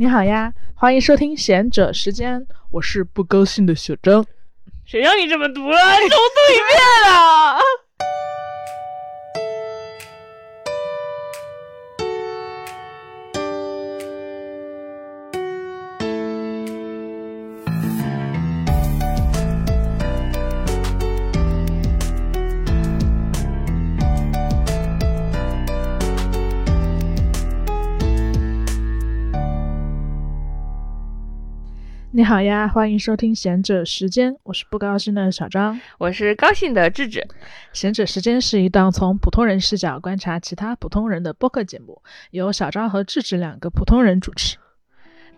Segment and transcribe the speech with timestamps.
[0.00, 4.24] 你好呀，欢迎收听贤者时间，我是不高兴的小张。
[4.84, 5.76] 谁让你这么读了？
[5.76, 7.58] 重读一遍啊！
[32.18, 35.80] 你好呀，欢迎收听贤者时间，我是不高兴的小张。
[35.98, 37.24] 我是高兴的智智。
[37.72, 44.56] 贤者时间是一档从普通人视角观察其他普通人的播客节目，由小张和智智两个普通人主持。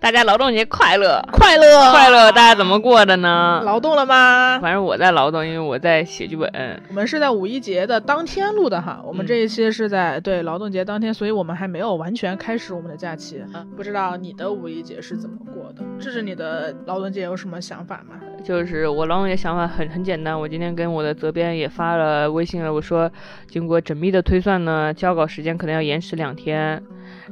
[0.01, 1.23] 大家劳动节快乐！
[1.31, 2.33] 快乐，快乐！
[2.33, 3.61] 大家怎么过的呢？
[3.67, 4.59] 劳动了吗？
[4.59, 6.51] 反正我在劳动，因为我在写剧本。
[6.89, 13.45] 我们是在五一节的当天录的哈，我们这一期是在对劳动节当天，所以我们还没有完全开始我们的假期。
[13.53, 15.85] 嗯不知道你的五一节是怎么过的？
[16.01, 18.17] 这是你的劳动节有什么想法吗？
[18.43, 23.11] 就是我劳动节想法很很简单，我今天跟我的责编也发了微信了，我说
[23.49, 26.83] 经过缜密的推算呢，交稿时间可能要延迟两天。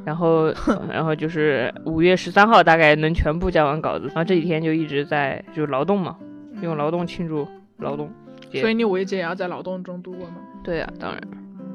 [0.04, 0.52] 然后，
[0.90, 6.16] 然后就是五月十三号大概能全部交完稿子，然后这几天就一直在就劳动嘛，
[6.62, 7.46] 用劳动庆祝
[7.78, 8.10] 劳动。
[8.52, 10.36] 所以你五一节也要在劳动中度过吗？
[10.64, 11.20] 对呀，当然。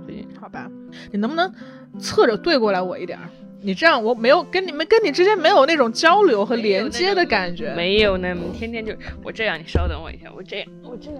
[0.06, 0.70] 最近好吧，
[1.12, 1.50] 你能不能
[1.98, 3.18] 侧着对过来我一点？
[3.64, 7.73] 你这样我没有跟你们跟你之间没有那种交流和连接的感觉。
[7.73, 11.19] 没有呢，天天就我这样，你稍等我一下，我这样，我这样。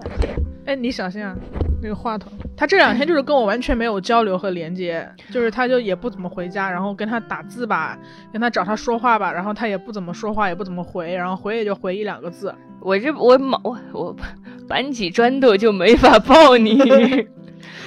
[0.66, 1.34] 哎，你小心啊，
[1.82, 2.30] 那个话筒。
[2.56, 7.98] 他这两天就是跟我完全没有交流和连接，就是他就也不怎么回家，然后跟他打字吧，
[8.32, 12.54] 跟他找他说话吧，然后他也不怎么说话，也不怎么回，然后回也就回一两个字。
[12.80, 14.16] 我这我毛我我
[14.68, 16.78] 搬起砖头就没法抱你。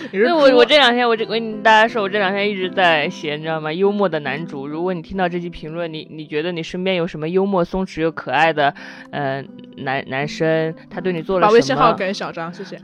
[0.13, 3.73] 那我我这两天我这我跟大家说，我这两天一直在写，你知道吗？
[3.73, 4.65] 幽默的男主。
[4.65, 8.73] 如果你听到这期评论，你你觉得你身边有什么幽默、松弛又可爱的，
[9.11, 9.45] 嗯，
[9.77, 11.51] 男男生，他对你做了什么？
[11.51, 12.79] 把微信号给小张，谢谢。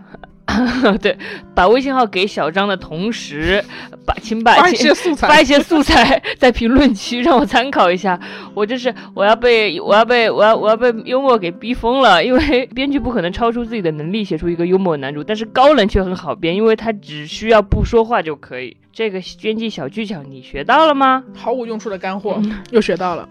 [1.02, 1.18] 对，
[1.56, 3.64] 把微信号给小张的同时，
[4.06, 8.19] 把请把 发一些素材，发一些素材在评论区让我参考一下。
[8.53, 18.75] 我就是我要被我要被我要我要被幽默给逼疯了，因为 编剧不可能超出自己的能力写出一个幽默男主，但是高冷却很好编，因为他只需要不说话就可以。
[18.92, 21.24] 这个编辑小技巧你学到了吗？
[21.36, 23.28] 毫无用处的干货又学到了。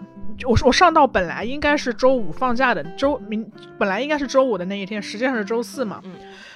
[0.47, 3.45] 我我上到本来应该是周五放假的周明，
[3.77, 6.01] 本来应该是周五的那一天，实际上是周四嘛。
[6.03, 6.11] 嗯。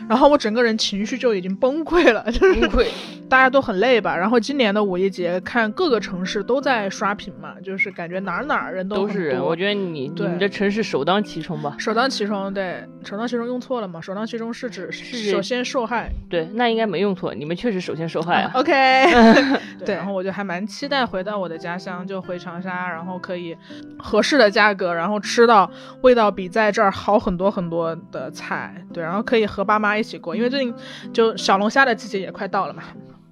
[0.07, 2.87] 然后我整个人情绪就已经崩溃了，就是崩溃，
[3.27, 4.15] 大家都很累吧。
[4.15, 9.43] 然后今年的五一节，看各个城市都在刷屏嘛，就是感觉哪儿哪儿人都都是人。
[9.43, 11.75] 我觉得你你们这城市首当其冲吧。
[11.79, 13.99] 首当其冲，对，首当其冲用错了嘛？
[13.99, 16.11] 首当其冲是指首先受害。
[16.29, 18.51] 对，那应该没用错，你们确实首先受害啊。
[18.55, 18.73] OK。
[19.83, 23.57] 对，然后我就还蛮期待回到我的家乡，就回长沙，然后可以
[23.99, 25.69] 合适的价格，然后吃到
[26.01, 28.85] 味道比在这儿好很多很多的菜。
[28.93, 29.97] 对，然后可以和爸妈。
[29.97, 30.73] 一起过，因为最近
[31.11, 32.83] 就小龙虾的季节也快到了嘛，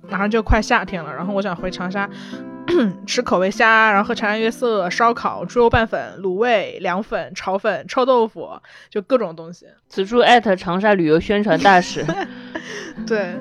[0.09, 1.13] 马上就快夏天了。
[1.13, 2.09] 然后我想回长沙
[3.05, 8.49] 吃口味虾，然后喝长安月色、烧烤、猪肉拌粉、卤味、凉粉、炒粉、臭豆腐，
[8.89, 9.67] 就各种东西。
[9.87, 12.03] 此处艾特长沙旅游宣传大使。
[13.05, 13.35] 对。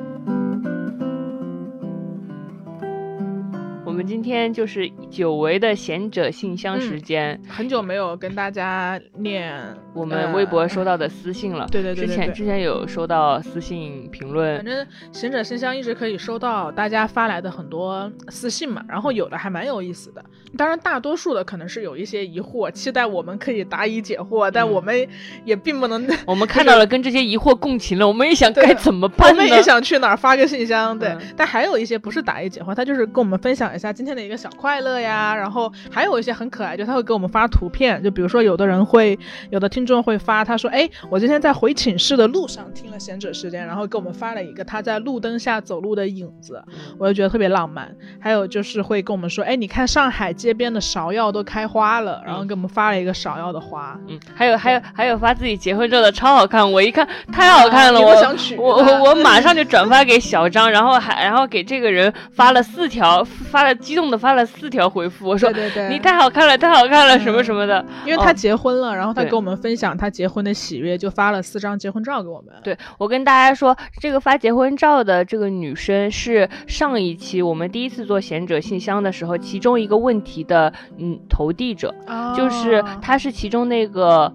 [3.94, 11.66] 们今天就是久违的贤者信箱时间，很久没有跟大家念我们微博收到的私信了。
[11.71, 20.25] 对对对，之前之前有收到私信评论，反正行者信箱一直可以收到大家发来的很多私信嘛，然后有的还蛮有意思的。
[20.56, 25.09] 当然，大多数的可能是有一些疑惑，期待我们可以答疑解惑，但我们
[25.44, 26.06] 也并不能。
[26.27, 29.43] 我们看到了跟这些疑惑共情了，我们也想该怎么 办呢？
[29.43, 31.16] 我们也想去哪儿发个信箱，对。
[31.37, 33.93] 但还有一些不是答疑解惑，他就是跟我们分享一下。
[33.93, 39.19] 今天的一个小快乐呀，然后还有一些很可爱，就他会给我们发图片，就比如说有的人会，
[39.50, 46.62] 有的听众会发，他说，哎，我今天在回寝室的路上听了贤者时间，然后给我们发了一个他在路灯下走路的影子，
[46.99, 47.95] 我就觉得特别浪漫。
[48.21, 53.45] 还有就是会跟我们说，哎，你看上海街边的芍药都开花了，然后给我们发了一个芍药。
[53.54, 64.19] 的花，嗯，还有还有还有发自己结婚照的超好看，我一看太好看了，我想娶，我我我马上就转发给小张，然后还 然后给这个人发了四条，发了激动的。
[64.19, 67.84] 发了四条回复，我说对对对你太好看了，太好看了，什么什么的。
[68.07, 72.54] 因为他结婚了，然后他跟我们分享他结婚的喜悦，就发了四张结婚照给我们。
[72.62, 81.94] 对我跟大家说，这个发结婚照的这个女生是上一期我们第一次做贤者信箱的时候，其中一个问题的嗯投递者，
[82.36, 84.32] 就是她是其中那个。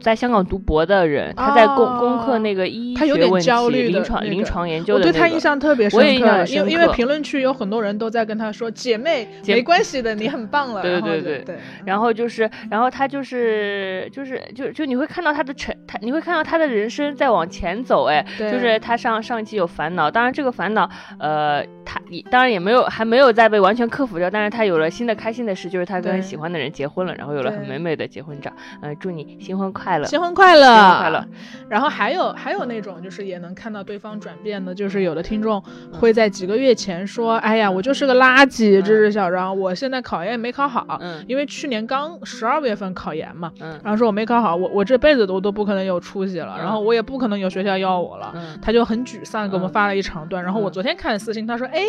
[0.00, 5.00] 在香港读博的人，他在攻攻克那个医他有点焦虑临床临床研究的。
[5.00, 11.58] 我对他印象特别深刻，因为因为评论区有很多人都在跟他说：“姐妹，没关系的，你很棒了。”对对对对。
[11.84, 20.88] 然后就是，然后他就是就是就就你会看到他的成，他你会看到他的人生在往前走，哎，就是他上上一期有烦恼，当然这个烦恼，
[21.18, 28.50] 呃，他当然也没有还没有再被完全克服掉，但是他有了新的开心的事，就是他跟喜欢的人结婚了，然后有了很美美的结婚照，
[28.82, 31.24] 嗯，祝你新婚快乐，新婚快乐，新婚快乐。
[31.68, 35.62] 然后还有还有那种就是也能看到对方转变的，就是有的听众
[35.92, 48.32] 会在几个月前说，哎呀，我就是个垃圾，这是小张，我现在考研没考好，嗯，因为去年刚十二月份考研嘛，嗯，然后说我没考好，我我这辈子都都不可能有出息了，然后我也不可能有学校要我了，
[48.62, 50.42] 他就很沮丧，给我们发了一长段。
[50.42, 51.82] 然后我昨天看私信，他说，哎，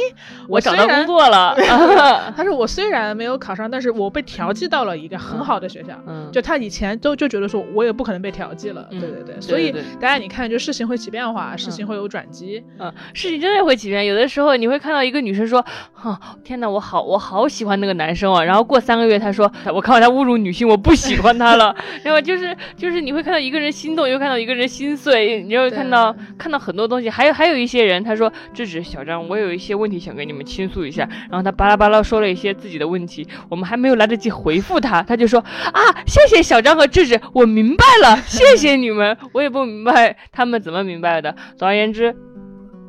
[0.50, 1.56] 我找到工作了，
[2.36, 14.06] 他说我虽然没有考上，但是我被调剂到了一个很好的学校，嗯，就他以前都就觉得说我也不可能被调剂了，对对对，所以大家你看，就事情会起变化，事情会有转机，嗯，事情真的会起变。
[14.06, 15.64] 有的时候你会看到一个女生说，
[15.94, 41.36] 哈，天哪，我好我好喜欢那个男生啊，然后过三个月她说，我看到他侮辱女性，我不喜欢他了，然后就是就是你会看到一个人心动，又看到一个人心碎，你会看到看到很多东西，还有还有一些人他说，这只是小张，我有一些问题想跟你们倾诉一下，然后他巴拉巴拉说了一些自己的问题，我们还没有来得及回复他，他就说啊，谢谢小张和智智，我明明白了，谢谢你们，我也不明白他们怎么明白的。
[41.58, 42.16] 总而言之，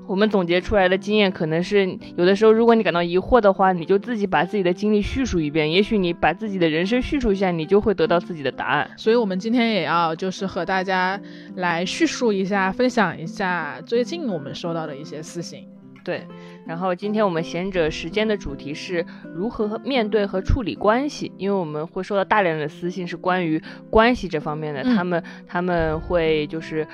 [0.06, 8.88] 我们总结出来的经验可能是，有的时候如果你感到疑惑的话，你就自己把自己的经历叙述一遍，也许你把自己的人生叙述一下，你就会得到自己的答案。
[8.96, 11.20] 所以，我们今天也要就是和大家
[11.56, 15.66] 来叙述一下，分享一下最近我们收到的一些私信。
[16.02, 16.26] 对，
[16.66, 19.04] 然后今天我们贤者时间的主题是
[19.34, 26.86] 如何面对和处理关系，因为我们会收到大量的私信是关于关系这方面的，他们他们会就是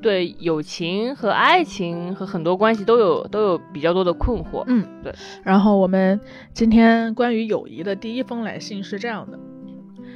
[0.00, 4.64] 对友情和爱情和很多关系都有都有比较多的困惑。
[4.66, 5.14] 嗯，对。
[5.44, 6.20] 然后我们
[6.52, 9.38] 今天关于友谊的第一封来信是这样的。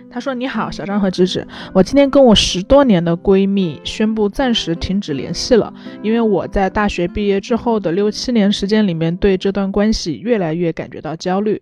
[0.09, 5.73] 他说：“你好，小张和芝芝，我今天跟我十多年的闺蜜宣布暂时停止联系了，
[6.03, 11.61] 因为我在大学毕业之后的六七年时间里面，对这段关系越来越感觉到焦虑。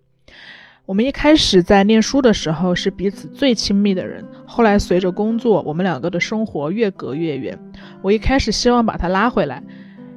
[0.87, 7.59] 我们一开始在念书的时候是彼此最亲密的人，后来随着工作，我们两个的生活越隔越远。
[8.03, 9.61] 我一开始希望把她拉回来，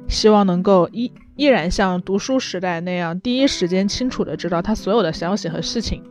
[0.06, 6.04] 希望能够依依然像读书时代那样，第一时间清楚的知道她所有的消息和事情，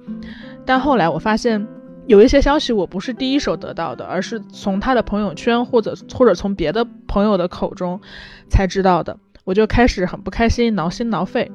[0.66, 1.66] 但后来我发现。”
[2.08, 8.00] 有一些消息我不是第一手得到的，而是从他的朋友圈或者或者从别的朋友的口中
[8.50, 11.52] 才知道的，我就开始很不开心，挠心挠肺。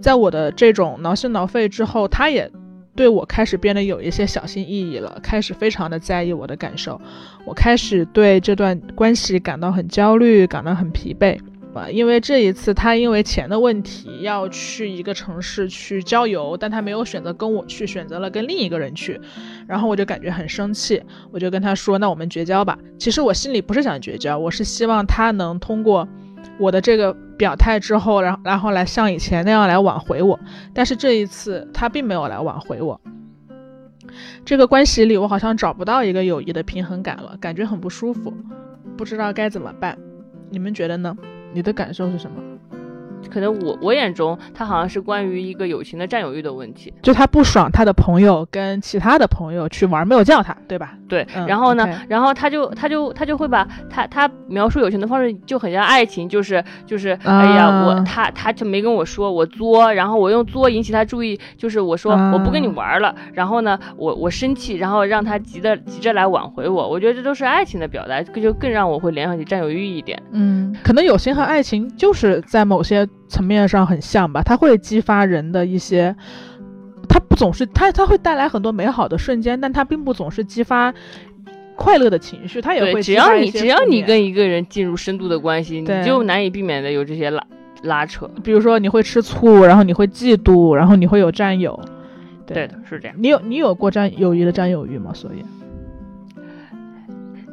[0.00, 2.50] 在我的这种挠心挠肺之后，他也
[2.94, 7.00] 对我开始变得有一些小心翼翼了，开始非常的在意我的感受。
[7.44, 11.36] 我开始对这段关系感到很焦虑，感到很疲惫。
[11.74, 19.18] 啊因为这一次他因为钱的问题要去一个城市去郊游，但他没有选择跟我去，选择了跟另一个人去，
[19.66, 26.06] 然后我就感觉很生气，我就跟他说：“那我们绝交吧。”其实我心里不是想绝交，我是希望他能通过
[26.58, 30.38] 我的这个表态之后，然后然后来像以前那样来挽回我。
[30.74, 33.00] 但是这一次他并没有来挽回我，
[34.44, 38.32] 这个关系里我好像找不到一个友谊的平衡感了，感觉很不舒服，
[38.96, 39.98] 不知道该怎么办，
[40.50, 41.16] 你们觉得呢？
[41.54, 42.42] 你的感受是什么？
[43.30, 50.94] 可能我我眼中，他好像是关于一个友情的占有欲的问题，就他不爽他的朋友跟其他的朋友去玩，没有叫他，对吧？
[51.12, 51.26] 对。
[51.46, 70.18] 然后呢，然后他就他就他就会把他他描述友情的方式就很像爱情，就是就是哎呀，我他他就没跟我说我作，然后我用作引起他注意，就是我说我不跟你玩了，然后呢，我我生气，然后让他急的急着来挽回我，我觉得这都是爱情的表达，这就更让我会联想起占有欲一点。
[70.32, 73.06] 嗯，可能友情和爱情就是在某些。
[73.32, 76.14] 层面上很像吧，它会激发人的一些，
[77.12, 80.94] 它不总是它，它会带来很多美好的瞬间，但它并不总是激发
[81.76, 83.02] 快乐的情绪，它也会。
[83.02, 87.44] 只要你只要你跟一个人进入深度的关系，你就难以避免的有这些拉
[87.82, 88.30] 拉扯。
[88.42, 91.78] 比如说你会吃醋，然后你会嫉妒，然后你会有占有。
[92.46, 93.16] 对的，是这样。
[93.18, 95.12] 你有你有过占友谊的占有欲吗？
[95.12, 95.44] 所以。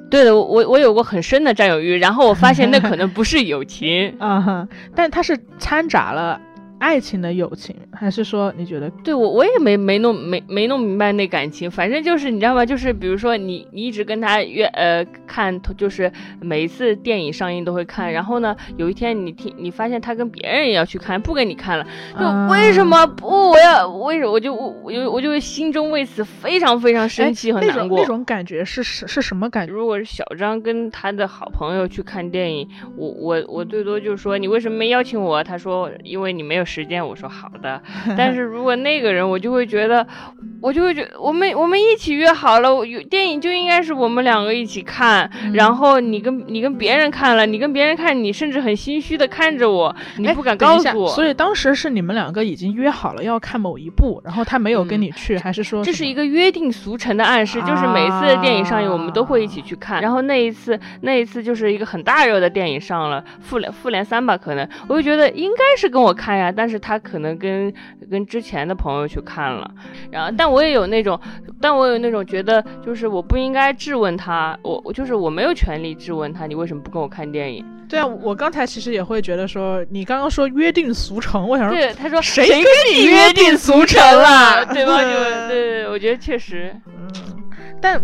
[0.09, 6.41] 对的，我我有过很深的占有欲，然后我发现那可能不是友情 啊哈，但它是掺杂了
[6.79, 8.89] 爱情的友情，还是说你觉得？
[9.03, 12.65] 对我我也没没弄没没弄明白那感情，反正就是你知道吗？
[12.65, 16.09] 就是比如说你你一直跟他约呃看，就是
[16.39, 21.85] 每一次电影上映都会看，然后呢有一天你听你发现他跟别人也要去看，不跟你看了，
[22.17, 23.49] 就为什么不？
[23.49, 27.99] 我要为什么我就我就我就心中为此非常非常生气和难过。
[27.99, 29.73] 那种感觉是是是什么感觉？
[29.73, 35.43] 如果是小张跟他的好朋友去看电影，我我我最多就说你为什么没邀请我？
[35.43, 36.68] 他说因为你没有。
[36.69, 37.81] 时间我说好的，
[38.15, 40.05] 但是如果那个人我就会觉得，
[40.61, 51.09] 我就会觉得我们我们一起约好了，有电影就应该是我们两个一起看，然后你跟你跟别人看了，你跟别人看，你甚至很心虚的看着我，你不敢告诉我。
[51.09, 57.59] 所以当时是你们两个已经约好了要看某一部，然后他没有跟你去，还是说这是一个约定俗成的暗示？
[57.61, 66.51] 就是每次电影上映我们都会一起去看，然后那一次那一次就是一个很大热的电影上了，复联复联三吧，可能我就觉得应该是跟我看呀。
[66.59, 67.73] 但是他可能跟
[68.11, 69.71] 跟之前的朋友去看了，
[70.11, 71.17] 然后但我也有那种，
[71.61, 77.65] 但我有那种觉得，就是我不应该质问他，我我就是我没有权利质问他，你为什么不跟我看电影？
[77.87, 85.01] 对啊，我刚才其实也会觉得说，你刚刚说约定俗成，我想说，对，他说谁跟你约定俗成了，对吧？
[85.01, 87.09] 就对，我觉得确实，嗯，
[87.81, 88.01] 但。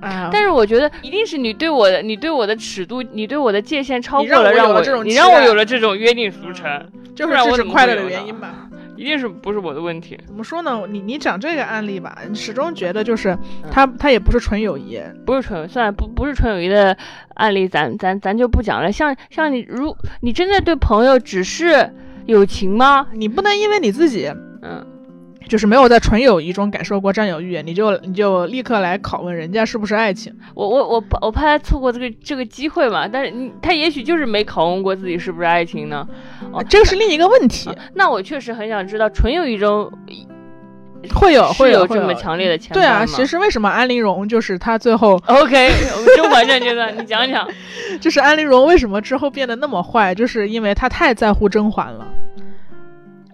[0.00, 6.66] 但是我觉得一定是你对我的，你对我的尺度，你对我的界限超过了，让我你让我有了这种约定俗成，
[7.14, 8.68] 就是这是快乐的原因吧？
[8.96, 10.18] 一定是不是我的问题？
[10.26, 10.82] 怎么说呢？
[10.88, 13.36] 你你讲这个案例吧，始终觉得就是
[13.70, 16.96] 他他也不是纯友谊，不是纯算不不是纯友谊的
[17.34, 18.90] 案例，咱咱咱就不讲了。
[18.90, 21.92] 像像你如你真的对朋友只是
[22.26, 23.06] 友情吗？
[23.12, 24.84] 你不能因为你自己嗯。
[25.48, 30.32] 就是没有在纯友谊中感受过占有欲，你就你就立刻来拷问人家是不是爱情？
[30.54, 36.06] 我我我我怕他错过这个这个机会嘛，但是你他也许就是没拷问过自己是不是爱情呢？
[36.52, 37.70] 哦，这个是另一个问题。
[37.94, 39.90] 那我确实很想知道，纯友谊中
[41.14, 45.70] 会有会有这么强烈的牵对啊，其实为什么安陵容就是他最后 OK？
[46.16, 47.48] 甄嬛传阶段，你讲讲，
[48.00, 52.06] 就是安陵容为什么之后变得那么坏，就是因为她太在乎甄嬛了。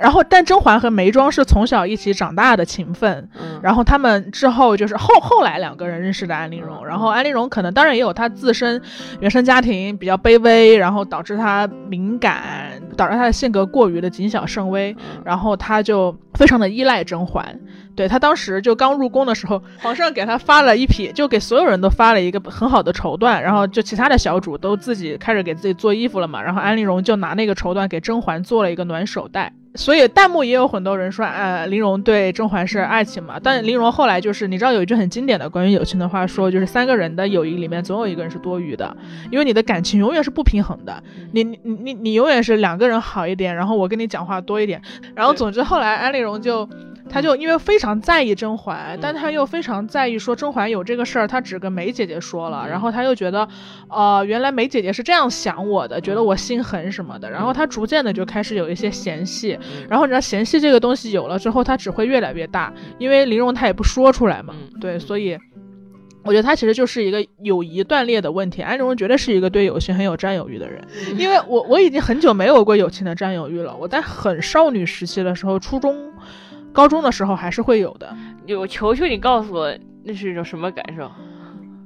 [0.05, 3.27] 然后，但甄嬛和眉庄是从小一起长大的情分，
[3.63, 8.83] 然后他们之后就是后后来两个人认识的安陵容，然后安陵容可能当然也有她自身
[9.21, 17.61] 原生家庭比较卑微，然后导致她敏感，导致他的性格过于的谨小慎微，然后他就非常的依赖甄嬛。
[17.97, 29.53] 对他当时就刚入宫的时候， 皇上给他发了一匹，就给所有人都发了一个很好的绸缎，然后就其他的小主都自己开始给自己做衣服了嘛，然后安陵容就拿那个绸缎给甄嬛做了一个暖手袋。
[29.77, 33.41] 所以弹幕也有很多人说，呃，玲珑对甄嬛是爱情嘛？
[33.43, 38.97] 但玲珑后来就是，你知道有一句很经典的关于友情的话，说就是三个人的友谊里面总有一个人是多余的，
[39.33, 44.81] 因为你的感情永远是不平衡的，你你你你永远是两个人好一点，然后我跟你讲话多一点，
[45.15, 46.69] 然后总之后来安陵容就。
[47.07, 53.47] 他就因为非常在意甄嬛，但他又非常在意说甄嬛有这个事儿，他只跟梅姐姐说了，然后他又觉得，
[53.89, 65.39] 呃，原来梅姐姐是这样想我的，觉得我心狠什么的，然后他逐渐的就开始有一些嫌隙，然后你知道嫌隙这个东西有了之后，他只会越来越大，因为林荣他也不说出来嘛，对，所以
[66.25, 68.63] 我觉得他其实就是一个友谊断裂的问题。
[68.63, 70.83] 安陵容绝对是一个对友情很有占有欲的人，
[71.17, 76.13] 因为我我已经很久没有过友情的占有欲了，我在很少女时期的时候，初中。
[76.73, 78.17] 高中的时候还是会有的，
[78.59, 81.09] 我求求你告诉我，那是一种什么感受？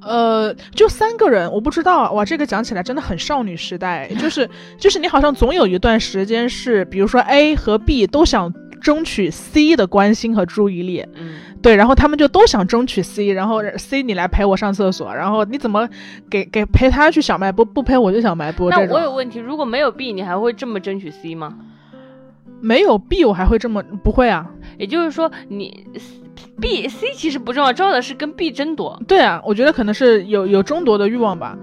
[0.01, 15.87] 呃，就三个人，我不知道哇，这个讲起来真的很少女时代，就是就是你好像总有一段时间是，比如说 A 和 B 都想争取 C 的关心和注意力，嗯，对，然后他们就都想争取 C，然后 C 你来陪我上厕所，然后你怎么
[16.29, 18.69] 给给陪他去小卖部，不陪我就小卖部。
[18.69, 21.55] 那我有问题，如果没有 B，你还会这么争取 C 吗？
[22.61, 24.49] 没有 B，我还会这么不会啊？
[24.77, 25.85] 也就是说，你
[26.59, 29.01] B、C 其实不重要，重要的是跟 B 争夺。
[29.07, 31.57] 对啊，我觉得可能是有有争夺的欲望吧。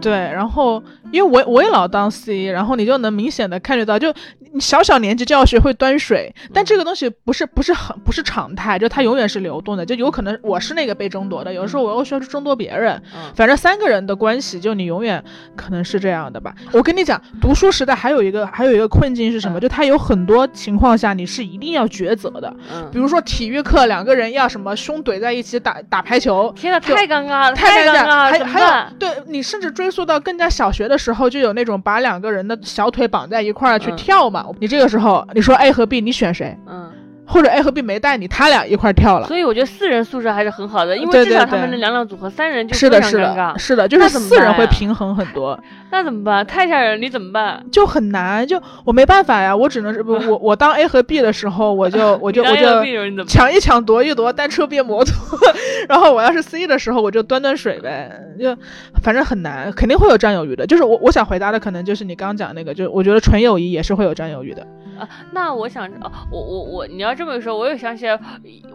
[0.00, 0.82] 对，然后。
[1.12, 4.10] 因为我我也老当 C，然后你就能明显的看觉到，就
[4.52, 13.02] 你小小年纪就要学会端水，但这个东西不是不是很不是常态，就它永远是流动的，就有可能我是那个被争夺的，有的时候我又需要去争夺别人，
[13.34, 15.22] 反正三个人的关系，就你永远
[15.54, 16.54] 可能是这样的吧。
[16.72, 19.60] 我跟你讲，读书时代还有一个还有一个困境是什么？
[19.60, 22.54] 就它有很多情况下你是一定要抉择的，
[22.90, 28.68] 比如说体育课两个人要什么胸怼在一起打打排球，天呐，太尴尬了，太尴尬了，还还有
[28.98, 30.98] 对你甚至追溯到更加小学的。
[31.02, 34.41] 时候就有那种把两个人的小腿绑在一块儿去跳嘛？
[34.58, 36.56] 你这个时候你说 A 和 B，你选谁？
[36.66, 36.90] 嗯，
[37.24, 39.26] 或者 A 和 B 没带你，他俩一块跳了。
[39.26, 43.56] 所以我觉得四人宿舍还是很好的，因为至少他们的两两组合，三人就非常尴尬。
[43.58, 45.58] 是的，就是四人会平衡很多。
[45.90, 46.44] 那怎么办？
[46.46, 47.64] 太吓人，你怎么办？
[47.70, 55.14] 就很难，就我没办法呀，我只能是不我 我当 A 和 B 的时候，我就我就 我就抢一抢夺一夺，单车变摩托。
[55.88, 58.56] 然后我要是 C 的时候，我就端端水呗，就
[59.02, 60.66] 反正很难，肯定会有占有欲的。
[60.66, 64.66] 就是我我想回答的，可能就是你刚讲那个，就我觉得纯友谊也是会有占有欲的。
[64.98, 68.18] 啊，那我想，哦，我我我，你要这么说，我又想起来，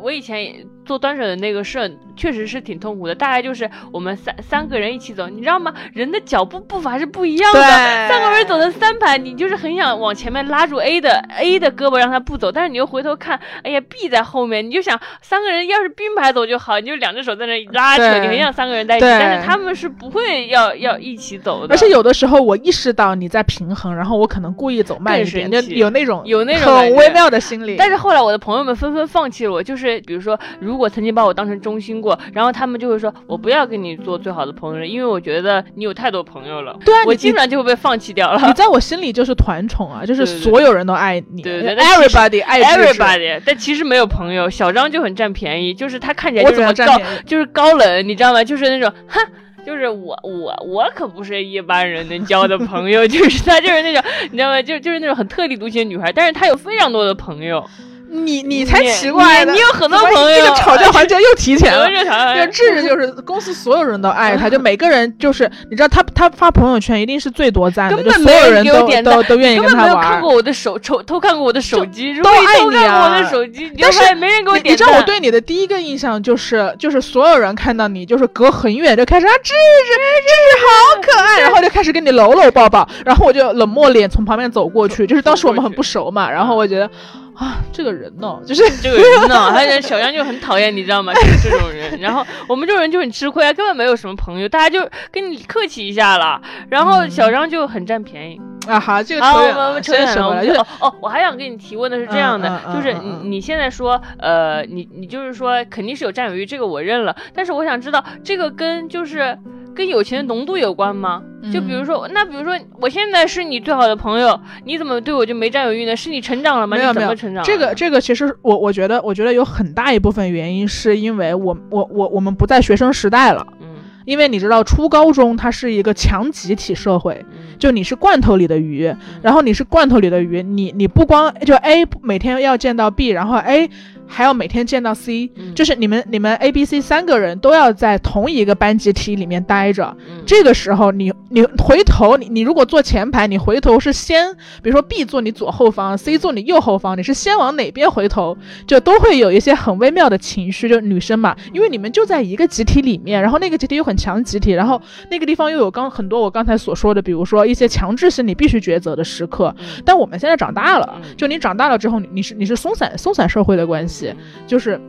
[0.01, 3.15] 我以前做端水的那个事，确实是挺痛苦的。
[3.15, 5.73] 大概就是我们三三个人一起走，你知道吗？
[5.93, 21.73] 人的脚步步伐是不一样的，三个人走成三排，你就是很想往前面拉住 A 的 A 的胳膊让他不走，但是你又回头看，哎呀 B 在后面，你就想三个人要是并排走就好，你就两只手在那拉扯，你很想三个人在一起，但是他们是不会要要一起走的。
[21.73, 26.17] 而且有的时候我意识到你在平衡，然后我可能故意走慢一点，就有那种。
[26.25, 29.61] 有那种很微妙的心理，但是后来我的朋友们纷纷放弃了我。
[29.61, 36.77] 就是比如说，如果曾经把我当成中心过，然后他们就会说我不要跟你做最好的朋友了，因为我觉得你有太多朋友了。
[36.85, 38.47] 对啊，我经常就会被放弃掉了。
[38.47, 41.41] 你在我心里就是团宠啊，就是所有人都爱你。
[41.41, 44.49] 对对，everybody 爱 everybody，但其实没有朋友。
[44.49, 48.43] 小张就很占便宜，就是他看起来就是高，就是高冷，你知道吗？
[48.43, 49.19] 就是那种哼。
[49.65, 54.61] 就是我我我可不是一般人能交的朋友， 就是他就是那种你知道吗？
[54.61, 57.61] 就就是那种很特立独行的女孩，但是她有非常多的朋友。
[58.09, 59.51] 你你才奇怪呢！
[59.51, 61.89] 你有很多朋友， 这个吵架环节又提前了。
[61.89, 69.87] 这个智智就是公司所有人都爱他，就每个人就是你知道他他发朋友圈一定是最多赞的，就所有人都都都愿意跟他玩。
[69.87, 73.03] 没有看过我的手偷偷看过我的手机，都爱你啊！
[73.03, 74.73] 我的手机，但是没人给我点。
[74.73, 86.89] 你知道我对你的第一个印象就是就是所有人看到你就是隔很远就开始啊智智智智好可爱，然后就开始跟你搂搂抱抱，然后我就冷漠脸从旁边走过去，就是当时我们很不熟嘛，然后我觉得。
[87.37, 91.13] 啊，这个人呢，就是这个人呢， 他小张就很讨厌，你知道吗？
[91.13, 91.99] 就是这种人。
[91.99, 96.41] 然后我们这种人就很吃亏啊，根本没有什么朋友，大家就跟你客气一下了。
[96.69, 98.79] 然后小张就很占便宜 啊。
[98.79, 100.45] 好，这个扯远了，扯远了。
[100.45, 107.15] 就哦，我还想跟你提问的是这样的，就是你你现在说，呃，你你就是说肯定是有占有欲，这个我认了。
[107.33, 109.37] 但是我想知道，这个跟就是。
[109.77, 111.21] 跟友情的浓度有关吗？
[111.53, 115.95] 就比如说，那比如说，我现在是你最好的朋友，你怎么对我就没占有欲呢？
[115.95, 116.75] 是你成长了吗？
[116.75, 117.43] 没有没有成长。
[117.43, 123.45] 这个这个其实我我觉得我觉得有很大一部分原因是因为我我我我们不在学生时代了。
[123.61, 123.67] 嗯。
[124.07, 127.25] 因为你知道初高中它是一个强集体社会，
[127.59, 128.89] 就你是罐头里的鱼，
[129.21, 133.69] 然后你是罐头里的鱼，你你不光就 A 每天要见到 B，然后 A。
[134.07, 139.95] 还要每天见到 C，就是你们你们 A、B、C 三个人都要在同一个班集体里面待着。
[140.25, 150.69] 这个时候，你你回头，你你如果坐前排，你回头是先，比如说 B 坐你左后方，C 坐你右后方，你是先往哪边回头，就都会有一些很微妙的情绪。
[150.69, 159.53] 就女生嘛，因为你们就在一个集体里面，然后那个集体又很强集体，然后那个地方又有刚很多我刚才所说的，比如说一些强制性你必须抉择的时刻。
[159.85, 163.96] 但我们现在长大了，就你长大了之后，你你是你是松散松散社会的关系。
[164.45, 164.79] 就是，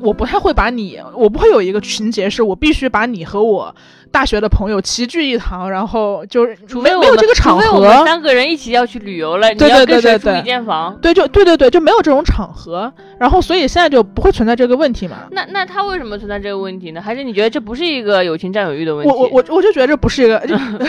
[0.00, 3.74] 我不太会把你，我不会有一个情节，是我必须把你和我。
[4.10, 15.26] 大学的朋友齐聚一堂，然后就是没有没有这个场合，三个人一起要去旅游了，对对对对对，一间房，对就对对对就没有这种场合，然后所以现在就不会存在这个问题嘛。
[15.32, 17.00] 那那他为什么存在这个问题呢？
[17.00, 19.10] 还是你觉得这不是一个友情占有欲的问题？
[19.10, 20.42] 我我我我就觉得这不是一个，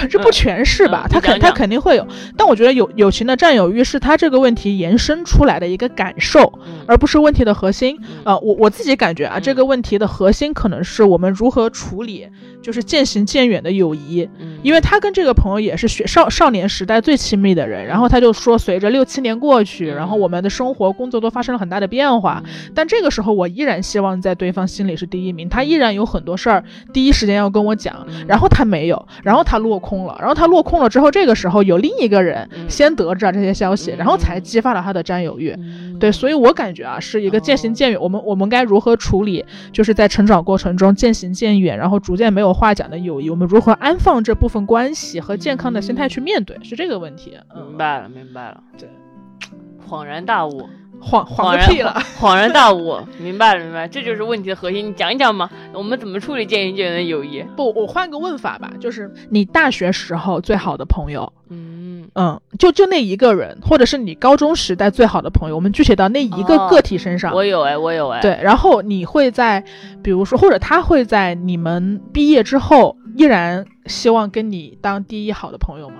[0.09, 1.07] 这 不全是吧？
[1.09, 6.51] 他肯他肯定会有，但我觉得友友情的占有欲是他这个问题延伸出来的一个感受，
[6.87, 7.99] 而不是问题的核心。
[8.23, 12.27] 呃，我我自己感觉啊，这个问题的核心可能是我们如何处理，
[12.61, 14.27] 就是渐行渐远的友谊，
[14.61, 22.18] 因为他跟这个朋友也是学少少年时代最亲密的人，然后他就说，随着六七年过去，然后我们的生活工作都发生了很大的变化，
[22.75, 35.57] 但这个时候我依然希望在对方心里是第一名，他依然有很多事儿第一时间要跟我讲，然后他没有，然后他落空了，然后他落空了之后，这个时候有另一个人先得知了这些消息，然后才激发了他的占有欲，
[35.99, 43.69] 对，所以我感觉啊，是一个渐行渐远，我们我们该如何处理，就是在成长过程中渐行渐远，然后逐渐没有话讲的友谊，我们如何？
[43.79, 47.37] 安放这部分关系和健康的心态去面对，是这个问题。
[47.55, 48.61] 明白了，明白了。
[48.77, 48.89] 对，
[49.87, 50.67] 恍然大悟，
[51.01, 54.87] 恍恍然屁了，恍然大悟，明白了，明白，这就是问题的核心。
[54.87, 57.41] 你讲一讲嘛，我们怎么处理渐行渐远的友谊？
[57.55, 67.33] 不，我换个问法吧，就是你大学时候最好的朋友，嗯嗯，就就那一个人，或者是你高中时代最好的朋友，我们具体到那一个个体身上。
[67.33, 68.21] 我有哎，我有哎。
[68.21, 69.63] 对，然后你会在，
[70.03, 72.95] 比如说，或者他会在你们毕业之后。
[73.15, 75.95] 依然希望跟你当第一好的朋友吗？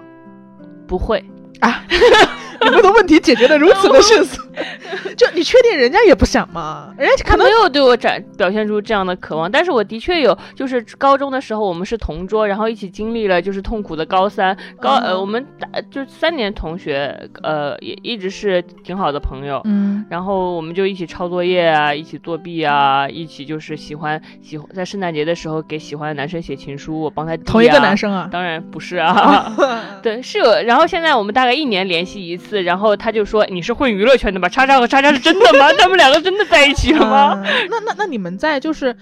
[0.88, 1.22] 不会
[1.60, 1.84] 啊，
[2.64, 4.42] 你们的问题解决的如此的迅速，
[5.16, 6.94] 就你确定人家也不想吗？
[6.98, 29.54] 人家可能没有对我展表现出这样的渴望，但是我的确有，就是高中的时候我们是同桌，然后一起经历了就是痛苦的高三，高呃我们打就三年同学，呃也一直是挺好的朋友，嗯，然后我们就一起抄作业啊，一起作弊啊，一起就是喜欢喜欢在圣诞节的时候给喜欢的男生写情书，我帮他同一个男生啊，当然不是啊，
[30.04, 34.50] 对是有，然后现在我们大概一年联系一次，然后他就说你是混娱乐圈的吧？
[34.50, 35.72] 叉叉和叉叉是真的吗？
[35.78, 37.42] 他们两个真的在一起了吗？
[37.70, 38.96] 那那那你们在就是。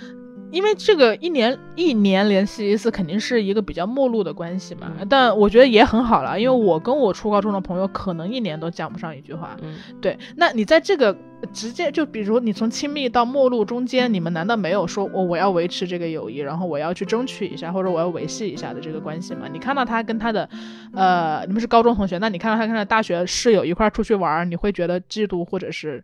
[0.50, 4.94] 因为这个一年一年联系一次，肯定是一个比较陌路的关系嘛。
[5.10, 9.58] 但我觉得也很好了，因为我跟我初高中的朋友，可能一年都讲不上一句话。
[9.62, 10.18] 嗯，对。
[10.38, 11.16] 那你在这个
[11.52, 19.48] 直接就比如你从亲密到陌路中间，你们难道没有说我我要维持这个友谊，然后我要去争取一下，或者我要维系一下的这个关系吗？
[19.52, 20.50] 你看到他跟他的，
[20.94, 26.02] 呃，你们是高中同学，那你看到他跟他的大学室友一块出去玩，你会觉得嫉妒或者是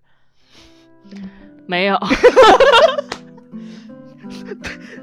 [1.66, 1.98] 没有？
[4.24, 5.03] 对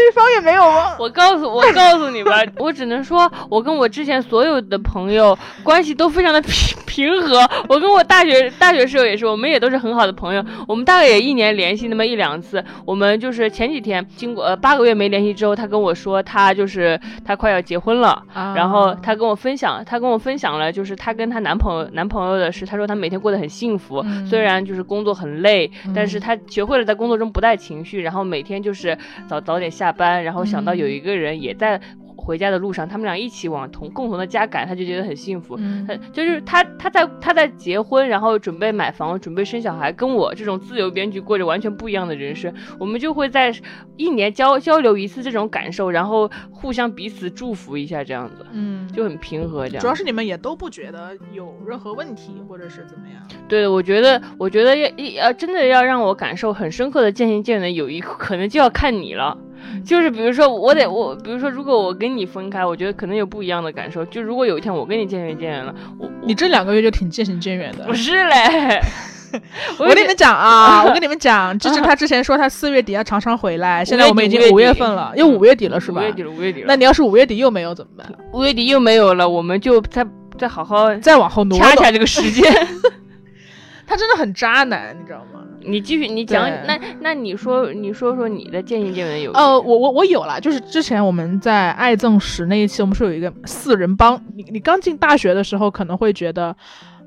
[0.00, 0.96] 对，方也没有吗？
[0.98, 6.50] 我告诉我告诉你吧， 我只能说，我跟我之前所有的朋友关系都非常的平
[6.86, 7.38] 平和。
[7.68, 10.44] 我跟我大学大学室友也是，我们也都是很好的朋友。
[10.66, 12.64] 我们大概也一年联系那么一两次。
[12.84, 18.22] 我们就是前几天经过呃八个月没联系之后，他跟我说他就是他快要结婚了，
[18.54, 22.66] 然后他跟我分享，他跟我分享了就是她跟她男朋友男朋友的事。
[22.66, 28.96] 她说她每天过得很幸福，虽然就是工作很累，但是她学会了在工作中不带情绪，然后每天就是
[29.28, 31.80] 早早点下班，然后想到有一个人也在。
[32.22, 35.58] 回家的路上，他们俩一起往同共同的家赶，他就觉得很幸福。
[35.88, 42.52] 他就是他，他在他在结婚，然后准备买房，准备生小孩，跟我这种自由编剧过着完全不一样的人生。
[42.78, 43.50] 我们就会在
[43.96, 49.66] 一年交交流一次这种感受，然后互相彼此祝福一下，这样子，嗯，就很平和。
[49.66, 53.22] 这样主要是你们也都不觉得有任何问题，或者是怎么样？
[53.48, 54.88] 对，我觉得，我觉得要
[55.24, 59.38] 要真的要让我感受很深刻的渐行渐远的友谊，可能就要看你了。
[59.84, 64.04] 就是比如说，我得我，比如说，如果我跟你分开，我觉得可能有不一样的感受。
[64.06, 67.84] 就如果有一天我跟你渐行渐远了，我你这两个月就挺渐行渐远的。
[67.84, 68.80] 不是嘞，
[69.78, 76.00] 我跟你们讲啊， 我跟你们讲，就是他之前说他四月底要常常回来，现在我们已经五月份了，又五月底了是吧？
[76.00, 76.66] 五月底了，五月底了。
[76.68, 78.12] 那你要是五月底又没有怎么办？
[78.32, 80.06] 五月底又没有了，我们就再
[80.38, 82.44] 再好好再往后挪掐掐这个时间。
[83.86, 85.40] 他真的很渣男，你知道吗？
[85.64, 89.34] 你继续，你讲，那那你说，你说说你的渐行渐远的友谊。
[89.34, 94.20] 呃，我我我有了，就是之前我们在爱憎时那一期，我们是有一个四人帮。
[94.34, 96.54] 你你刚进大学的时候，可能会觉得，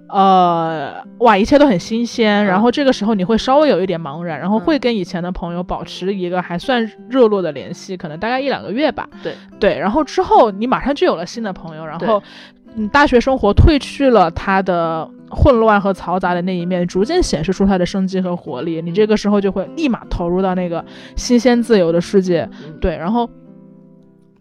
[0.09, 9.07] 呃，哇，一切都很新鲜，然后这个时候你会稍微有一点茫然，然后会跟以前的朋友保持一个还算热络的联系，可能大概一两个月吧。
[9.21, 12.21] 对对，然后之后你马上就有了新的朋友，然后。
[12.75, 18.81] 你，大学生活褪去了他的混乱和嘈杂的那一面，逐渐显示出它的生机和活力。
[18.81, 20.83] 你这个时候就会立马投入到那个
[21.15, 22.95] 新鲜自由的世界，对。
[22.95, 23.29] 然后，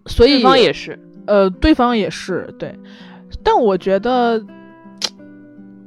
[0.07, 2.79] 所以对方也是，呃，对方也是对。
[3.43, 4.45] 但我觉得。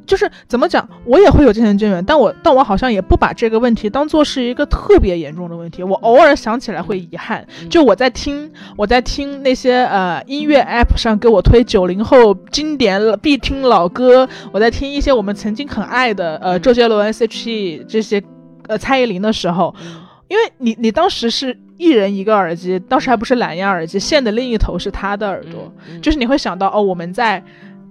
[0.05, 5.83] 就是怎么讲，我也会有渐行渐远，但我但我好像也不把这个问题当做是一个特别严重的问题。
[5.83, 18.21] 我偶尔想起来会遗憾，就我在听我在听那些呃音乐 app 上给我推九零后经典必听老歌，我在听一些我们曾经很爱的呃周杰伦、S.H.E 这些
[18.67, 19.73] 呃蔡依林的时候，
[20.27, 27.43] 因为你你当时是一人一个耳机，当时还不是蓝牙耳机，线的另一头是他的耳朵，就是你会想到哦我们在。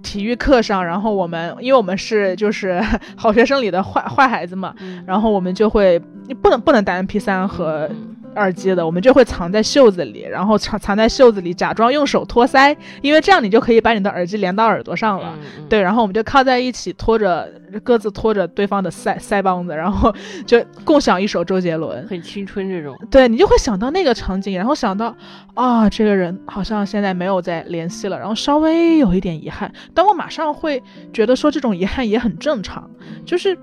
[0.05, 2.79] 体育课上，然后我们因为我们是 就是
[3.17, 4.73] 好学生里的坏坏孩子嘛，
[5.05, 5.99] 然后我们就会
[6.41, 7.89] 不能不能带 M P 三和。
[8.35, 15.33] 耳机的，我们就会藏在袖子里，然后藏藏在袖子里，假装用手托腮，因为这样你就可以把你的耳机连到耳朵上了。
[15.69, 17.51] 对，然后我们就靠在一起，拖着
[17.83, 20.13] 各自拖着对方的腮腮帮子，然后
[20.45, 22.95] 就共享一首周杰伦，很青春这种。
[23.09, 25.15] 对你就会想到那个场景，然后想到
[25.53, 30.81] 啊，这个人好像现在没有再联系了，然后稍微有一点遗憾，但我马上会
[31.13, 32.89] 觉得说这种遗憾也很正常，
[33.25, 33.57] 就是。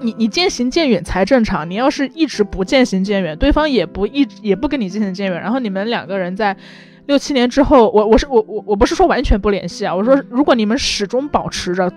[0.00, 6.56] 你你渐行渐远才正常，你要是一直不渐行渐远，对方也不一也不跟你渐行渐远，然后你们两个人在
[7.06, 11.92] 六七年之后，我我是我我我不是说完全不联系啊，我说如果你们始终保持着。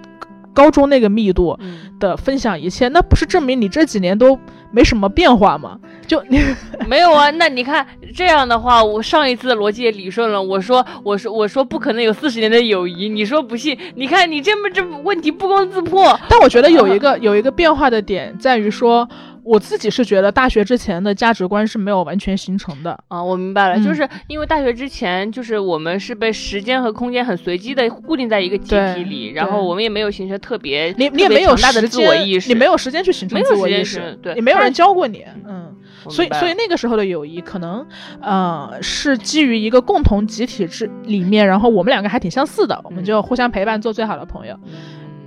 [0.55, 1.59] 高中那个密度
[1.99, 4.39] 的分享一切，那不是证明你这几年都
[4.71, 5.77] 没什么变化吗？
[6.07, 6.39] 就你
[6.87, 7.29] 没有啊？
[7.31, 10.41] 那你看这样的话，我上一次的逻辑也理顺了。
[10.41, 13.09] 我说，我说，我说不可能有四十年的友谊。
[13.09, 13.77] 你说不信？
[13.95, 16.17] 你看你这么这问题不攻自破。
[16.29, 19.07] 但我觉得有一个有一个变化的点在于说。
[19.47, 23.23] 我自己是觉得大学之前的价值观是没有完全形成的啊。
[23.23, 35.75] 我明白了，嗯就是因为大学之前，就是我们是被时间和空间很随机的固定在一个集体里，然后我们也没有形成特别你你也没有大的时自我意识，间，你没有时间去形成自我意识，对，也没有人教过你，嗯。
[36.09, 37.85] 所以，所以那个时候的友谊可能，
[38.21, 44.57] 呃，是基于一个共同集体之里面，然后我们两个还挺相似的，我们就互相陪伴，做最好的朋友。
[44.65, 44.71] 嗯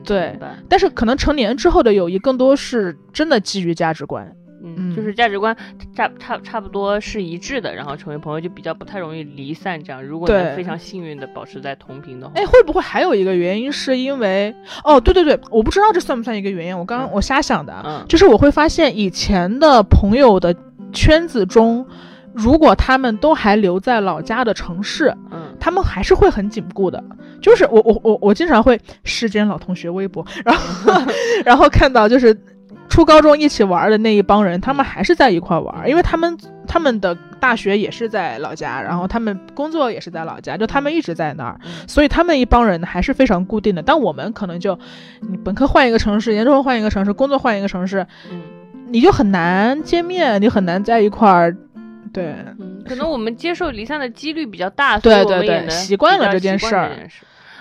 [0.05, 0.39] 对
[0.71, 4.35] 但是可能成年之后的友谊更多是真的基于价值观。
[4.65, 5.55] 嗯，就是价值观
[5.95, 9.81] 差差差不多是一致的，然后成为朋友就比较不太容易离散。
[9.85, 20.53] 这样，如果对能非常幸运的保持在同频的话，哎，会不会还有一个原因是因为，哦，对对对，我不知道这算不算一个原因，我刚刚我瞎想的，啊嗯就是我会发现以前的朋友的
[20.93, 21.87] 圈子中，
[22.33, 25.55] 如果他们都还留在老家的城市，嗯。
[25.61, 27.03] 他们还是会很紧固的。
[27.43, 31.03] 就是我我我我经常会世间老同学微博， 然后
[31.45, 32.35] 然后看到就是
[32.89, 43.83] 初高中一起玩的那一帮人，他们还是在一块玩，因为他们他们的大学也是在老家，然后他们工作也是在老家，就他们一直在那儿，所以他们一帮人还是非常固定的。
[43.83, 44.79] 但我们可能就
[45.29, 48.41] 你本科换一个城市，研究生换一个城市，工作换一个城市，嗯
[48.91, 51.57] 你就很难见面，你很难在一块儿。
[52.13, 56.91] 对，嗯，可能我们接受离散的几率比较大，对所以我对对们也习惯了这件事儿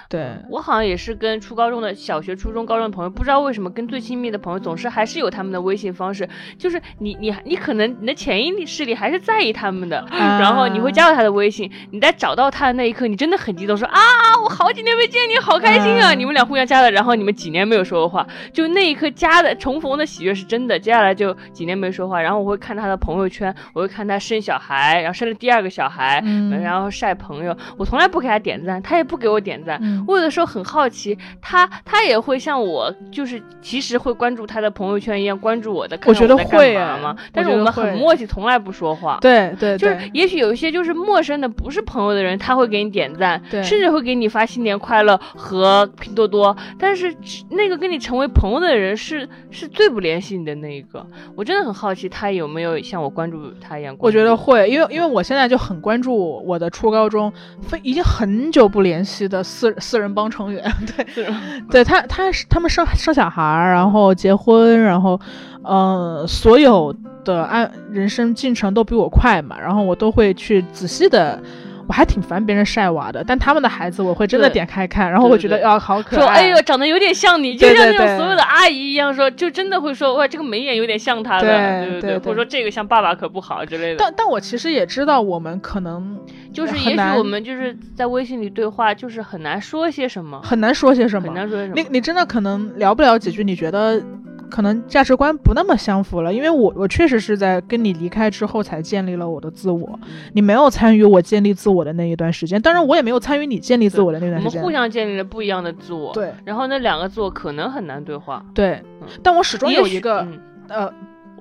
[0.09, 13.99] 对，我好像也是跟初高中的小学、初中、高中的朋友，不知道为什么跟最亲密的朋友总是还是有他们的微信方式，就是你你你可能你的潜意识里还是在意他们的，啊然后你会加到他的微信，你在找到他的那一刻，你真的很激动，说啊
[14.43, 16.13] 我好几年没见你，好开心啊！
[16.13, 20.79] 嗯你们俩互相加了，然后你们几年没有说过话，就那一刻加的重逢的喜悦是真的。
[20.79, 29.77] 接下来就几年没说话，然后我会看他的朋友圈，我会看他生小孩，然后生了第二个小孩，嗯然后晒朋友，我从来不给他点赞，他也不给我点赞。
[29.81, 37.15] 嗯我有的时候很好奇，他他也会像我，就是其实会关注他的朋友圈一样关注我的，看我觉得会吗？
[37.31, 39.17] 但是我们很默契，从来不说话。
[39.21, 46.55] 对对就是，也许有一些就是陌生的，不是朋友的人，他会给你点赞，甚至会给你发新年快乐和拼多多。
[46.77, 47.15] 但是
[47.49, 51.05] 那个跟你成为朋友的人是是最不联系你的那一个。
[51.35, 57.31] 我真的很好奇，他有没有像我关注他一样我关注觉得会，因为因为我现在就很关注我的初高中
[57.61, 61.25] 非已经很久不联系的四 四人帮成员，对
[61.71, 65.17] 对，他他是他们生生小孩，然后结婚，然后
[65.63, 71.41] 呃所有的按人生进程都比我快嘛，然后我都会去仔细的。
[71.87, 83.95] 我还挺烦别人晒娃的，但他们的孩子我会真的点开看，然后会觉得啊好可说爱，哎呦长得有点像你，就像那种所有的阿姨一样说，就真的会说哇这个眉眼有点像他的，对对对对或者说这个像爸爸可不好之类的。
[83.97, 86.19] 但但我其实也知道，我们可能
[86.53, 91.33] 就是也许我们就是在微信里对话，就是很难说些什么，很难说些什么很。
[91.33, 91.75] 难说些什么。
[91.75, 94.01] 你你真的可能聊不了几句，你觉得
[94.49, 104.61] 可能价值观不那么相符了，因为我我确实是在跟你离开之后才建立了我的自我，嗯你没有参与我建立自我的那一段时间，当然我也没有参与你建立自我的那我段时间。
[104.61, 108.43] 我们互相建立了不一样的自我，对然后那两个自我可能很难对话。
[108.53, 110.93] 对嗯，但我始终有一个嗯呃，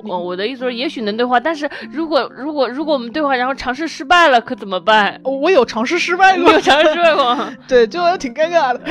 [0.05, 5.19] 我我的意思说，也许能对话，但是如果如果如果我们对话，然后尝试失败了，可怎么办？
[5.25, 7.53] 我我有尝试失败你过有，尝试失败过吗？
[7.67, 8.81] 对，就挺尴尬的。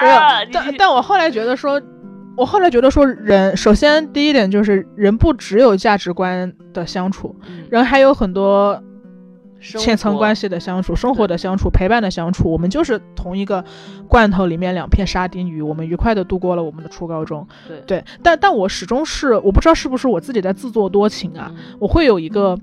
[0.00, 1.80] 没有，但但我后来觉得说，
[2.36, 8.82] 我后来觉得说，人首先第一点就是人不只有价值观的相处，嗯人还有很多
[9.60, 13.64] 浅层关系的相处、生活的相处、陪伴的相处，我们就是同一个
[14.08, 17.46] 罐头里面两片沙丁鱼，我们愉快的度过了我们的初高中。
[17.68, 22.58] 对对，但但我始终是，我不知道是不是我自己在自作多情啊，嗯我会有一个，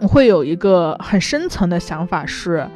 [0.00, 2.66] 我会有一个很深层的想法是，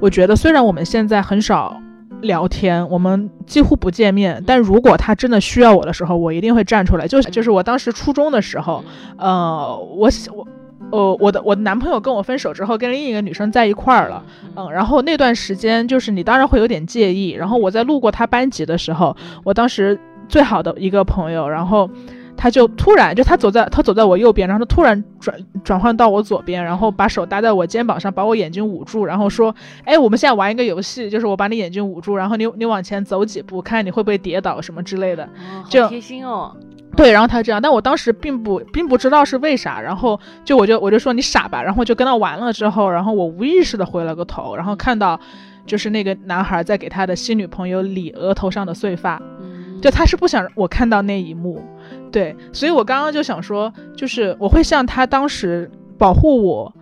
[0.00, 1.78] 我觉得虽然我们现在很少
[2.22, 7.06] 聊天，我们几乎不见面，但如果他真的需要我的时候，我一定会站出来。
[7.06, 8.84] 就是就是我当时初中的时候，
[9.16, 10.46] 呃，我喜我。
[10.90, 14.24] 呃，我的我的男朋友跟我分手之后，跟另一个女生在一块儿了，
[14.56, 19.98] 嗯，然后那段时间就是你当然会有点介意，然后我在路过他班级的时候，我当时
[20.30, 21.90] 最好的一个朋友，然后
[22.38, 29.52] 他就突然就他走在他走在我右边，然后他突然转转换到我左边，然后把手搭在我肩膀上，把我眼睛捂住，然后说
[29.84, 35.28] ：“哎，我们现在玩一个游戏，就是我把你眼睛捂住，然后你你往前走几步，看你会不会跌倒什么之类的。
[35.68, 36.56] 就贴心哦，”
[36.96, 45.18] 对，然后他这样，但我当时并不并不知道是为啥，然后就我就我就说你傻吧，然后就跟他玩了之后，然后我无意识的回了个头，然后看到
[45.66, 51.62] 就是那个男孩在给他的新女朋友理额头上的碎发，嗯就他是不想我看到那一幕，
[52.10, 56.74] 对，所以我刚刚就想说，就是我会像他当时保护我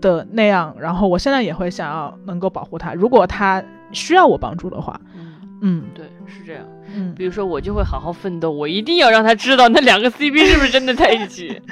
[0.00, 6.62] 的那样，然后我现在也会想要能够保护他，如果他需要我帮助的话，嗯嗯，对，是这样。
[6.94, 11.60] 嗯，比如说我就会好好奋斗，我一定要让他知道那两个 CP 是不是真的在一起。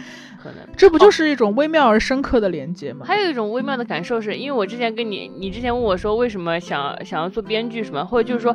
[0.47, 3.05] 可能这不就是一种微妙而深刻的连接吗？
[3.05, 8.55] 还有一种微妙的感受是，因为我之前跟你，你之前问我说为什么想想要做编剧什么，或者就是说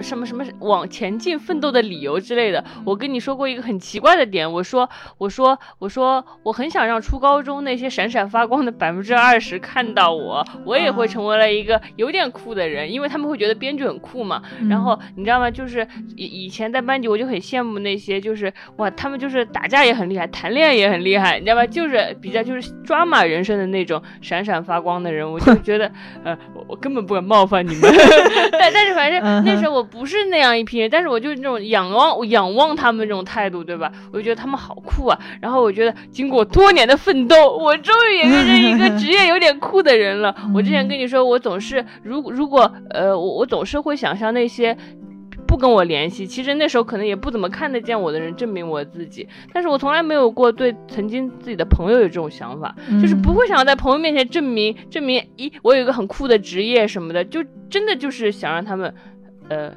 [0.00, 14.42] 什么什么往前进奋斗的理由之类的，我跟你说过一个很奇怪的点，我说我说我说我很想让初高中那些闪闪发光的百分之二十看到我，我也会成为了一个有点酷的人，因为他们会觉得编剧很酷嘛。
[14.68, 15.50] 然后你知道吗？
[15.50, 21.31] 就是以以前在班级我就很羡慕那些就是哇，他们就是打架也很厉害，谈恋爱也很厉害。
[21.38, 21.66] 你知道吧？
[21.66, 25.90] 就是比较就是抓马人生的那种闪闪发光的人，我就觉得，
[26.24, 26.36] 呃，
[26.68, 27.82] 我根本不敢冒犯你们。
[28.52, 33.90] 但但是反正那时候我不是那样一批人，但是我就是那种仰望仰望他们这种态度，对吧？
[34.12, 35.18] 我就觉得他们好酷啊。
[35.40, 40.34] 然后我觉得经过多年的奋斗，我终于也变成一个职业有点酷的人了。
[40.54, 44.76] 我之前跟你说，我总是如如果呃，我我总是会想象那些。
[45.52, 49.28] 不跟我联系，其实那时候可能也不怎么看得见我的人，证明我自己。
[49.52, 58.94] 但是我从来没有过对曾经自己的朋友有这种想法，就是不会想要在朋友面前证明证明，一，我有一个很酷的职业什么的，就真的就是想让他们，
[59.50, 59.70] 呃，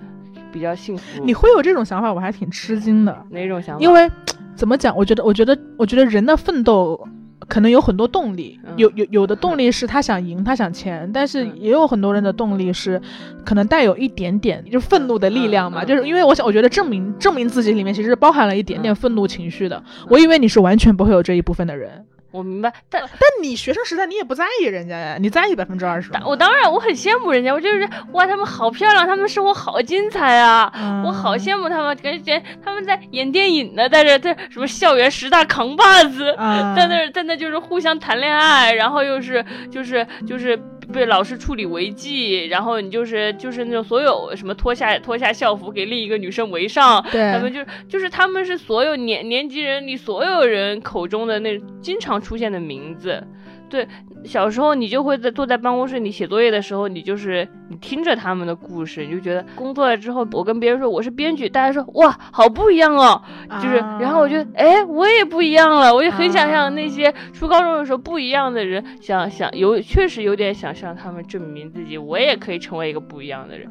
[0.50, 1.22] 比较幸福。
[1.26, 3.26] 你会有这种想法，我还挺吃惊的。
[3.30, 3.84] 哪种想法？
[3.84, 4.10] 因为
[4.56, 4.96] 怎么讲？
[4.96, 7.06] 我觉得，我觉得，我觉得人的奋斗。
[7.48, 13.02] 可能有很多动力，有有有的动力是他想赢，他想钱，但是也有很多人的动力是，
[13.46, 22.06] 可能带有一点点就愤怒的力量嘛，就是因为我想，我觉得证明证明自己里面其实包含了一点点愤怒情绪的，我以为你是完全不会有这一部分的人。
[22.36, 26.12] 我明白，但但你学生时代你也不在意人家呀，你在意百分之二十？
[26.26, 36.36] 我当然我很羡慕人家，我就是哇，他们好漂亮，他们生活好精彩啊，我好羡慕他们，感觉他们在演电影呢，在这在什么校园十大扛把子，
[36.76, 40.58] 在那在那就是互相谈恋爱，然后又是就是就是
[40.96, 52.16] 被老师处理违纪，然后你就是就是那种所有什么脱下脱下校服给另一个女生围上，他们就就是他们是所有年年级人里所有人口中的那经常。
[52.16, 53.22] 出现的名字，
[53.70, 53.86] 对，
[54.26, 63.22] 小时候你就会在坐在办公室里写作业的时候，你就是你听着他们的故事，你就觉得工作了之后，我跟别人说我是编剧，大家说哇，好不一样哦，
[63.62, 73.70] 就是，然后我觉得哎，我也不一样了，我就很想像那些初高中的时候不一样的人，想想有确实有点想向他们证明自己，我也可以成为一个不一样的人。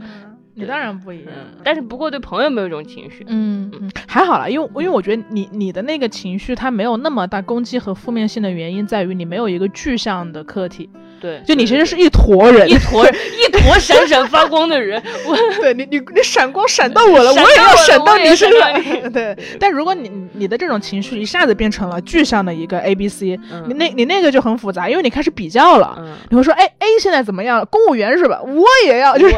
[0.54, 10.88] 你当然不一样，但是不过对朋友没有这种情绪，嗯嗯，还好啦，因为因为我觉得你你的那个情绪它没有那么大攻击和负面性的原因在于你没有一个具象的客体。
[11.24, 15.02] 对，就你其实是一坨人，一坨 一坨闪闪发光的人。
[15.26, 18.70] 我， 对你你你闪光闪到我了，我也要闪到你身上。
[19.10, 25.98] 对，但如果你你的这种情绪一下子变成了具象的一个 A B C，你那你那个就很复杂，因为你开始比较了。
[26.28, 27.66] 你会说，哎，A 现在怎么样？
[27.70, 28.42] 公务员是吧？
[28.42, 29.36] 我也要，就是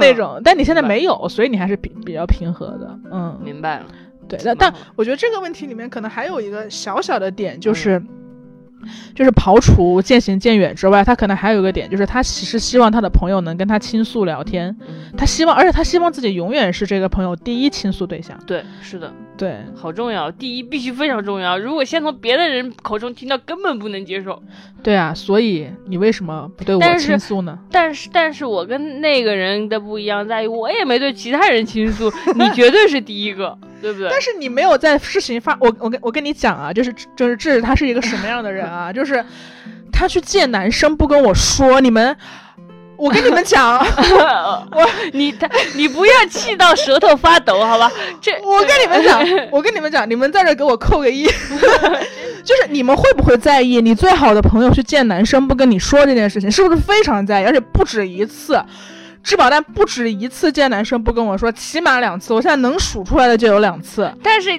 [0.00, 0.40] 那种。
[0.42, 2.98] 但你现在没有，所以你还是比比较平和的。
[3.12, 3.84] 嗯，明白了。
[4.26, 8.02] 对，但但我觉得这个问题里面可能还有一个小小的点就是。
[9.14, 14.74] 就是刨除渐行渐远之外，他可能还有一个点，就是他其实希望他的朋友能跟他倾诉聊天，
[15.16, 18.38] 他希望，而且他希望自己永远是这个朋友第一倾诉对象。
[18.46, 21.58] 对，是的，对，好重要，第一必须非常重要。
[21.58, 24.42] 如果先从别的人口中听到，根本不能接受。
[24.82, 27.58] 对啊，所以你为什么不对我倾诉呢？
[27.70, 33.58] 但是，但是我跟那个人的不一样在于，我也没对其他人倾诉，你绝对是第一个。
[33.78, 34.08] 对不对？
[34.10, 38.90] 但是你没有在事情发，我我跟我跟你讲啊，就是就是这他是一个什么样的人啊？
[38.90, 39.22] 就是
[39.92, 42.16] 他去见男生不跟我说，你们，
[42.96, 43.78] 我跟你们讲，
[44.72, 47.90] 我你他你不要气到舌头发抖，好吧？
[48.20, 51.24] 这 我跟你们讲，我跟你们讲，你们在这给我扣个一，
[52.44, 58.60] 就是你们会不会在意你最好的朋友去见男生不跟你说这件事情，是不是非常在意，而且不止一次？
[59.26, 64.08] 质保单不止一次见男生不跟我说，起码两次，我现在能数出来的就有两次。
[64.22, 64.50] 但是，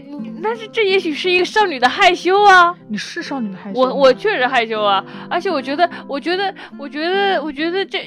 [0.43, 2.75] 但是这也许是一个少女的害羞啊。
[2.89, 3.79] 你是少女的害羞。
[3.79, 7.97] 我我确实害羞啊，而且我觉得，我觉得，我觉得，我觉得这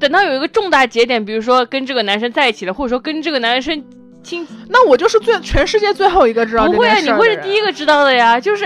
[0.00, 3.84] 等到有一个重大节点，比如说跟这个男生在一起了，或者说跟这个男生
[4.22, 6.64] 亲，那我就是最全世界最后一个知道。
[6.64, 8.40] 不会啊，你会是第一个知道的呀。
[8.40, 8.64] 就是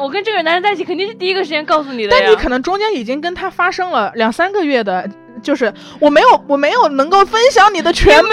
[0.00, 2.16] 我跟这个男人在一起，肯定是第一个时间告诉你的。
[2.18, 5.06] 但你可能中间已经跟他发生了两三个月的。
[5.42, 8.28] 就是我没有，我没有能够分享你的全部。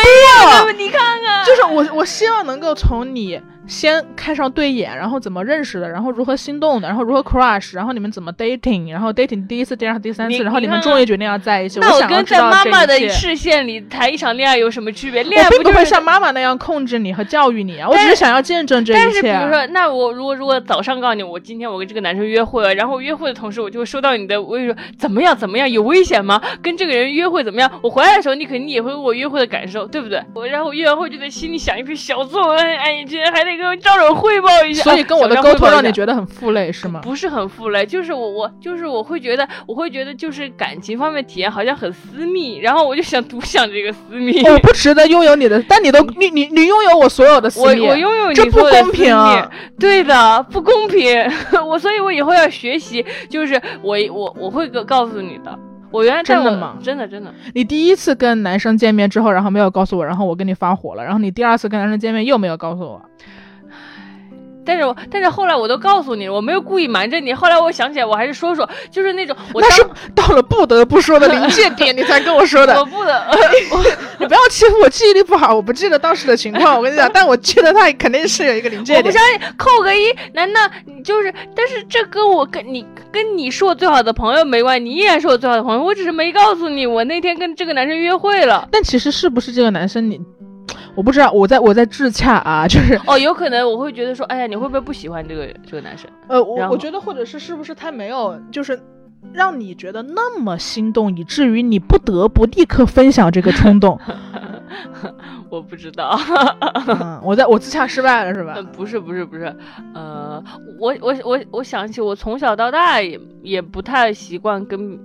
[0.78, 11.80] 你看看，就是我，我希望能够从你先看上对眼，然后怎么认识的，然后如何心动的，然后如何 crush，然后你们怎么 dating，然后 dating 第一次、第二次、第三次，然后你们终于决定要在一起。
[11.80, 15.24] 那我跟在妈妈的视线里谈一场恋爱有什么区别？
[15.24, 19.04] 恋爱并不会像妈妈那样控制你和教育你啊，我只是想要见证这一切。
[19.04, 26.42] 但是比如说，那我如果如果早上告诉你我今天我跟这个男生约会了，然后约会的同时我就会收到你的微信，怎么样怎么样有危险吗？
[26.62, 27.72] 跟这个人约会怎么样？
[27.82, 30.22] 我回来的时候你肯定也会问我约会的感受，对不对？
[30.34, 34.84] 我然后约完会就在心里想一篇小作文，哎，今天还得跟赵总汇报一下。
[34.84, 37.02] 所以跟我的沟通让你觉得很负累是吗？
[37.02, 44.42] 不是很负累，就是我我就是我会觉得我会觉得就是感情方面体验好像很私密，然后我就想独享这个私密。
[44.48, 49.16] 我不值得拥有你的，但你都你你你拥有我所有的私密，我我拥有你这不公平，
[49.80, 51.06] 对的，不公平。
[51.66, 55.58] 我所以，我以后要学习，就是我我我会告告诉你的。
[55.92, 56.78] 我原来真的吗？
[56.84, 57.34] 真的真的。
[57.54, 63.02] 你第一次跟男生见面之后，然后没有告诉我，然后我跟你发火了，然后你第二次跟男生见面又没有告诉我。
[64.66, 67.34] 但是我但是后来我都告诉你，我没有故意瞒着你。
[67.34, 72.76] 后来我想起来，我还是说说，就是那种我那是到了不得不说的临界点，你才跟我说的。
[72.80, 73.26] 我不得，
[74.20, 76.76] 你不要欺负我记忆力不好，我不记得当时的情况。
[76.76, 79.04] 我跟你讲， 但我记得他肯定是有一个临界点。
[79.04, 81.34] 我不相信，扣个一，难道你就是？
[81.56, 85.84] 但是这跟我跟你跟你是我最好的朋友没关系，你依然是我最好的朋友。
[85.84, 88.68] 我只是没告诉你，我那天跟这个男生约会了。
[88.72, 90.20] 但其实是不是这个男生你？
[90.96, 96.10] 我不知道，我在我在自洽啊，就是哦，有可能我会觉得说，哎呀，你会不会不喜欢这个这个男生？
[96.28, 98.80] 呃，我我觉得或者是是不是他没有，就是
[99.34, 104.00] 让你觉得那么心动，以至于你不得不立刻分享这个冲动。
[105.50, 106.18] 我不知道，
[107.22, 108.58] 我在我自洽失败了是吧？
[108.74, 109.56] 不是不是不是，
[109.94, 110.44] 呃，
[110.80, 115.00] 我我我我想起我从小到大也也不太习惯跟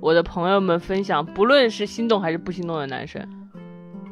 [0.00, 3.22] 我的朋友们分享，不论是心动还是不心动的男生。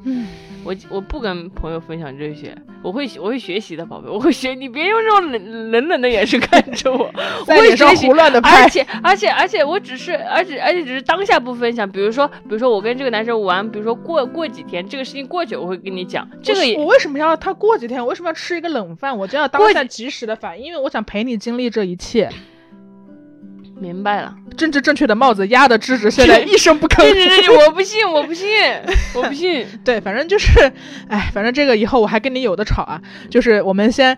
[0.05, 0.27] 嗯。
[0.65, 4.55] 我我不跟朋友分享这些，我会我会学习的，宝贝，我会学。
[4.55, 7.11] 你别用这种冷冷冷的眼神看着我，
[7.47, 8.09] 我会学习。
[8.43, 11.91] 而且而且而且，我只是而且而且只是当下不分享。
[11.91, 16.29] 比如说比如说我跟这个男生玩，比如说过过几天这个事情过去，我会跟你讲。
[16.43, 18.01] 这个我为什么要他过几天？
[18.01, 19.17] 我为什么要吃一个冷饭？
[19.17, 22.29] 我就要当下及时的反应，因为我想陪你经历这一切。
[23.81, 27.03] 明白了，政治正确的帽子压的吱吱，现在 一声不吭。
[27.67, 28.47] 我不信，我不信，
[29.15, 29.67] 我不信。
[29.85, 30.71] 对，反正就是，
[31.09, 33.01] 哎，反正这个以后我还跟你有的吵啊。
[33.29, 34.17] 就是我们先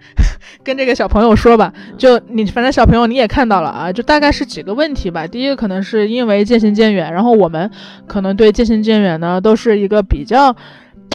[0.62, 5.26] 跟这个小朋友说吧，就你，反正小朋友你也看到了啊，就大概是几个问题吧。
[5.26, 7.70] 第一个可能是因为渐行渐远，然后我们
[8.06, 10.54] 可能对渐行渐远呢都是一个比较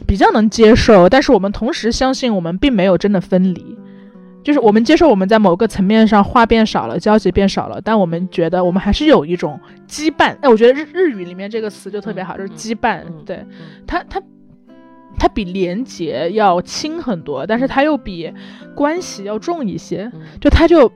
[0.07, 3.77] 比较能接受，但是我们同时相信我们并没有真的分离。
[4.43, 10.35] 就是我们接受我们在某个层面上话变少了，交集变少了，但我们觉得我们还是有一种羁绊。
[10.41, 13.03] 哎，我觉得日日语里面这个词就特别好，就是羁绊。
[13.25, 13.45] 对，
[13.85, 14.21] 它它
[15.17, 18.33] 它比连结要轻很多，但是它又比
[18.73, 20.09] 关系要重一些。
[20.39, 20.89] 就它就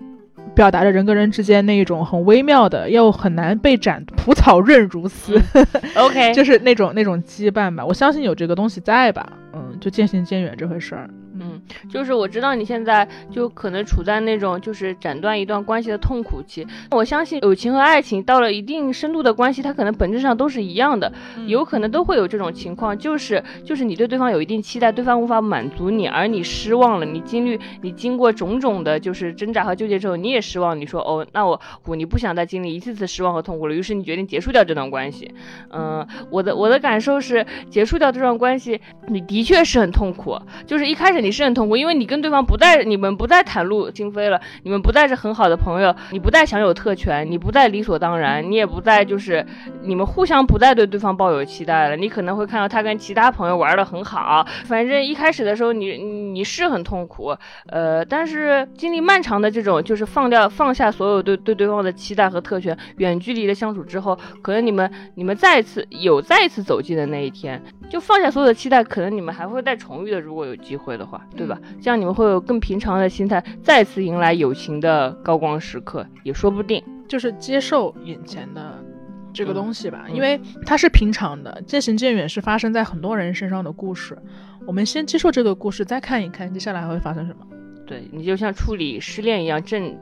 [0.56, 5.38] 表达着人跟人之间那一种很微妙的，又很难被斩，蒲草韧如丝。
[5.98, 7.86] OK，就是那种那种羁绊吧。
[7.86, 9.34] 我相信有这个东西在吧。
[9.54, 11.10] 嗯，就渐行渐远这回事儿。
[11.40, 16.66] 嗯，就是我知道你现在就可能处在那种就是斩断一段关系的痛苦期。
[16.92, 21.12] 我相信友情和爱情到了一定深度的关系，它可能本质上都是一样的，
[21.48, 35.34] 有可能都会有这种情况，就是就是你对对方有一定期待，对方无法满足你，而你失望了，你经历你经过种种的就是挣扎和纠结之后，你也失望，你说哦，那我我你不想再经历一次次失望和痛苦了，于是你决定结束掉这段关系。
[35.72, 41.23] 嗯，我的我的感受是结束掉这段关系，你的确是很痛苦，就是一开始。
[41.24, 49.46] 你是很痛苦，因为你跟对方不再，你们不再袒露心扉了，你们不再是很好的朋友，你不再享有特权，你不再理所当然，你也不再就是
[49.84, 51.96] 你们互相不再对对方抱有期待了。
[51.96, 57.36] 你可能会看到他跟其他朋友玩的很好，反正一开始的时候你你是很痛苦，
[57.68, 67.62] 呃，但是经历漫长的这种就是放掉放下所有对对对方的期待和特权，远距离的相处之后，可能你们你们再一次有再一次走近的那一天，
[67.94, 71.24] 就放下所有的期待，可能你们还会再重遇的，如果有机会的话。
[71.38, 71.56] 对吧？
[71.80, 76.84] 这样你们会有更平常的心态，再次迎来友情的高光时刻，也说不定。
[77.08, 78.84] 就是接受眼前的
[79.32, 81.62] 这个东西吧，因为它是平常的。
[81.68, 84.18] 渐行渐远是发生在很多人身上的故事。
[84.66, 87.46] 我们先接受这个故事，再看一看接下来还会发生什么。
[87.86, 89.96] 对你就像处理失恋一样郑，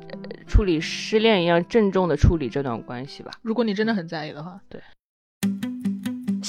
[0.48, 3.32] 处理失恋一样郑重的处理这段关系吧。
[3.42, 4.80] 如果你真的很在意的话，对。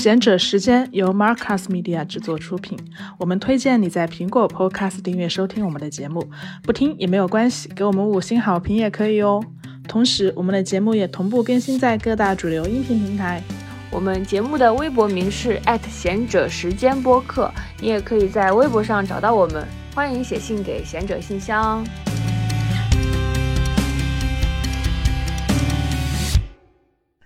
[0.02, 2.76] 贤者时间由 Marcus Media 制作出品。
[3.20, 6.28] 我们推荐你在苹果 Podcast 订阅收听我们的节目，
[6.64, 9.40] 不听也没有关系，给我们五星好评也可以哦。
[9.86, 13.40] 同时，我们的节目也同步更新在各大主流音频平台。
[13.92, 17.48] 我们节目的微博名是贤者时间播客，
[17.78, 19.64] 你也可以在微博上找到我们。
[19.94, 21.86] 欢迎写信给贤者信箱。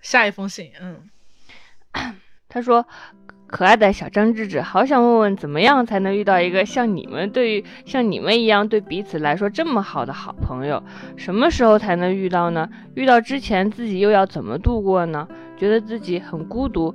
[0.02, 0.96] 下一封信，嗯，
[2.56, 2.86] 他说。
[3.48, 10.82] 可爱的小张智智，好想问问，怎么样才能遇到一个像你们对于像你们一样对彼此来说这么好的好朋友？
[11.16, 12.68] 什么时候才能遇到呢？
[12.96, 15.28] 遇到之前自己又要怎么度过呢？
[15.56, 16.92] 觉得自己很孤独，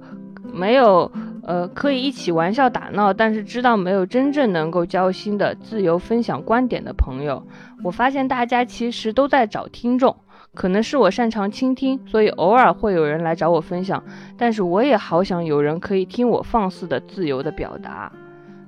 [0.53, 1.09] 没有
[1.43, 7.47] 呃可以一起玩笑打闹，但是知道没有真正能够交心的自由分享观点的朋友。
[7.81, 10.17] 我发现大家其实都在找听众。
[10.53, 14.03] 可能是我擅长倾听，所以偶尔会有人来找我分享。
[14.37, 18.11] 但是我也好想有人可以听我放肆的、自由的表达。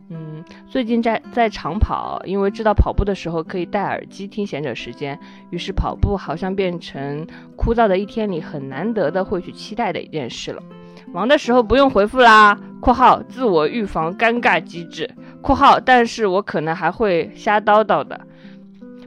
[0.10, 5.20] 嗯，最近在在长跑，因为知道跑步的时候可以戴耳机听闲者时间，
[5.50, 7.26] 于是跑步好像变成
[7.56, 10.62] 枯燥的一天里很难得的会去期待的一件事了。
[11.12, 15.10] 忙的时候不用回复啦（括号自我预防尴尬机制
[15.42, 18.20] ）（括号但是我可能还会瞎叨叨的）。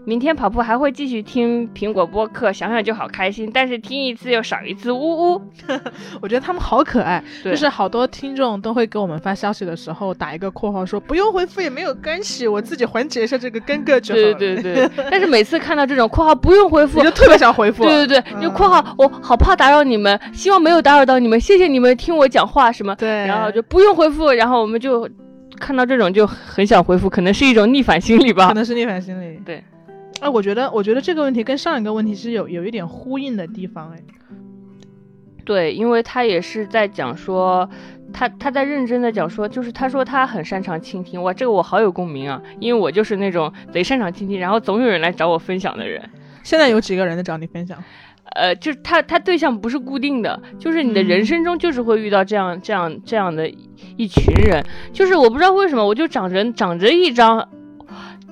[0.07, 3.51] 明天跑步还会继续听苹果播客，想想就好开心。
[3.53, 5.43] 但是听一次又少一次，呜呜。
[6.23, 14.21] 我觉得他们好可爱，就是好多听众都会给我们发消息的时候打一个括号说不用回复也没有关系，我自己缓解一下这个尴尬就好。
[14.21, 14.89] 对对对。
[15.11, 17.83] 但是每次看到这种括号不用回复，你就特别想回复。
[17.83, 22.95] 对对对，就括号我好怕打扰你们，希望没有打扰到你们，谢谢你们听我讲话什么。
[22.95, 23.09] 对。
[23.27, 25.11] 然后就不用回复，然后我们就
[25.59, 28.47] 看到这种就很想回复，可能是一种逆反心理吧。
[28.47, 29.41] 可能是逆反心理。
[29.45, 29.65] 对。
[30.21, 34.03] 哎，我觉得，我觉得这个问题跟上一个问题是有有一点呼应的地方，哎，
[35.45, 37.69] 对，因为他也是在讲说，
[38.13, 46.03] 他他在认真的讲说，就是他说他很擅长倾听，哇，这个我好有共鸣啊，因为我就是那种贼擅长倾听，然后总有人来找我分享的人。
[46.43, 47.77] 现在有几个人在找你分享？
[48.35, 53.49] 呃，就是他他对象不是固定的，就是你的人生中就是会遇到这样这样这样的
[53.97, 57.49] 一群人，就是我不知道为什么，我就长着长着一张。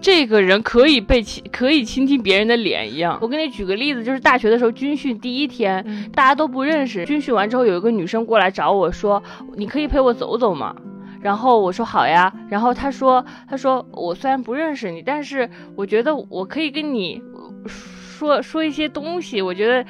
[0.01, 3.18] 这个人可以被亲，可以倾听别人的脸一样。
[3.22, 7.05] 我给你举个例子，就是大学的时候军训第一天，大家都不认识。
[7.05, 9.22] 军训完之后，有一个女生过来找我说
[9.57, 10.74] ：“你可以陪我走走吗？”
[11.22, 17.22] 然后我说：“好呀。”然后她说：“她说我虽然不认识你，但是我觉得我可以跟你
[17.66, 19.40] 说说一些东西。
[19.40, 19.84] 我觉得。”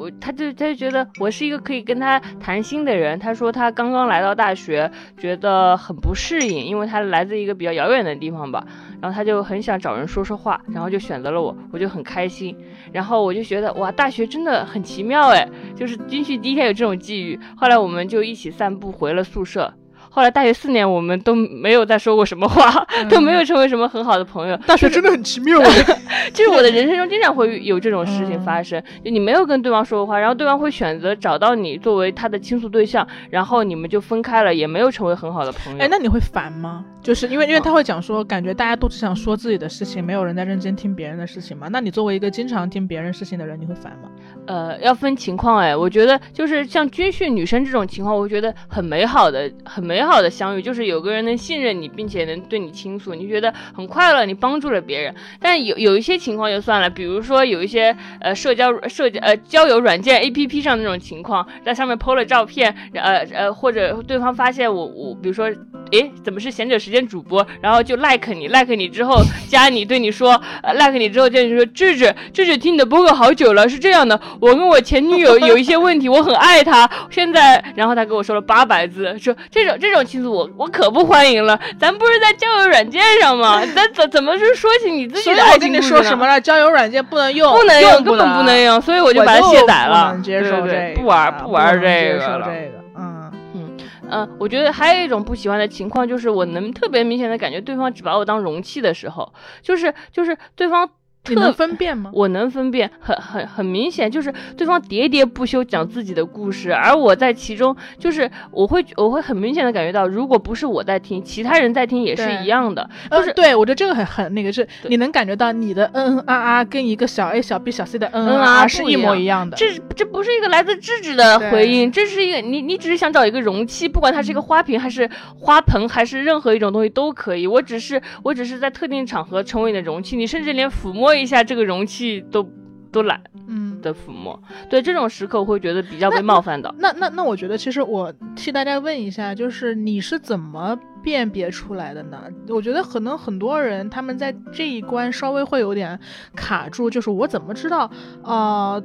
[0.00, 3.18] 我他就他就觉得我是一个可以跟他谈心的人。
[3.18, 8.66] 他说他刚刚来到大学，觉得很不适应，因为他来自一个比较遥远的地方吧。
[9.00, 12.56] 然后他就很想找人说说话，然后就选择了我，我就很开心。
[12.92, 17.38] 然后我就觉得哇，大学真的很奇妙哎，就是军训第一天有这种际遇。
[17.56, 19.72] 后来我们就一起散步回了宿舍。
[20.10, 24.56] 后来大学四年，我们都没有再说过什么话，都没有成为什么很好的朋友。
[24.66, 25.58] 大学真的很奇妙，
[26.34, 35.78] 就是我的人生中经常会有这种事情发生，就你没有跟对方说过话，然后对方会选择找到你作为他的倾诉对象，然后你们就分开了，也没有成为很好的朋友。
[35.78, 36.84] 哎，那你会烦吗？
[37.02, 41.68] 就是因为因为他会讲说，感觉大家都只想说自己的事情，没有人在认真听别人的事情嘛。
[41.70, 44.10] 那你作为一个经常听别人事情的人，你会烦吗？
[44.46, 55.14] 呃，要分情况哎，我觉得就是像军训女生这种情况，我觉得很美好的，很美美好的相遇，就是有个人能信任你，并且能对你倾诉，你觉得很快乐，你帮助了别人。
[55.38, 65.52] 但有有一些情况就算了，比如说有一些呃社交社交呃交友软件 A P P 上那种情况，在上面 PO 了照片，呃呃或者对方发现我我比如说，
[65.92, 74.18] 诶，怎么是贤者时间主播，然后就 like 你 like 你之后加你，对你说呃 like 你之后对你说智智智智听你的播客好久了，是这样的。
[74.40, 76.90] 我跟我前女友有一些问题，我很爱她。
[77.10, 81.58] 现在，然后他跟我说了八百字，说这种这种倾诉我我可不欢迎了。
[81.78, 83.60] 咱不是在交友软件上吗？
[83.74, 86.40] 咱怎怎么是说起你自己的爱情故事说什么了？
[86.40, 88.80] 交友软件不能用，不能用，根本不能用。
[88.80, 90.18] 所以我就把它卸载了。
[90.22, 92.48] 接受这个，不玩不玩这个了。
[92.96, 93.76] 嗯嗯
[94.10, 99.32] 嗯，我觉得还有一种不喜欢的情况，就是我能特别明显的感觉对方只把我当容器的时候，
[99.62, 100.88] 就是就是对方。
[101.28, 102.10] 你能分辨吗？
[102.14, 112.88] 我能分辨，很很很明显，就是对方喋喋不休讲自己的故事，而我在其中，就是我会我会很明显的感觉到，如果不是我在听，其他人在听也是一样的。
[113.10, 119.56] 就是对我觉得这个很很那个是，你能感觉到你的嗯嗯啊啊跟一个小 a 小 b 小 c 的嗯嗯啊是一模一样的。
[119.58, 125.08] 这这不是一个来自智智的回应，这是一个你你只是想找一个容器，不管它是一个花瓶还是
[125.38, 127.46] 花盆还是任何一种东西都可以。
[127.46, 131.09] 我只是我只是在特定场合成为你的容器，你甚至连抚摸。
[131.14, 132.48] 一下这个容器都
[132.92, 134.38] 都懒，嗯的抚摸，
[134.68, 136.74] 对这种时刻我会觉得比较被冒犯的。
[136.78, 142.22] 那那那，我觉得其实我替大家问一下，就是你是怎么辨别出来的呢？
[142.48, 145.98] 我觉得可能很多人他们在这一关稍微会有点
[146.34, 147.90] 卡住，就是我怎么知道
[148.22, 148.82] 啊，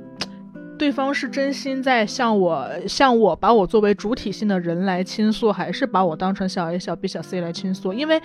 [0.78, 7.91] 对方是真心在向我向我把我作为主体性的人来倾诉，还是把我当成小 A 小 B 小 C 来倾诉？
[7.91, 8.21] 因为。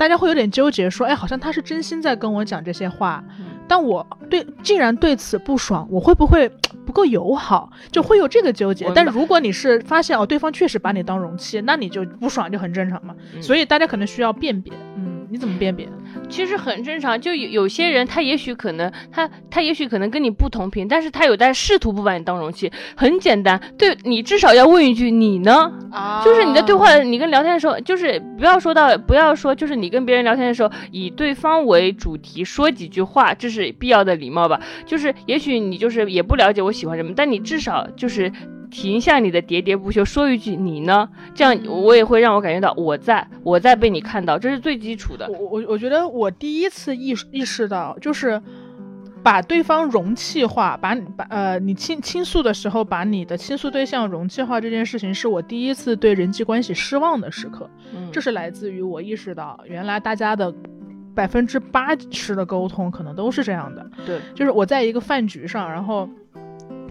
[0.00, 3.22] 大家会有点纠结，说，哎，好像他是真心在跟我讲这些话，
[3.68, 6.48] 但我对既然对此不爽，我会不会
[6.86, 8.90] 不够友好，就会有这个纠结。
[8.94, 13.14] 但如果你是发现哦，对方确实把你当容器，那你就不爽就很正常嘛。
[13.42, 14.99] 所以大家可能需要辨别，嗯，
[15.30, 15.88] 你怎么辨别？
[16.28, 22.70] 其实很正常，就有有些人他也许可能他他也许可能跟你不同频，但是他有在试图不把你当容器。
[22.96, 25.72] 很简单，对你至少要问一句你呢？
[25.92, 34.60] 啊，就是你的对话，你跟聊天的时候，就是不要说到不要说，就是你跟别人聊天的时候以对方为主题说几句话，这是必要的礼貌吧？
[34.84, 38.32] 就是也许你就是也不了解我喜欢什么，但你至少就是。
[38.70, 41.08] 停下你的喋喋不休，说一句你呢？
[41.34, 45.28] 这样我也会让我感觉到我在我在被你看到，这是最基础的。
[45.28, 48.40] 我我我觉得我第一次意意识到，就是
[49.22, 57.68] 把对方容器化，把你把呃你倾倾诉的时候，把你的倾诉对象容器化这件事情，是我第一次对人际关系失望的时刻。
[57.94, 60.54] 嗯，这是来自于我意识到，原来大家的
[61.14, 63.90] 百分之八十的沟通可能都是这样的。
[64.06, 66.08] 对，就是我在一个饭局上，然后。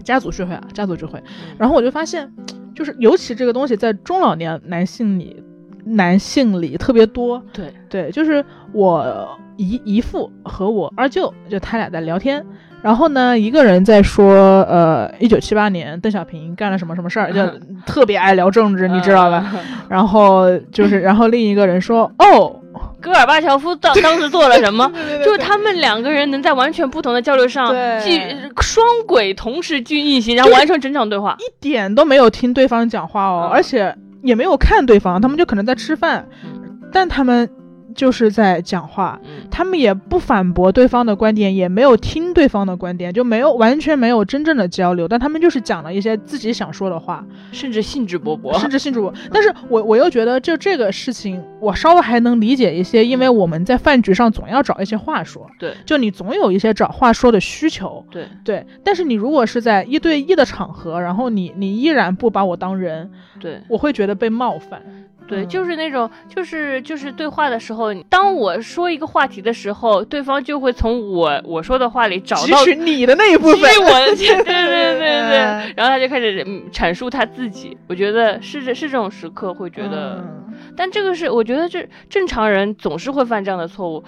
[0.02, 1.22] 家族聚会啊，家族聚会，
[1.58, 2.30] 然后我就发现，
[2.74, 5.42] 就是尤其这个东西在中老年男性里，
[5.84, 7.42] 男性里特别多。
[7.52, 12.44] 对对，就是我姨姨父和我二舅，就他俩在聊天，
[12.82, 17.46] 然后呢，一个人在说，呃，一九七八年邓小平干了什么什么事儿，就
[17.86, 19.52] 特别爱聊政治，你知道吧？
[19.88, 22.59] 然后就是，然后另一个人说，哦。
[23.00, 24.90] 戈尔巴乔夫当当时做了什么？
[25.24, 28.20] 就是他们两个人能在完全不同的交流上，既
[28.60, 36.28] 双轨同时去运行，然后完成整场对话，一点都没有听对方讲话哦，而且也没有看对方，他们就可能在吃饭，
[36.92, 37.48] 但他们。
[38.00, 39.20] 就是在讲话，
[39.50, 45.06] 他们也不反驳对方的观点，也没有听对方的观点，就没有完全没有真正的交流。
[45.06, 47.22] 但他们就是讲了一些自己想说的话，
[47.52, 49.14] 甚至兴致勃勃，甚至兴致勃勃。
[49.30, 58.64] 但是我我又觉得，就这个事情，我稍微还能理解一些，因为我们在饭局上总要找一些话说，对，就你总有一些找话说的需求，对对。
[58.82, 64.80] 但是你如果是在一对一的场合，然后你你依然不把我当人，对，我会觉得被冒犯。
[65.28, 75.38] 对，就是那种，就是就是对话的时候，当我说一个话题的时候，对方就会从我我说的话里找到你的那一部分，我的， 对对对对，
[75.76, 77.76] 然后他就开始阐述他自己。
[77.86, 80.24] 我觉得是这是这种时刻会觉得，
[80.76, 84.02] 但这个是我觉得这正常人总是会犯这样的错误。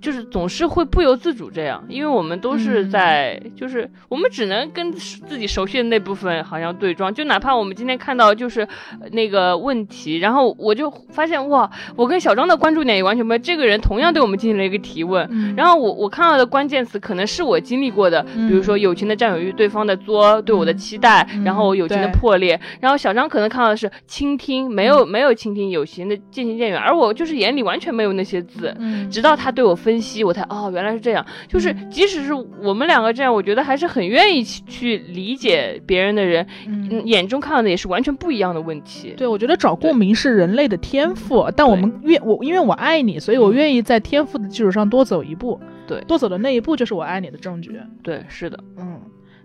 [0.00, 8.66] 就是总是会不由自主这样，因为我们都是在，就是我们只能跟自己熟悉的那部分好像对撞，就哪怕我们今天看到就是
[9.12, 28.76] 那个问题，然后我就发现哇，我跟小张的关注点也完全不一样，这个人同样对我们进行了一个提问，然后我我看到的关键词可能是我经历过的，比如说友情的占有欲、对方的作、对我的期待，然后友情的破裂，然后小张可能看到的是倾听，没有没有倾听友情的渐行渐远，而我就是眼里完全没有那些字，
[29.10, 29.76] 直到他对我。
[29.86, 31.24] 分析我才哦，原来是这样。
[31.46, 39.14] 就是即使是我们两个这样，我觉得还是很愿意去理解别人的人，嗯眼中看到的也是完全不一样的问题。
[39.16, 45.60] 对，我觉得找共鸣是人类的天赋，但我们愿我因为我爱你，所以我愿意在天赋的基础上多走一步。
[45.86, 47.80] 对，多走的那一步就是我爱你的证据。
[48.02, 49.00] 对，是的，嗯。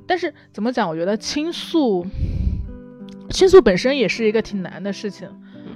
[0.07, 0.89] 但是怎么讲？
[0.89, 2.05] 我觉得倾诉，
[3.29, 5.29] 倾诉本身也是一个挺难的事情。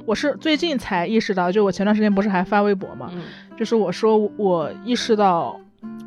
[0.06, 3.12] 我是最近才意识到，就我前段时间不是还发微博嘛，
[3.58, 5.60] 就是我说我意识到，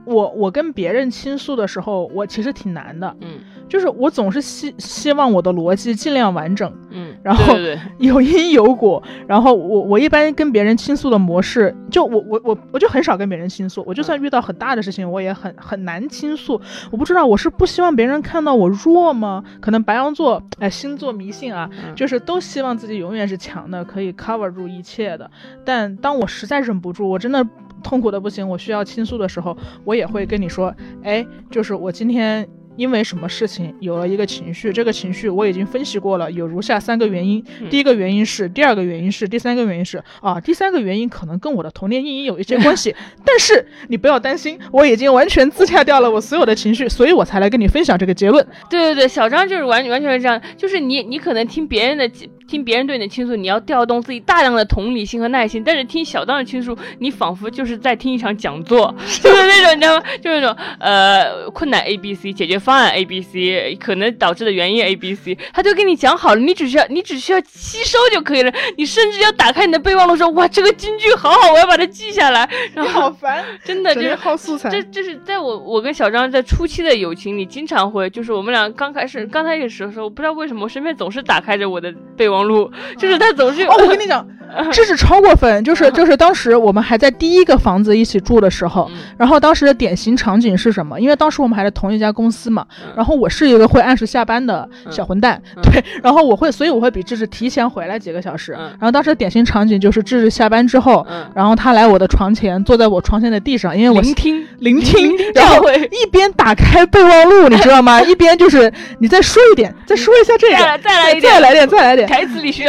[0.05, 3.39] 我我跟别人倾诉的时候，我其实挺难的，嗯，
[3.69, 7.55] 就是我总是希希望我的逻辑尽量完整，嗯，然后
[7.99, 16.61] 有因有果，然后我我一般跟别人倾诉的模式，就我我我我就很少跟别人倾诉，我就算遇到很大的事情，我也很很难倾诉，
[16.91, 19.43] 我不知道我是不希望别人看到我弱吗？
[19.61, 25.31] 可能白羊座哎星座迷信啊，就是都希望自己永远是强的，可以 cover 住一切的，
[25.65, 27.47] 但当我实在忍不住，我真的。
[27.81, 32.45] 痛苦的不行，我需要倾诉的时候，我也会跟你说，哎，就是我今天。
[32.79, 37.45] 因为什么事情有了一个情绪，这个情绪我已经分析过了，有如下三个原因。
[37.69, 42.95] 第一个原因是，第二个原因是，第三个原因是啊，第三个原因可能跟我的童年阴影有一些关系。
[43.27, 48.47] 但是你不要担心，我已经完全自洽掉了我所有的情绪，所以我才来跟你分享这个结论。
[48.71, 52.09] 对对对，小张就是完完全是这样，就是你你可能听别人的
[52.49, 58.93] 听别人对你的倾诉，你要调动自己大量的同理心和耐心，但是听小张的倾诉，你仿佛就是在听一场讲座，
[59.23, 60.05] 就是那种你知道吗？
[60.23, 68.53] 就是那种呃困难 A B C 解决方案 A B C 可能导致的原因 A B C，他就跟你讲好了，你只需要你只需要吸收就可以了。
[68.79, 72.49] 你甚至要打开你的备忘录说，哇，这个金句好好，我要把它记下来。
[72.75, 74.71] 然后好烦， 真的就是耗素材。
[74.71, 84.27] 这这是在我我跟小张在初期的友情里，经常会就是我们俩刚开始刚开始的时候，不知道为什么我身边总是打开着我的备忘录，就是他总是哦，我跟你讲。
[84.73, 90.99] 这是超过分，就是就是当时我们还在第一个房子一起住的时候，然后当时的典型场景是什么？
[90.99, 92.65] 因为当时我们还在同一家公司嘛，
[92.97, 98.53] 然后我是一个会按时下班的小混蛋，对，然后我会，所以我会比智智提前回来几个小时。
[98.53, 108.01] 然后当时的典型场景就是智智下班之后，然后他来我的床前，坐在我床前的地上，因为我聆听聆听，然后一边打开备忘录，你知道吗？
[108.09, 111.01] 一边就是你再说一点，再说一下这个，再来再
[111.41, 112.09] 来点，再来点，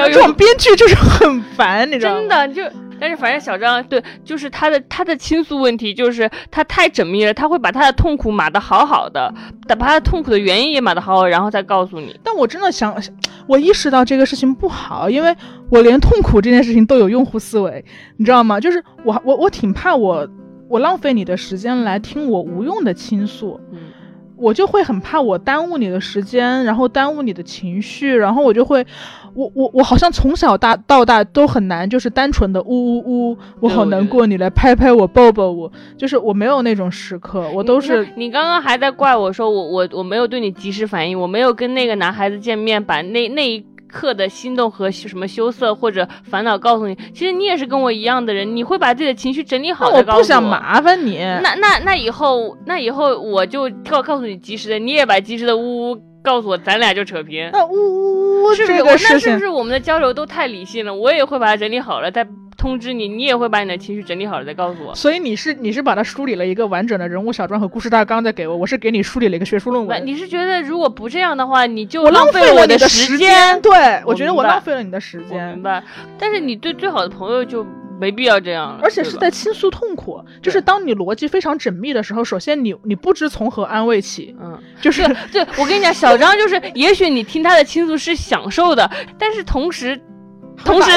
[0.07, 2.19] 这种编剧就是很烦，你知道吗？
[2.19, 2.63] 真的就，
[2.99, 9.33] 但是反正小张对，就是他的他的倾诉问题，就是他太缜密了，他会把他的痛苦码的好好的，
[9.67, 12.19] 把他的痛苦的原因也码的好好，然后再告诉你。
[12.23, 12.95] 但我真的想，
[13.47, 15.35] 我意识到这个事情不好，因为
[15.69, 17.83] 我连痛苦这件事情都有用户思维，
[18.17, 18.59] 你知道吗？
[18.59, 20.27] 就是我我我挺怕我
[20.67, 23.59] 我浪费你的时间来听我无用的倾诉。
[23.71, 23.79] 嗯。
[24.41, 28.87] 我就会很怕我耽误你的时间，然后耽误你的情绪，然后我就会，
[29.33, 38.07] 我我我好像从小大到大都很难，就是单纯的呜呜呜，我好难过，你来拍拍我，抱抱我，就是我没有那种时刻，我都是。
[38.15, 43.65] 你刚刚还在怪我说我我我没有对你及时反应，我没有跟那个男孩子见面，把那那一。
[43.91, 49.89] 刻的心动和什么羞涩或者烦恼告诉你，其实你也是跟我一样的人，你会把自己的情绪整理好。
[49.89, 51.17] 我不想麻烦你。
[51.41, 55.99] 那那那以后那以后我就告告诉你及时的，你也把及时的呜呜
[56.29, 57.49] 告诉我，咱俩就扯平。
[57.51, 58.83] 那呜呜呜，是不是？
[58.83, 60.93] 那是不是我们的交流都太理性了？
[60.93, 62.27] 我也会把它整理好了再。
[62.59, 64.93] 通知你，你也会把你的情绪整理好了再告诉我。
[64.93, 70.05] 所以你是你是把它梳理了一个完整的人物小传和故事大纲再给我，我是给你梳理了一个学术论文。
[70.05, 73.61] 你是觉得如果不这样的话，你就浪费了我的时间？
[73.61, 75.53] 对，我觉得我浪费了你的时间。
[75.53, 75.81] 明白。
[76.17, 77.65] 但是你对最好的朋友就
[77.99, 78.79] 没必要这样。
[78.81, 84.35] 而且是在倾诉痛苦，就是当你逻辑非常缜密的时候，首先你你不知从何安慰起。
[84.41, 89.99] 嗯，就是对我跟你讲，小张就是，也许你听他的倾诉是享受的，但是同时。
[90.61, 90.91] 同时，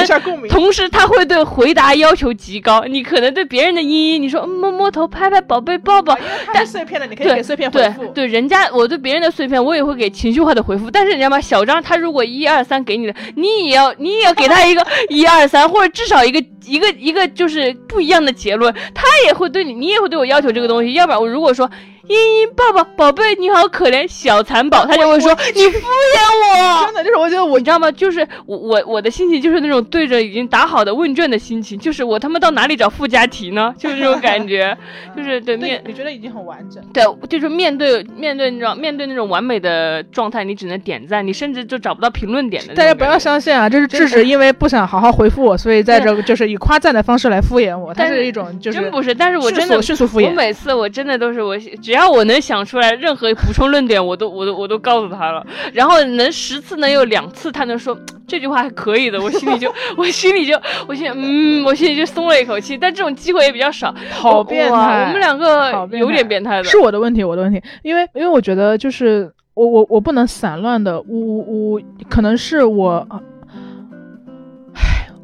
[0.49, 2.83] 同时他会对回答要求极高。
[2.83, 6.19] 你可能对别人的嘤嘤，你说摸摸头、拍拍宝贝、抱抱，
[6.53, 8.05] 但碎片的你可以给碎片回复。
[8.07, 10.91] 对，人家我对别人的碎片，我也会给情绪化的回复。
[10.91, 11.39] 但是你知道吗？
[11.39, 18.73] 小张他如果一二三给你的，你也要你也要给他一个一二三，或者至少一个一个一个就是不一样的结论。
[18.93, 20.93] 他也会对你，你也会对我要求这个东西。
[20.93, 21.69] 要不然我如果说。
[22.05, 26.85] 茵茵，抱抱，宝贝，你好可怜，小蚕宝，他就会说你敷衍我。
[26.85, 27.89] 真的，就是我觉得我，你知道吗？
[27.93, 33.73] 就是我我我的心情就是那种对着已经打好的问卷的心情，就是我他妈到哪里找附加题呢？
[33.79, 34.77] 就是这种感觉，
[35.15, 35.81] 就是对面。
[35.87, 36.83] 你觉得已经很完整？
[36.91, 42.73] 对，就是面对面对那种面对那种完美的状态，你只能点赞，你甚至就找不到评论点的。
[42.75, 47.93] 大家不要相信啊，这是智是因为不想好好回复我，所以在这就是以夸赞的方式来敷衍我。
[47.95, 50.29] 但是一种就是真不是，但是我真的迅速敷衍。
[50.29, 55.45] 我每次我真的都是我只要我能想出来任何补充论点，我都我都我都告诉他了。
[55.73, 57.97] 然后能十次能有两次他能说
[58.27, 62.77] 这句话还可以的，我心里就 我心里就我心嗯我心里就松了一口气。
[62.77, 65.05] 但这种机会也比较少，好变态！
[65.07, 67.61] 我们两个有点变态的，是我的问题，我的问题。
[67.81, 73.17] 因为因为我觉得就是我我我不能散乱的呜呜呜，可能是我，唉，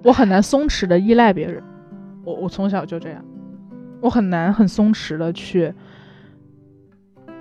[0.04, 1.64] 我很难松弛的依赖别人。
[2.24, 3.24] 我我从小就这样，
[4.02, 5.74] 我很难很松弛的去。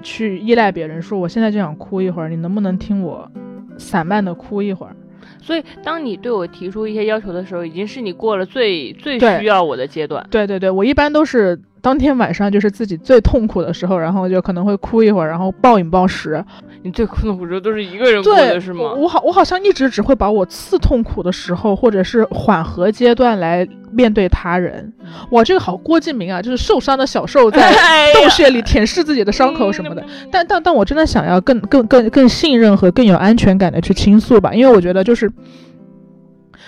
[0.00, 3.28] 去依赖别人，说我现在就想哭一会儿，你能不能听我
[3.76, 4.94] 散漫的哭一会儿？
[5.42, 10.24] 所以，当你对我提出一些要求的时候，已经是你过了最最需要我的阶段。
[10.30, 16.44] 对对对，我一般都是当天晚上就是自己最痛苦的时候，然后就可能会哭一会儿，然后暴饮暴食。
[16.82, 18.92] 你最痛苦的时候都是一个人过的是吗？
[18.94, 24.92] 我好，我好像一直只会把我次痛苦的时候或者是缓和阶段来面对他人。
[25.30, 27.72] 哇，这个好郭敬明啊，就是受伤的小兽在
[28.14, 30.04] 洞穴里舔舐自己的伤口什么的。
[30.30, 35.30] 但但但我真的想要更更更更信任和更有安全感的去倾诉吧，因为我觉得就是。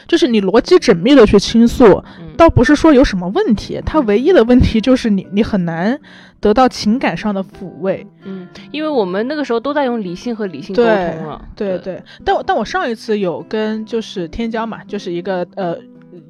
[0.09, 2.03] 就是你逻辑缜密的去倾诉，
[2.41, 6.01] 倒不是说有什么问题，它唯一的问题就是你你很难
[6.41, 8.07] 得到情感上的抚慰。
[8.25, 11.45] 嗯，因为我们那个时候都在用理性和理性沟通了。
[11.55, 15.77] 对对，但但我上一次有跟就是天骄嘛，就是一个呃。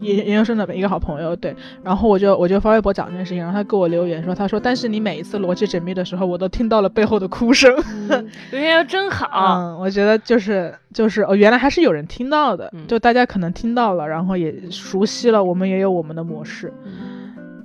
[0.01, 7.75] 研研究生的一个好朋友，对，然后我就我就发微博讲这件事情，然后他给我留言说，他说，但是你每一次逻辑缜密的时候，我都听到了背后的哭声。
[8.51, 16.73] 留言真好，嗯，我觉得就是就是哦，原来还是有人听到的，就大家可能听到了，然后也熟悉了，我们也有我们的模式，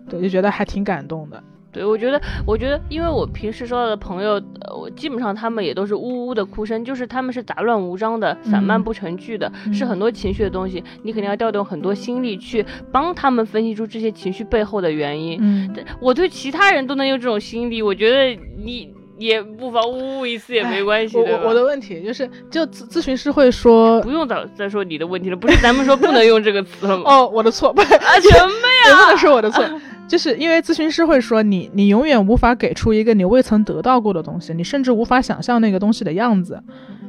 [0.10, 1.42] 对，就觉得还挺感动的。
[1.76, 15.38] 对，我觉得，我觉得，因为我平时收到的朋友，呃，我基本上他们也都是呜呜的哭声，就是他们是杂乱无章的、散漫不成句的，是很多情绪的东西，你肯定要调动很多心力去帮他们分析出这些情绪背后的原因。
[15.42, 15.70] 嗯，
[16.00, 21.18] 我对其他人都能用这种心力，我觉得你也不妨呜呜一次也没关系。
[21.18, 27.04] 我我的问题就是，就咨咨询师会说，不用再再说你的问题了，不是咱们说不能用这个词了吗？
[27.06, 28.90] 哦，我的错，不是，啊，什么呀？
[28.90, 29.64] 也不能说我的错，
[30.08, 36.62] 就是因为咨询师会说，你你永远无法给出一个你未曾得到过的东西，你甚至无法想象那个东西的样子，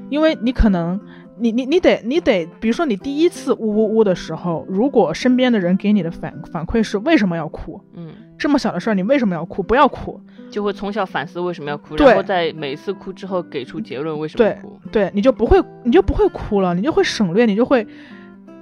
[0.09, 1.01] 因为你可能。
[1.39, 7.79] 你你你得你得，比如说你第一次呜呜呜的时候，如果身边的人给你的反反馈是为什么要哭？
[7.93, 9.63] 嗯，这么小的事儿你为什么要哭？
[9.63, 10.19] 不要哭，
[10.51, 14.81] 就会从小反思为什么要哭，然后在每次哭之后给出结论为什么哭。
[14.91, 17.87] 对，你就不会你就不会哭了，你就会省略，你就会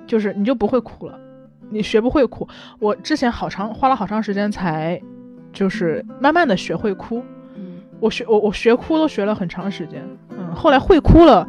[0.05, 1.17] 就是你就不会哭了，
[1.75, 2.49] 你学不会哭。
[2.79, 4.99] 我之前好长花了好长时间才
[5.53, 7.23] 就是慢慢的学会哭。
[7.57, 10.03] 嗯，我学我我学哭都学了很长时间。
[10.31, 11.47] 嗯，后来会哭了。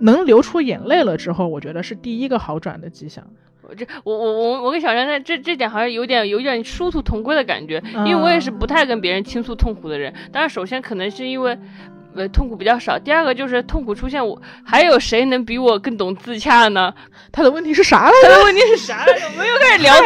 [0.00, 3.26] 能流出眼泪了之后，我觉得是第一个好转的迹象。
[3.62, 10.14] 我这我我我我跟小张在这这点好像有点有点殊途同归的感觉，因为我也是不太跟别人倾诉痛苦的人。
[10.30, 11.58] 当然，首先可能是因为
[12.18, 16.92] 呃痛苦比较少，第二个就是痛苦出现，我还有谁能比我更懂自洽呢？
[17.32, 18.28] 他的问题是啥来着？
[18.28, 19.26] 他的问题是啥来着？
[19.26, 20.02] 我们又开始聊自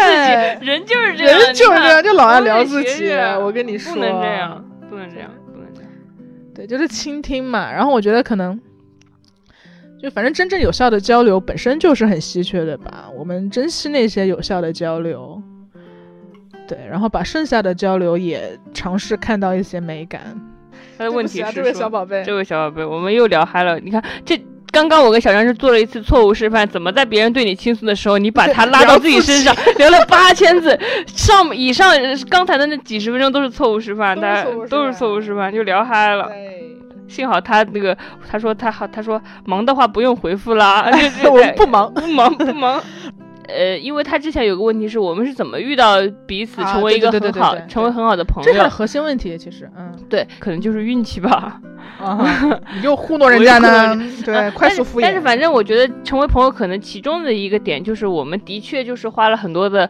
[0.60, 3.10] 己，人就是这样，人就是这样，就老爱聊自己。
[3.40, 5.90] 我跟你说，不能这样，不能这样，不能这样。
[6.54, 7.72] 对，就是倾听嘛。
[7.72, 8.60] 然后我觉得可能。
[10.02, 15.40] 就反正真正有效的交流本身就是很稀缺的吧，我们珍惜那些有效的交流，
[16.66, 20.20] 对，然后把剩下的交流也尝试看到一些美感。
[21.02, 23.80] 他的问题是，这位小宝贝，这位小宝贝，我们又聊嗨了。
[23.80, 24.40] 你看，这
[24.70, 30.78] 刚刚我跟小张是做了一次错误示范，怎么在别人对你倾诉的时候，你把他 拉到自己身上，聊了八千字，
[31.08, 31.92] 上以上
[32.30, 36.30] 刚才的那几十分钟都是错误示范，大家都是错误示范，就聊嗨了。
[37.08, 37.94] 幸好他那个，
[38.30, 40.88] 他说他好，他说忙的话不用回复啦，
[41.28, 42.82] 我们不忙不 忙不忙。
[43.52, 45.96] 呃，因为他之前有个问题是我们是怎么遇到
[46.26, 49.36] 彼此成为一个很好成为很好的朋友，这是核心问题。
[49.36, 51.60] 其实，嗯，对，可能就是运气吧。
[52.74, 53.94] 你就糊弄人家呢？
[54.24, 55.02] 对，快速敷衍。
[55.02, 59.88] 但是反正我觉得成为朋友可能其中的一个点就是我们的确就是花了很多的。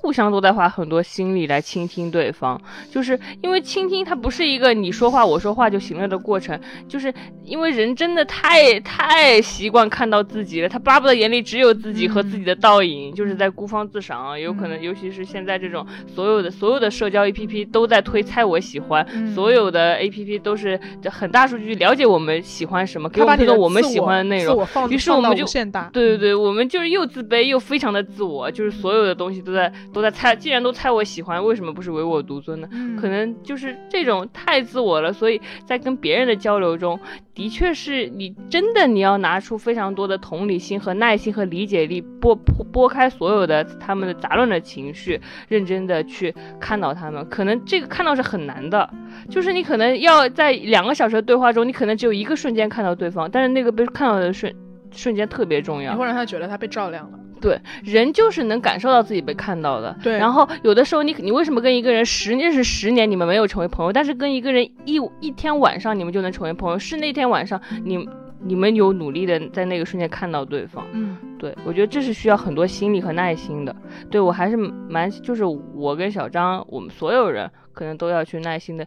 [0.00, 2.58] 互相都在花很多心力来倾听对方，
[2.90, 7.12] 就是因为倾听它不是一个你说话我说话就行了的过程，就是
[7.44, 14.40] 因为人真的太太习惯看到自己了，他巴不得眼里只有自己和自己的倒影，就是在孤芳自赏。
[14.40, 20.80] 有可能，尤其是现在这种所有的所有的社交 APP 都在推猜我喜欢，所有的 APP 都是
[21.10, 25.44] 很大数据了解我们喜欢什么，给我们推送我们喜欢的内容，于是我们就
[25.92, 29.70] 对对对，我们就是又自卑又非常的自我，就是所有的东西都在。
[29.92, 32.68] 都在猜，既然都猜我喜欢，为什么不是唯我独尊呢？
[33.00, 36.98] 可能就是这种太自我了，所以在跟别人的交流中，
[37.34, 47.28] 的确是你真的你要拿出非常多的同理心和耐心和理解力，拨拨开所有的他们的杂乱的情绪，认真的去看到他们。
[47.28, 48.88] 可能这个看到是很难的，
[49.28, 54.54] 就是你可能要在两个小时的对话中，你可能只有一个瞬间看到对方，但是那个被看到的瞬
[54.92, 57.18] 瞬间特别重要，你会让他觉得他被照亮了。
[57.40, 59.96] 对，人就是能感受到自己被看到的。
[60.02, 66.78] 对，然后有的时候你你为什么跟一个人十年是十年，你们没有成为朋友，但是跟一个人一一天晚上你们就能成为朋友？
[66.78, 68.06] 是那天晚上你
[68.42, 70.84] 你们有努力的在那个瞬间看到对方。
[70.92, 73.74] 嗯，对，我觉得这是需要很多心力和耐心的。
[74.10, 78.86] 对我还是蛮就是我跟小张，我们所有人可能都要去耐心的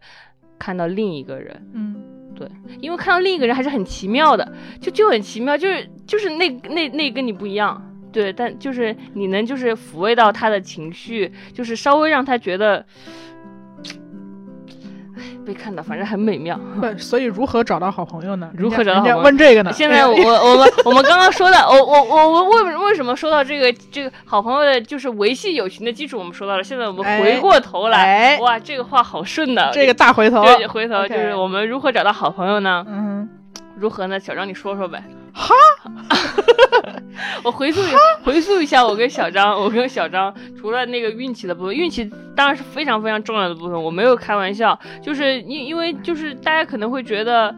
[0.59, 1.67] 看到另一个人。
[1.73, 1.95] 嗯，
[2.81, 7.89] 因为看到另一个人还是很奇妙的，就就很奇妙，就是就是那那那跟你不一样。
[8.11, 12.85] 对，但就是你能就是抚慰到他的情绪，就是稍微让他觉得，
[15.45, 16.59] 被看到，反正很美妙。
[16.81, 18.49] 对，所以如何找到好朋友呢？
[18.55, 19.19] 如何找到好朋友？
[19.21, 19.71] 问这个呢？
[19.73, 26.63] 现在我我们我们刚刚说的，我我我我为为什么说到这个这个好朋友的，就是维系友情的基础，我们说到了。
[26.63, 32.85] 现在我们回过头来，哇，这个话好顺的，这个大回头，回头就是我们如何找到好朋友呢？
[32.87, 33.29] 嗯，
[33.77, 34.19] 如何呢？
[34.19, 35.03] 小张，你说说呗。
[35.33, 35.53] 哈，
[37.43, 37.81] 我回溯
[38.23, 47.53] 回溯一下，我跟小张， 我跟小张，除了那个运气的部分，运气当然是非常非常重要的部分，我没有开玩笑，就是因因为就是大家可能会觉得。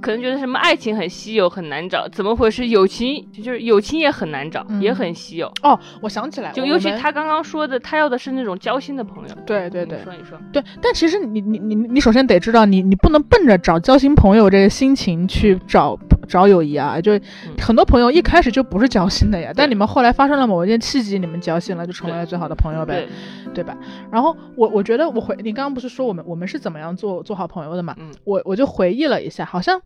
[0.00, 2.68] 可能觉得什么爱情很稀有很难找，怎么回事？
[2.68, 5.52] 友情就是友情也很难找，也很稀有。
[5.64, 9.34] 哦，我想起来，就尤其他刚刚说的，他要的是那种交心的朋友。
[9.44, 10.38] 对对对，你说一说。
[10.52, 15.98] 对，但其实你你你你首先得知道，你你不能奔着找交心朋友这个心情去找
[16.28, 17.00] 找友谊啊。
[17.00, 17.18] 就
[17.60, 23.08] 很多朋友一开始就不是交心的呀，但你们后来发生了某一件契机，你们交心了，就成为了最好的朋友呗，
[23.54, 23.76] 对吧？
[24.12, 27.96] 然后我我觉得我回你刚刚不是说我们我们是怎么样做做好朋友的嘛？
[27.98, 29.80] 嗯，我我就回忆了一下，好像。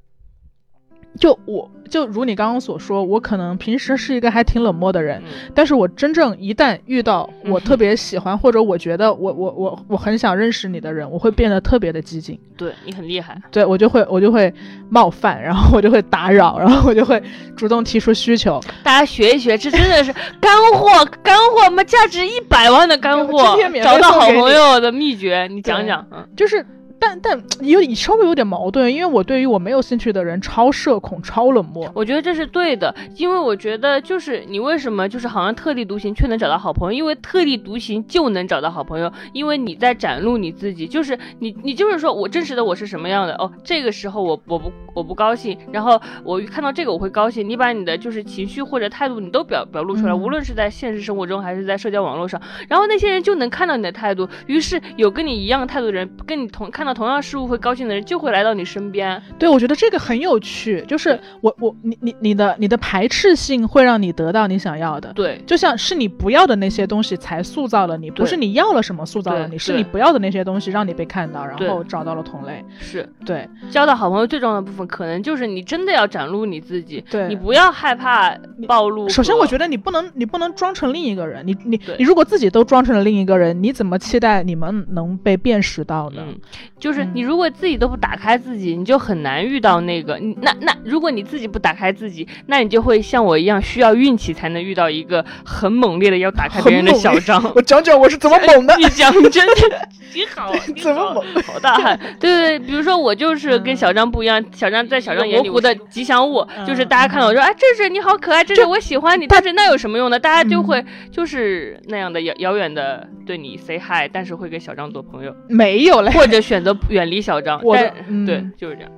[1.18, 14.52] 就我就如你刚刚所说，我可能平时是一个还挺冷漠的人，嗯但是我真正一旦遇到我特别喜欢、或者我觉得我我我我很想认识你的人，我会变得特别的激进，对你很厉害，对我就会我就会
[14.88, 17.22] 冒犯，然后我就会打扰，然后我就会
[17.54, 18.58] 主动提出需求。
[18.82, 20.10] 大家学一学，这真的是
[20.40, 26.64] 干货，干货嘛，价值一百万的干货找到好朋友的秘诀，你讲讲，嗯，就是，
[27.02, 27.36] 但但
[27.66, 31.90] 有稍微有点矛盾，因为我对于我没有兴趣的人超社恐、超冷漠。
[31.96, 65.12] 我觉得这是对的，因为我觉得就是你为什么就是好像特立独行却能找到好朋友，因为特立独行就能找到好朋友，因为你在展露你自己，就是你你就是说我真实的我是什么样的哦，这个时候我我不我不高兴，然后我看到这个我会高兴，你把你的就是情绪或者态度你都表表露出来，嗯无论是在现实生活中还是在社交网络上，然后那些人就能看到你的态度，于是有跟你一样态度的人，跟你同看到同样事物会高兴的人就会来到你身边，对，我觉得这个很有趣，就是我我你你你的你的排斥性会让你得到你想要的。
[65.12, 65.40] 对。
[65.46, 72.64] 就像是你不要的那些东西才塑造了你，不是你要了什么塑造了你，是你不要的那些东西让你被看到，然后找到了同类。
[72.78, 78.34] 是对交到好朋友最重要的部分，可能就是你真的要展露你自己，对你不要害怕
[78.66, 79.08] 暴露。
[79.08, 81.46] 首先，我觉得你不能，你不能装成另一个人。
[81.46, 86.22] 你你你如果自己都装成了另一个人，你怎么期待你们能被辨识到呢？
[86.26, 86.38] 嗯，
[86.82, 90.16] 就是嗯你如果自己都不打开自己，你就很难遇到那个。
[90.18, 97.40] 你那那如果你自己不打开自己，那你就会像我一样需要运气才能遇到一个很猛烈的要打开别人的小张。
[97.54, 98.74] 我讲讲我是怎么猛的。
[98.78, 100.52] 你讲真的， 你好，
[100.82, 101.96] 怎么猛好大汉。
[102.18, 110.18] 对对对，比如说我就是跟小张不一样，小张在小张眼里我的吉祥物，嗯就是大家看到我说，哎，这是你好可爱，这是我喜欢你，但是那有什么用呢？
[110.18, 117.60] 大家就会就是那样的遥遥远的对你 say hi，但是会跟小张做朋友，没有嘞，或者选择远离小张。
[117.62, 118.90] 我的嗯对，就是这样。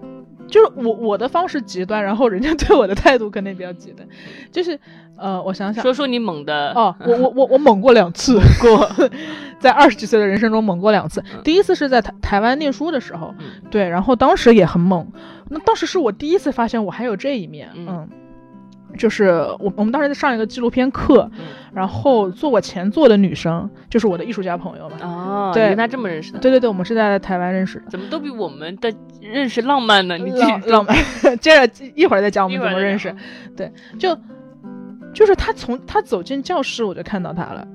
[0.47, 4.07] 就是我我的方式极端，然后人家对我的态度肯定比较极端。
[4.53, 4.79] 就是
[5.17, 8.89] 呃，我想想，说说你猛的哦，我我我我猛过两次，过
[9.59, 11.21] 在二十几岁的人生中猛过两次。
[11.33, 15.11] 嗯第一次是在台台湾念书的时候，嗯对，然后当时也很猛。
[15.49, 18.09] 那当时是我第一次发现我还有这一面，嗯嗯。
[18.99, 19.25] 就是
[19.59, 24.97] 我，我们当时在上一个纪录片课，嗯然后坐我前座的女生就是我的艺术家朋友嘛。
[25.03, 27.85] 哦，对你跟他这么认识的，对对对，我们是在台湾认识的。
[27.91, 30.17] 怎么都比我们的认识浪漫呢？
[30.17, 30.97] 你继续浪浪漫，
[31.39, 33.15] 接着一会儿再讲我们怎么认识。
[33.57, 34.17] 对，就
[35.13, 37.67] 就是他从他走进教室，我就看到他了，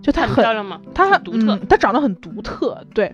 [0.00, 0.80] 就他很很漂亮吗？
[0.94, 3.12] 他很独特嗯，他长得很独特，对，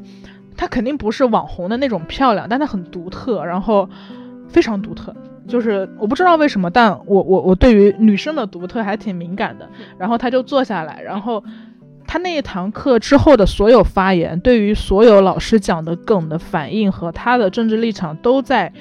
[0.56, 3.88] 他肯定不是网红的那种漂亮，但他很独特，然后
[4.46, 5.14] 非常独特。
[5.52, 9.68] 就是我不知道为什么，但我我我对于女生的独特还挺敏感的。
[9.98, 11.44] 然后他就坐下来，然后
[12.06, 18.72] 他那一堂课之后的所有发言，对于所有老师讲的梗的反应和他的政治立场，都在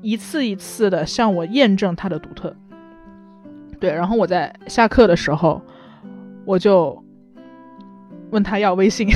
[0.00, 2.56] 一次一次的向我验证他的独特。
[3.78, 5.60] 对，然后我在下课的时候，
[6.46, 7.04] 我就
[8.30, 9.06] 问他要微信。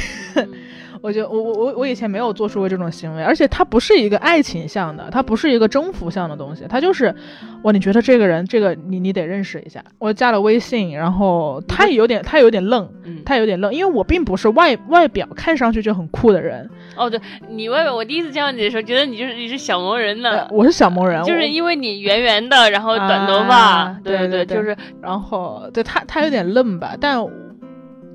[1.02, 7.14] 我觉得我我我我以前没有做出过这种行为，而且它不是一个爱情向的，它不是一个征服向的东西，它就是，
[7.62, 9.82] 哇，你觉得这个人，这个你你得认识一下。
[9.98, 27.24] 我加了微信，然后他也有点他有点愣，嗯，他有点愣，因为我并不是外外表看上去就很酷的人，哦，对你外表，我第一次见到你的时候，觉得你就是你是小萌人呢，呃我是小萌人，就是因为你圆圆的，然后短头发，啊对对，对对就是然后对他他有点愣吧，但。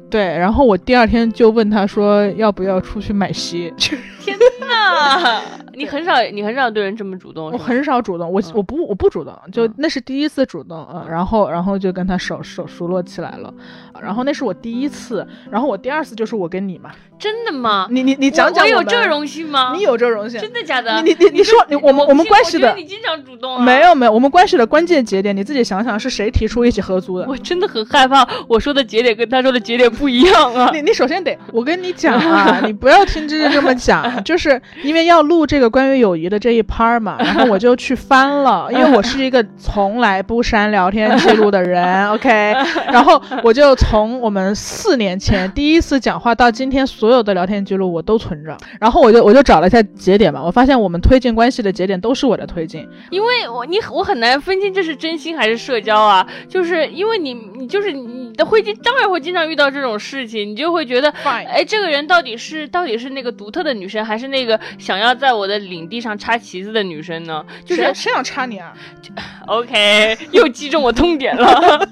[0.10, 3.74] 对，然后我第二天就问他说要不要出去买鞋，
[4.26, 5.42] 天 呐，
[5.74, 13.54] 你很少你很少对人这么主动，我很少主动，我、嗯我不我不主动，就嗯那是第一次主动啊、嗯然后然后就跟他熟熟熟络起来了，
[14.02, 17.88] 然后那是我第一次，然后我第二次就是我跟你嘛，真的吗？
[17.90, 19.74] 你你你讲讲们我有这荣幸吗？
[19.76, 21.02] 你有这荣幸， 真的假的？
[21.04, 23.86] 你你你你说你我们我们关系的你经常主动啊，没。
[23.86, 27.26] 有没有，我们关系的关键节点，你自己想想是谁提出一起合租的？
[27.28, 30.72] 我真的很害怕，我说的节点跟他说的节点不一样啊！
[30.74, 42.30] 你你首先得，我跟你讲啊， 你不要听芝芝这么讲，就是因为要录这个关于友谊的这一 part 嘛，然后我就去翻了，因为我是一个从来不删聊天记录的人，OK，
[42.92, 67.44] 然后我就从我们四年前第一次讲话到今天所有的聊天记录我都存着，然后我就我就找了一下节点嘛，我发现我们推进关系的节点都是我的推进，因为我你我很难分清这是真心还是社交啊，就是因为你你就是你的会经当然会经常遇到这种事情，你就会觉得哎，这个人到底是到底是那个独特的女生，还是那个想要在我的领地上插旗子的女生呢？
[67.66, 68.72] 就是谁谁想插你啊？
[69.48, 71.90] OK，又击中我痛点了。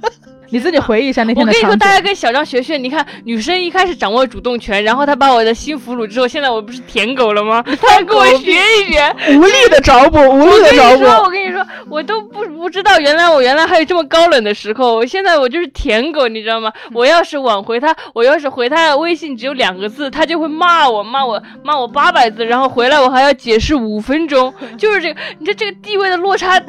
[0.54, 1.92] 你自己回忆一下那天的我跟你说，大。
[1.92, 7.64] 家跟小张学学，你看女生一开始掌握主动权，然后她把我的心俘虏之后，现在我不是舔狗了吗？
[7.82, 9.16] 她跟我学一学。
[9.36, 11.24] 无力的找补，无我力的找跟你说，补。
[11.24, 14.96] 我跟你说，我都不不知道，原来我原来还有这么高冷的时候。
[14.96, 16.72] 我现在我就是舔狗，你知道吗？
[16.94, 26.62] 我要是挽回他，我要是回他的微信只有两个字，他就会骂我，骂我，骂我八百字，然后回来我还要解释五分钟，就是这个，你这这个地位的落差。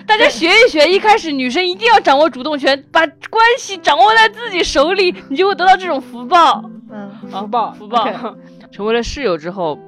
[0.06, 6.62] 大家学一学，一开始女生一定要掌握主动权，把关系掌握在自己手里，你就会得到这种福报。
[6.90, 8.06] 嗯，啊福报，福报。
[8.72, 9.78] 成为了室友之后，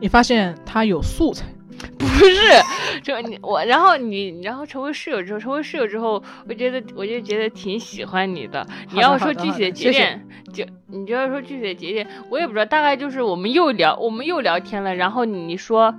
[0.00, 1.46] 你发现他有素材，
[1.98, 2.34] 不是，
[3.02, 8.66] 就你我，然后你，然后成为室友之后，成为室友之后，我觉得我就觉得挺喜欢你的。
[8.92, 15.94] 你要说具体的节点，就你就要说具体的节点，我也不知道，大概就是我们又聊，我们又聊天了，然后你说，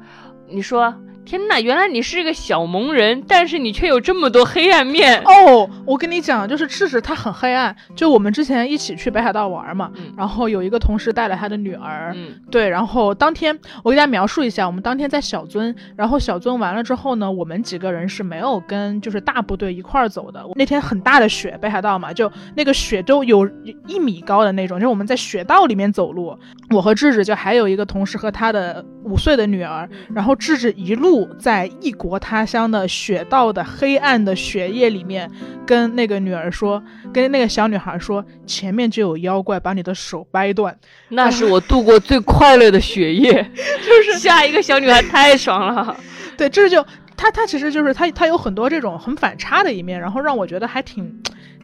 [0.48, 0.94] 你说。
[1.26, 5.70] 天呐，原来你是一个小萌人，但是你却有这么多黑暗面哦！
[5.86, 7.74] 我跟你讲，就是赤赤他很黑暗。
[7.96, 20.44] 就我们之前一起去北海道玩嘛，嗯、然后有一个同事带了他的女儿，嗯，对，然后当天我给大家描述一下，我们当天在小樽，然后小樽完了之后呢，我们几个人是没有跟就是大部队一块儿走的。
[20.56, 23.50] 那天很大的雪，北海道嘛，就那个雪都有
[23.88, 26.38] 一米高的那种，就是我们在雪道里面走路。
[26.70, 31.13] 我和智智就还有一个同事和他的五岁的女儿，然后智智一路。
[31.40, 35.30] 在异国他乡的雪道的黑暗的雪夜里面，
[35.66, 36.82] 跟那个女儿说，
[37.14, 40.78] 跟那个小女孩说，前面就有妖怪把你的手掰断。
[41.10, 43.32] 那是我度过最快乐的雪夜，
[43.86, 45.98] 就是下一个小女孩太爽了。
[46.38, 46.86] 对，这就
[47.18, 51.22] 他他其实就是他他有很多这种很反差的一面，然后让我觉得还挺。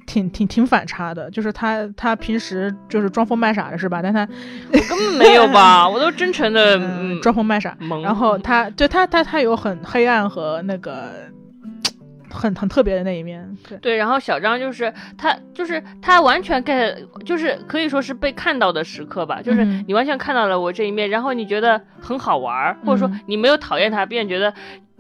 [0.10, 4.02] 挺挺挺反差的，就是他他平时就是装疯卖傻的是吧？
[4.02, 4.28] 但他
[4.74, 7.78] 我根本没有吧，我都真诚的、 嗯、装疯卖傻。
[8.02, 11.12] 然后他对他他他有很黑暗和那个
[12.32, 13.56] 很很特别的那一面。
[13.68, 24.52] 对对，然后小张就是他就是他完全 get，就是可以说是被看到的时刻吧，就是你完全看到了我这一面，然后你觉得很好玩，或者说你没有讨厌他，并且觉得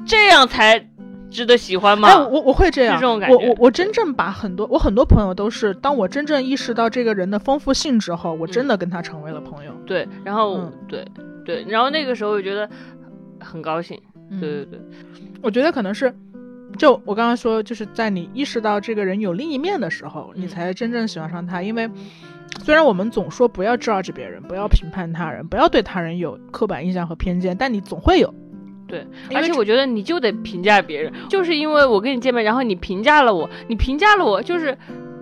[0.05, 0.87] 这样才。
[1.29, 2.07] 值得喜欢吗？
[2.07, 3.35] 哎，我我会这样，这种感觉。
[3.35, 9.71] 我我我真正把很多我很多朋友都是，当我真正意识到这个人的丰富性之后，我真的跟他成为了朋友。
[9.71, 11.05] 嗯、对，然后、嗯、对
[11.45, 12.69] 对，然后那个时候我觉得
[13.39, 13.99] 很高兴。
[14.31, 14.79] 嗯、对对对，
[15.41, 16.13] 我觉得可能是，
[16.77, 21.61] 就我刚刚说，就是在你意识到这个人有另一面的时候，嗯你才真正喜欢上他。
[21.61, 21.89] 因为
[22.63, 28.33] 虽然我们总说不要 judge 别人，不要评判他人，不要对他人有刻板印象和偏见，但你总会有。
[28.89, 34.75] 对，而且我觉得你就得评价别人，就是因为我跟你见面，然后你评价了我，你评价了我，就是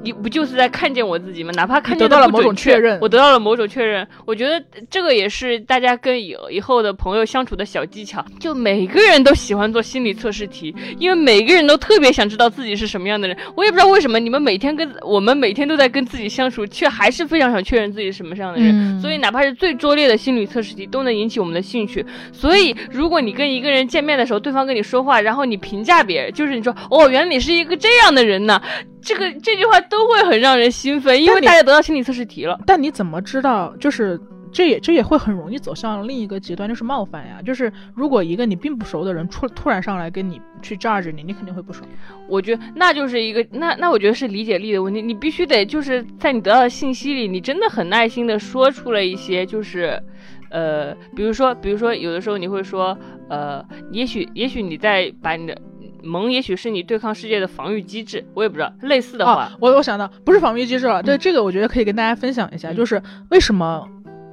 [0.04, 1.52] 你不就是在看见我自己吗？
[1.56, 4.08] 哪怕看见得到了某种确认，我得到了某种确认。
[4.26, 8.24] 我觉得这个也是大家跟以以后的朋友相处的小技巧。
[8.39, 13.36] 就每个人都喜欢做心理测试题，因为每个人都特别想知道自己是什么样的人。
[13.56, 18.70] 我也不知道为什么你们每天跟我们每天都在跟自己相处，却还是非常想确认自己是什么样的人。
[18.72, 22.06] 嗯、所以哪怕是最拙劣的心理测试题，都能引起我们的兴趣。
[22.32, 28.62] 所以如果你跟一个人见面的时候，对方跟你说话，然后你评价别人，就是你说哦，原来你是一个这样的人呢，
[29.02, 32.59] 这个这句话都会很让人兴奋，因为大家得到心理测试题了。
[32.65, 33.75] 但你怎么知道？
[33.77, 34.19] 就是
[34.51, 37.41] 这也这也会很容易走向另一个极端，就是冒犯呀。
[37.45, 41.88] 就是如果一个你并不熟的人突突然上来跟你去 judge 你，你肯定会不爽。
[42.27, 50.01] 我觉得那就是一个那那我觉得是理解力的问题，你必须得就是在你得到的信息里，你真的很耐心的说出了一些就是。
[50.49, 53.61] 呃，比如说，比如说，有的时候你会说，呃，
[53.91, 55.61] 也许，也许你在把你的
[56.08, 63.88] 萌，也许是你对抗世界的防御机制，我也不知道，类似的话，啊、我我想到不是防御机制了，对、嗯、这个我觉得可以跟大家分享一下，就是为什么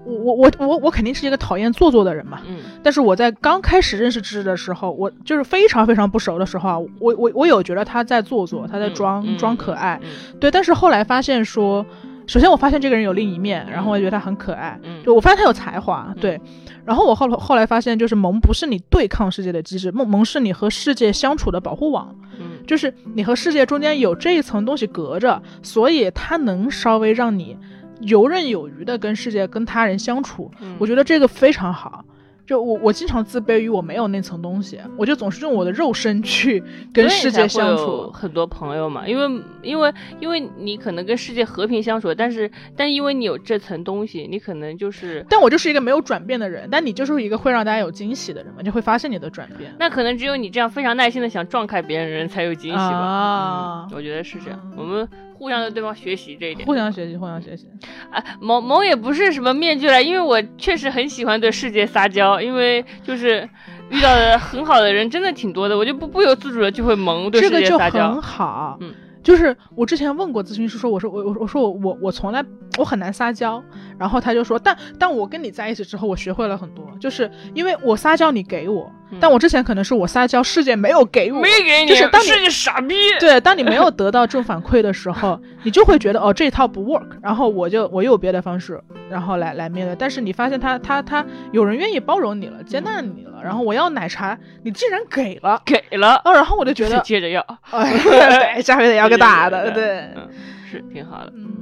[0.07, 11.85] 我我我我我肯定是一个讨厌做作的人嘛，嗯，但是我在刚开始认识芝芝的时候，我就是非常非常不熟的时候啊，我我我有觉得他在做作，他在装、嗯、装可爱，嗯、对，但是后来发现说。
[12.27, 14.81] 首先，我发现这个人有另一面，然后我觉得他很可爱。
[14.83, 16.41] 嗯，就我发现他有才华，对。
[16.85, 22.15] 然后我后后来发现，就是萌不是你对抗世界的机制，萌萌是你和世界相处的保护网。
[22.39, 27.57] 嗯，就是你和世界中间有这一层东西隔着，所以它能稍微让你
[28.01, 30.51] 游刃有余的跟世界、跟他人相处。
[30.61, 32.05] 嗯、我觉得这个非常好。
[32.47, 38.11] 就我我经常自卑于我没有那层东西，我就总是用我的肉身去跟世界相处。
[38.13, 45.25] 很多朋友嘛，因为因为因为你可能跟世界和平相处，但是但因为你有这层东西，你可能就是。
[45.29, 49.75] 但我就是一个没有转变的人，但你就是一个会让大家有惊喜的人嘛，就会发现你的转变。
[49.79, 52.85] 那可能只有你这样非常耐心的想撞开别人的人才有惊喜吧？
[52.85, 54.61] 啊、嗯，我觉得是这样。
[54.77, 55.09] 我们。
[55.35, 57.69] 互相的对方学习这一点，互相学习，互相学习。
[58.11, 63.49] 啊，萌萌也不是什么面具了，因为我确实很喜欢对世界撒娇，因为就是
[63.91, 67.67] 遇到的很好的人真的挺多的，我就不不由自主的就会萌对世界撒娇。
[67.67, 72.45] 这个就很好，嗯，就是我之前问过咨询师说，我说我我我说我我我从来
[72.79, 73.63] 我很难撒娇，
[73.99, 78.91] 然后他就说，但但我跟你在一起之后，我学会了很多，就是因为我撒娇你给我，
[79.21, 82.95] 但我之前可能是我撒娇世界没有给我，没给你，就是当你傻逼。
[83.21, 89.97] 对，当你没有得到正反馈的时候， 你就会觉得哦这套不 work，然后我就我又有别的方式，然后来来面对。
[89.97, 97.41] 但是你发现他他他有人愿意包容你了，接纳你了，然后我要奶茶，你竟然给了给了，哦，然后我就觉得接着要，
[97.71, 97.93] 哎，
[98.57, 100.29] 对，下回得要个大的，对，嗯，
[100.71, 101.33] 是挺好的。
[101.35, 101.55] 嗯，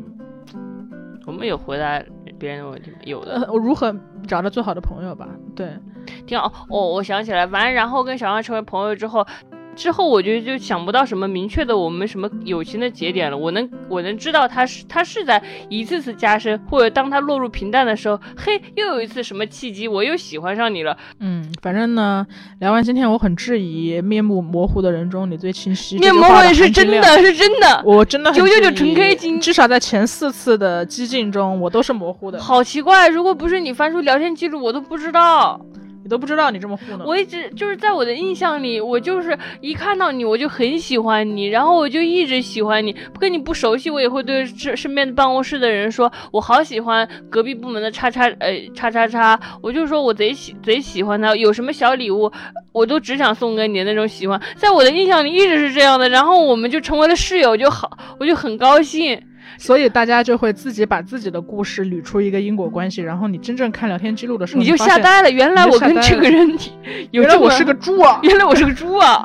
[1.27, 2.03] 我们有回答
[2.43, 2.97] 别人的问题吗？
[3.05, 3.35] 有的。
[3.40, 3.94] 呃，我如何
[4.27, 5.28] 找到最好的朋友吧？
[5.55, 5.78] 对，
[6.27, 6.52] 挺好。
[6.69, 9.24] 哦，我想起来，完然后跟小杨成为朋友之后。
[9.74, 13.36] 之后我觉得就想不到什么明确的我们什么友情的节点了。
[13.36, 20.97] 我能我能知道他是他是在一次次加深，或者当他落入平淡的时候，嘿，又有一次什么契机，我又喜欢上你了。
[21.20, 22.27] 嗯，反正呢，
[22.61, 25.99] 聊完今天我很质疑面目模糊的人中你最清晰。
[25.99, 32.40] 面目模糊是真的是真的，我真的九九九纯 K 金，至少在前四次的激进中，我都是模糊的。
[32.40, 35.61] 好奇怪，如果不是你翻出聊天记录，我都不知道。
[36.03, 42.95] 你都不知道你这么糊弄，我一直就是在我的印象里，我就是一看到你我就很喜欢你，然后我就一直喜欢你。
[43.20, 52.31] 跟你不熟悉，我也会对身身边的办公室的人说，我好喜欢隔壁部门的叉叉呃叉叉叉，我就说我贼喜贼喜欢他，有什么小礼物
[52.73, 56.09] 我都只想送给你的那种喜欢，在我的印象里一直是这样的。
[56.09, 59.20] 然后我们就成为了室友就好，我就很高兴。
[59.59, 65.31] 所以大家就会自己把自己的故事捋出一个因果关系，然后你真正看聊天记录的时候，你就吓呆了。
[65.31, 66.59] 原来我跟这个人，
[67.12, 68.19] 原来我是个猪啊！
[68.23, 69.23] 原来我是个猪啊！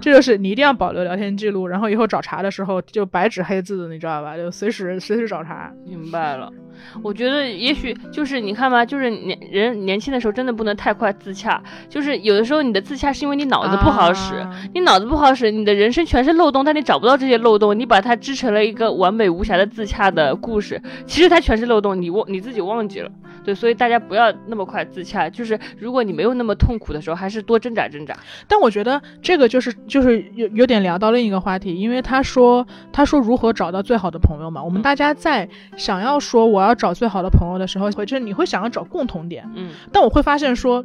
[0.00, 4.36] 这就是你一定要保留聊天记录，然后以后找茬的时候就白纸黑字，你知道吧？
[4.36, 5.70] 就随时随时找茬。
[5.86, 6.50] 明白了。
[7.02, 11.62] 我觉得也许就是你看吧，就是年人年轻的时候真的不能太快自洽。
[11.88, 20.80] 就是有的时候你的自洽是因为你脑子不好使，你脑子不好使，你的人生全是漏洞，但你找不到这些漏洞，你把它织成了一个完美无瑕的自洽的故事。
[21.06, 23.10] 其实它全是漏洞，你忘你自己忘记了。
[23.42, 25.28] 对，所以大家不要那么快自洽。
[25.30, 28.14] 就是如果你没有那么痛苦的时候，还是多挣扎挣扎。
[28.46, 34.62] 但我觉得这个就是就是有有点聊到另一个话题，因为他说他说如何找到最好的朋友嘛。
[34.62, 39.48] 我们大家在想要说我要找最好的朋友的时候，会就是你会想要找共同点。
[39.54, 39.70] 嗯。
[39.92, 40.84] 但我会发现说，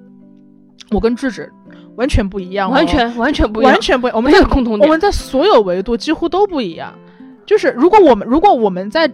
[0.91, 1.51] 我跟智智
[1.95, 4.17] 完全不一样，完全完全不一样，完全不一样。
[4.17, 6.93] 我们这个共同点，我们在所有维度几乎都不一样。
[7.45, 9.11] 就是如果我们如果我们在。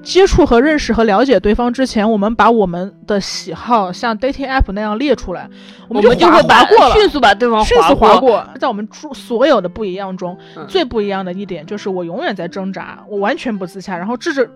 [0.00, 5.50] 接触和认识和了解对方之前，我们把我们的喜好像 dating app 那样列出来，
[5.88, 8.46] 我们就会划过了，迅速把对方迅速划过。
[8.60, 10.38] 在我们所有的不一样中，
[10.68, 14.48] 最不一样的一点就是我永远在挣扎，我完全不自洽，然后智智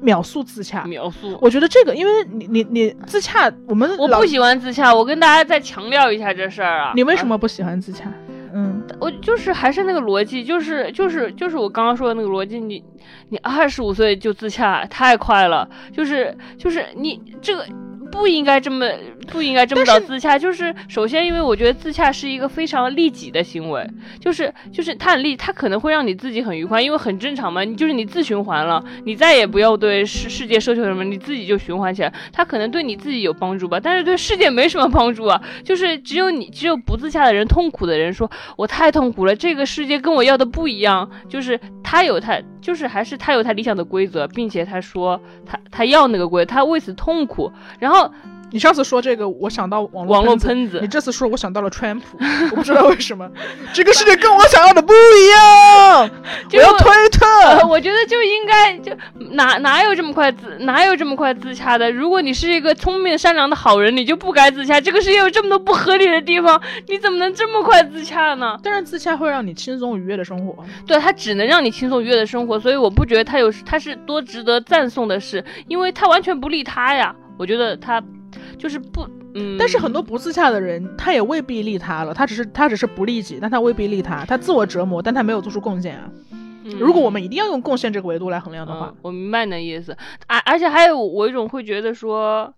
[0.00, 0.84] 秒速自洽。
[0.84, 1.38] 秒速。
[1.40, 6.92] 我觉得这个，因为你你你自洽，我们我不喜欢自洽，我跟大家再强调一下这事儿啊。
[6.94, 8.04] 你为什么不喜欢自洽？
[8.52, 12.82] 嗯，我就是还是那个逻辑，就是就是就是我刚刚说的那个逻辑，你
[13.28, 17.64] 你二十五岁就自洽太快了，就是就是你这个。
[18.10, 18.86] 不应该这么，
[19.28, 20.38] 不应该这么早自洽。
[20.38, 23.86] 就是首先，因为我觉得自洽是一个非常利己的行为，
[24.20, 27.62] 就是就是它很利，它可能会让你自己很愉快，因为很正常嘛。
[27.64, 32.12] 你就是你自循环了，你再也不要对世世界奢求什么，你自己就循环起来。
[32.32, 35.40] 它可能对你自己有帮助吧，但是对世界没什么帮助啊。
[35.64, 41.08] 就是只有你，只有不自洽的人，痛苦的人说，我太痛苦了，这个世界跟我要的不一样。
[41.28, 48.12] 就是他有他，就是还是他有他理想的规则，并且他说他他要那个规，他为此痛苦，然后。
[48.52, 50.80] 你上次说这个，我想到网网络喷子。
[50.80, 52.18] 你这次说，我想到了川普。
[52.50, 53.28] 我不知道为什么，
[53.72, 56.10] 这个世界跟我想要的不一样。
[56.52, 57.66] 我要推特。
[57.68, 58.92] 我觉得就应该就
[59.32, 61.90] 哪哪有这么快自哪有这么快自洽的？
[61.90, 64.80] 如果你是一个聪明善良的好人，你就不该自洽。
[64.80, 68.58] 这个世界有这么多不合理的地方，你怎么能这么快自洽呢？
[68.62, 70.64] 但是自洽会让你轻松愉悦的生活。
[70.86, 77.14] 对，它只能让你轻松愉悦的生活，所以我不觉得它有它是多值得赞颂的事，因为它完全不利他呀。
[77.38, 78.02] 我觉得他
[78.60, 86.10] 就是不，嗯，但是很多不自洽的人，他也未必利他了，他只是他只是不利己，但他未必利他，他自我折磨，但他没有做出贡献啊。
[86.78, 92.52] 如果我们一定要用贡献这个维度来衡量的话，我明白你的意思，而而且还有我一种会觉得说。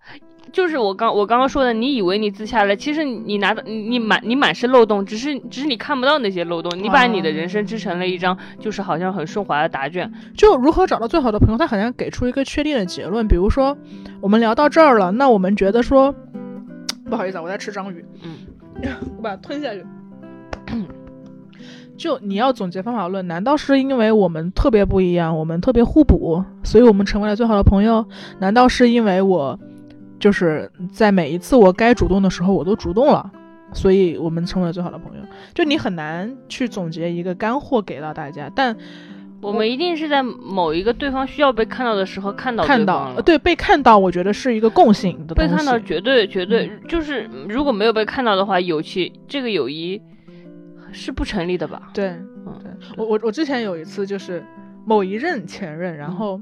[0.50, 10.12] 就是我刚我刚刚说的，你以为你自洽了，其实你拿到你满你满是漏洞，只是只是你看不到那些漏洞，你把你的人生织成了一张就是好像很顺滑的答卷。
[10.36, 13.78] 就如何找到最好的朋友，他好像给出一个确定的结论，比如说
[14.20, 16.12] 我们聊到这儿了，那我们觉得说，
[17.08, 18.36] 不好意思啊，我在吃章鱼，嗯，
[19.16, 19.86] 我把它吞下去。
[22.02, 28.04] 就你要总结方法论，难道是因为我们特别不一样，我们特别互补，所以我们成为了最好的朋友？
[28.40, 29.56] 难道是因为我？
[30.18, 33.30] 就是在每一次我该主动的时候，我都主动了，
[33.72, 35.22] 所以我们成为了最好的朋友。
[35.54, 38.76] 就你很难去总结一个干货给到大家，但
[39.40, 50.00] 我们一定是在某一个对方需要被看到的时候看到看到，对被看到，我觉得是一个共性的被看到绝对绝对就是如果没有被看到的话，友情这个友谊
[50.92, 51.90] 是不成立的吧？
[51.94, 52.08] 对，
[52.46, 54.44] 嗯，对我我我之前有一次就是
[54.84, 56.40] 某一任前任，然后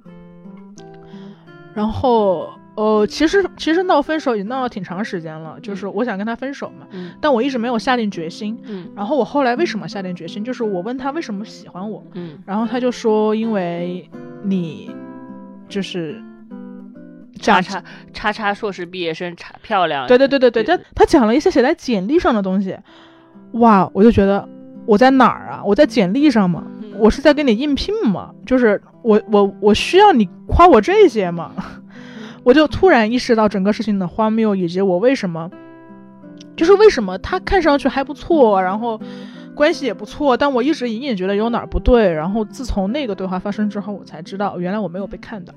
[1.74, 2.50] 然后。
[2.76, 6.86] 呃，其实其实闹分手已经闹了挺长时间了，就是我想跟他分手嘛，
[7.20, 8.58] 但我一直没有下定决心。
[8.62, 10.42] 嗯，然后我后来为什么下定决心？
[10.42, 14.08] 就是我问他为什么喜欢我，嗯，然后他就说因为
[14.44, 14.90] 你
[15.68, 16.22] 就是
[17.40, 17.82] 叉叉
[18.14, 20.06] 叉叉硕士毕业生，叉漂亮。
[20.06, 22.74] 对对对对对，他他讲了一些写在简历上的东西，
[23.52, 24.48] 哇，我就觉得
[24.86, 25.62] 我在哪儿啊？
[25.64, 26.64] 我在简历上吗？
[26.98, 28.30] 我是在跟你应聘吗？
[28.44, 31.52] 就是我我我需要你夸我这些吗？
[32.42, 35.50] 我就突然意识到整个事情的荒谬，以及我为什么，
[36.56, 39.00] 就是为什么他看上去还不错，然后
[39.54, 42.12] 关系也不错，但我一直隐隐觉得有哪儿不对。
[42.12, 45.52] 然后自从那个对话发生之后，我才知道原来我没有被看到。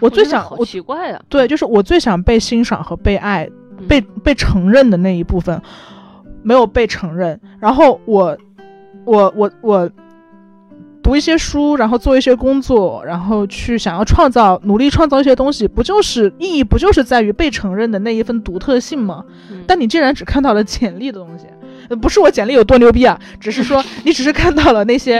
[0.00, 1.20] 我最想，好奇怪啊！
[1.28, 3.48] 对，就是我最想被欣赏和被爱、
[3.88, 5.60] 被被承认的那一部分
[6.42, 7.40] 没有被承认。
[7.60, 8.36] 然后我，
[9.04, 9.90] 我，我，我。
[11.00, 16.62] 读一些书，然后做一些工作，然后去想要创造、努力创造一些东西，不就是意义？
[16.62, 19.24] 不就是在于被承认的那一份独特性吗？
[19.66, 21.46] 但你竟然只看到了简历的东西，
[21.96, 25.18] 不是我简历有多牛逼啊，只是说 你只是看到了那些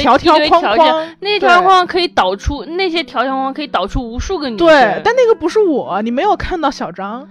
[0.00, 4.66] 条条框框，那些条条框框可以导出那些条条框框可以导出无数个女生。
[4.66, 7.28] 对，但那个不是我，你没有看到小张。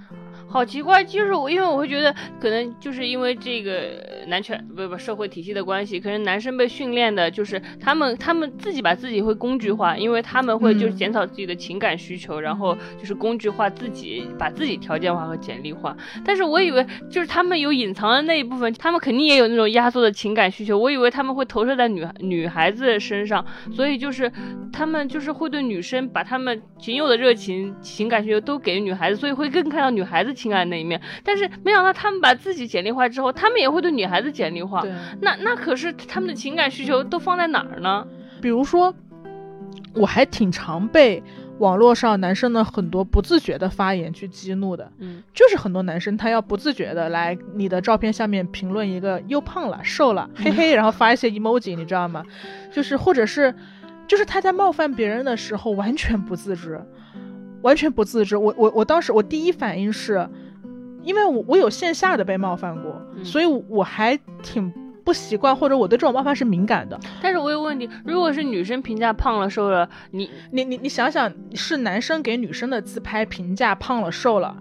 [0.49, 15.95] 好奇怪，就是我，因为我会觉得，可能就是因为这个男权不不社会体系的关系，可能男生被训练的就是他们他们自己把自己会工具化，因为他们会就是减少自己的情感需求，然后就是工具化自己，把自己条件化和简历化。
[16.23, 20.77] 但是我以为就是他们有隐藏的那一部分，他们肯定也有那种压缩的情感需求。
[20.77, 24.31] 我以为他们会投射在女女孩子身上，所以就是
[24.71, 30.36] 他们就是会对女生把他们仅有的热情、情感需求都给女孩子，所以会更看到女孩子。
[30.37, 34.81] 情感那一面，但是没想到他们把自己简历化之后，他们也会对女孩子简历化。
[35.19, 38.07] 那那可是他们的情感需求都放在哪儿呢？
[38.39, 38.93] 比如说，
[39.93, 41.23] 我还挺常被
[41.57, 44.91] 网络上男生的很多不自觉的发言去激怒的。
[44.99, 52.23] 嗯，就是很多男生他要不自觉的来你的照片下面评论一个又胖了、瘦了、嘿嘿， 然后发一些 emoji，你知道吗？
[52.71, 53.55] 就是或者是，
[54.07, 56.79] 就是他在冒犯别人的时候完全不自知。
[57.61, 60.27] 完全不自知，我我我当时我第一反应是，
[61.03, 64.71] 因为我我有线下的被冒犯过，所以我还挺
[65.03, 66.99] 不习惯，或者我对这种冒犯是敏感的。
[67.21, 74.57] 但是我有问题，如果是女生评价胖了瘦了，你你你你想想，是男生给女生的自拍评价胖了瘦了，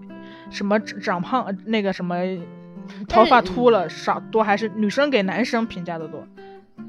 [0.49, 2.15] 什么长胖那个什么
[3.07, 6.25] 头发秃了少多，还是女生给男生评价的多？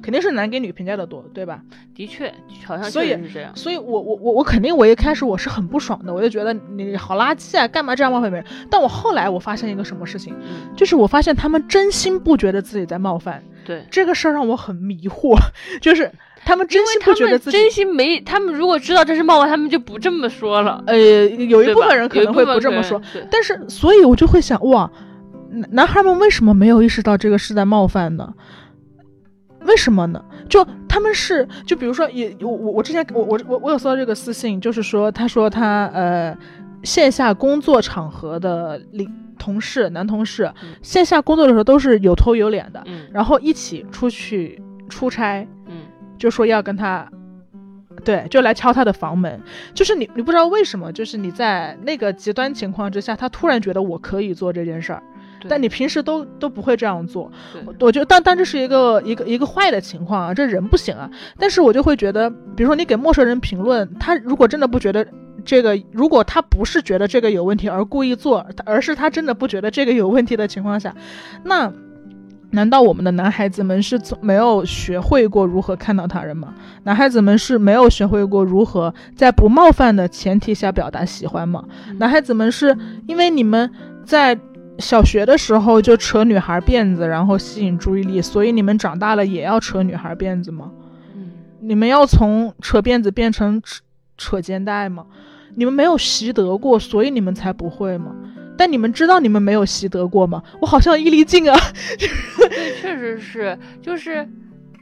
[0.09, 1.61] 肯定是男给女评价的多，对吧？
[1.95, 2.33] 的确，
[2.65, 3.55] 好像所以是这样。
[3.55, 8.49] 所以我我我我肯定我一开始我是很不爽的，我就觉得你好垃圾啊，干嘛这样冒犯别人？
[8.71, 10.35] 但我后来我发现一个什么事情，
[10.75, 13.43] 就是我发现他们真心不觉得自己在冒犯。
[13.67, 15.37] 对这个事儿让我很迷惑，
[15.83, 16.11] 就是
[16.43, 20.83] 他们真心不觉得自己真心没，他们如果知道这是冒犯，他们就不这么说了。
[20.87, 22.99] 呃，有一部分人可能会不这么说，
[23.31, 24.91] 但是所以，我就会想，哇，
[25.73, 28.33] 男孩们为什么没有意识到这个是在冒犯呢？
[29.69, 30.25] 为什么呢？
[30.49, 36.37] 就他们是，就比如说，也我我我之前我我我我有收到这个私信，就是说，他说他呃
[36.83, 39.09] 线下工作场合的领
[39.39, 40.51] 同事男同事，
[40.83, 42.83] 线下工作的时候都是有头有脸的，
[43.13, 45.83] 然后一起出去出差，嗯，
[46.19, 47.07] 就说要跟他，
[48.03, 49.41] 对，就来敲他的房门，
[49.75, 55.03] 就是你你不知道为什么，就是你在那个极端情况之下，他突然觉得我可以做这件事儿。
[55.47, 57.31] 但你平时都都不会这样做，
[57.81, 61.11] 我觉得，但但这是一个一个一个坏的情况啊，这人不行啊。
[61.39, 65.07] 但是我就会觉得，比如说你给陌生人评论，他如果真的不觉得
[65.45, 70.95] 这个，如果他不是觉得这个有问题而故意做，而是他真的不觉得这个有问题的情况下，
[71.45, 71.73] 那
[72.51, 76.55] 难道我们的男孩子们是没有学会过如何看到他人吗？
[76.85, 81.65] 男孩子们是没有学会过如何在不冒犯的前提下表达喜欢吗？
[81.99, 83.71] 男孩子们是因为你们
[84.05, 84.39] 在。
[84.79, 90.71] 小学的时候就扯女孩辫子，然后吸引注意力，所以你们长大了也要扯女孩辫子吗？
[91.15, 93.81] 嗯，你们要从扯辫子变成扯
[94.17, 95.07] 扯肩带吗？
[95.57, 98.15] 你们没有习得过，所以你们才不会吗？
[98.57, 100.43] 但你们知道你们没有习得过吗？
[100.61, 101.57] 我好像伊犁静啊，
[101.99, 104.29] 对，确实是，就是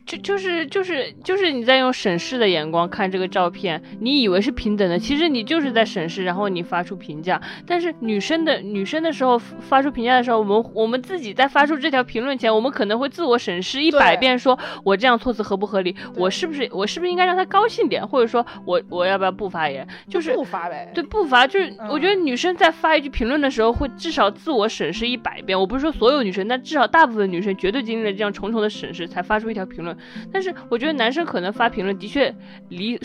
[0.06, 7.42] 就就是就是就是你在用审视的眼光看这个照片，你以为是平等的，其实你就是在审视，然后你发出评价。
[7.66, 15.96] 但是女生的女生的时候发出评价的时候，我们我们自己在发出这条评论前，我们可能会自我审视一百遍，说我这样措辞合不合理？
[16.14, 18.06] 我是不是我是不是应该让她高兴点？
[18.06, 19.84] 或者说我我要不要不发言？
[20.08, 20.88] 就是不发呗。
[20.94, 25.58] 对，不发就是我觉得女生在发一句评论的时候，会至少自我审视一百遍。
[25.58, 29.95] 我不是说所有女生，但至少大部分女生绝对经历了这样重重的审视，才发出一条评论。
[30.32, 32.34] 但是我觉得男生可能发评论的确
[32.68, 32.98] 离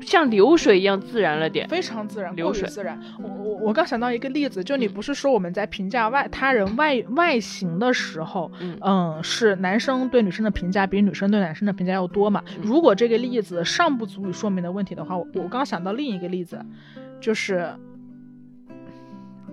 [0.00, 3.00] 像流水一样自然了点，非常自然，流水自然。
[3.22, 8.50] 我我我刚想到一个例子，就你不是说我们在评价外他人外外形的时候，
[8.80, 12.42] 嗯，是男生对女生的评价比女生对男生的评价要多嘛？
[12.62, 16.64] 如果这个例子尚不足以说明的问题的话，我我刚想到另一个例子，
[17.20, 17.74] 就是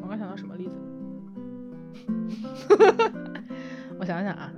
[0.01, 0.71] 我刚想到什么例子？
[3.99, 4.51] 我想想啊。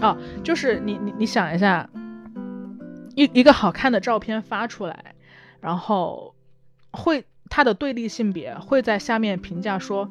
[0.00, 1.88] 哦，就是你你你想一下，
[3.14, 5.14] 一一个好看的照片发出来，
[5.60, 6.34] 然后
[6.92, 10.08] 会他的对立性别会在下面评价说，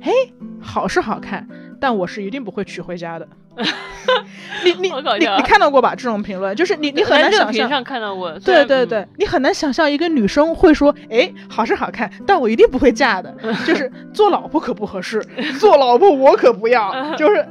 [0.00, 0.12] 嘿，
[0.60, 1.48] 好是好看，
[1.80, 3.28] 但我是一定不会娶回家的。
[4.64, 5.94] 你你你你看到过吧？
[5.94, 7.68] 这种评论就是你你很难想象。
[7.68, 8.32] 上看到过。
[8.38, 13.34] 对对对，你很难想象一个女生会说，哎，好是好看，但我一定不会嫁的。
[13.66, 15.20] 就是做老婆可不合适，
[15.58, 16.94] 做老婆我可不要。
[17.16, 17.46] 就是。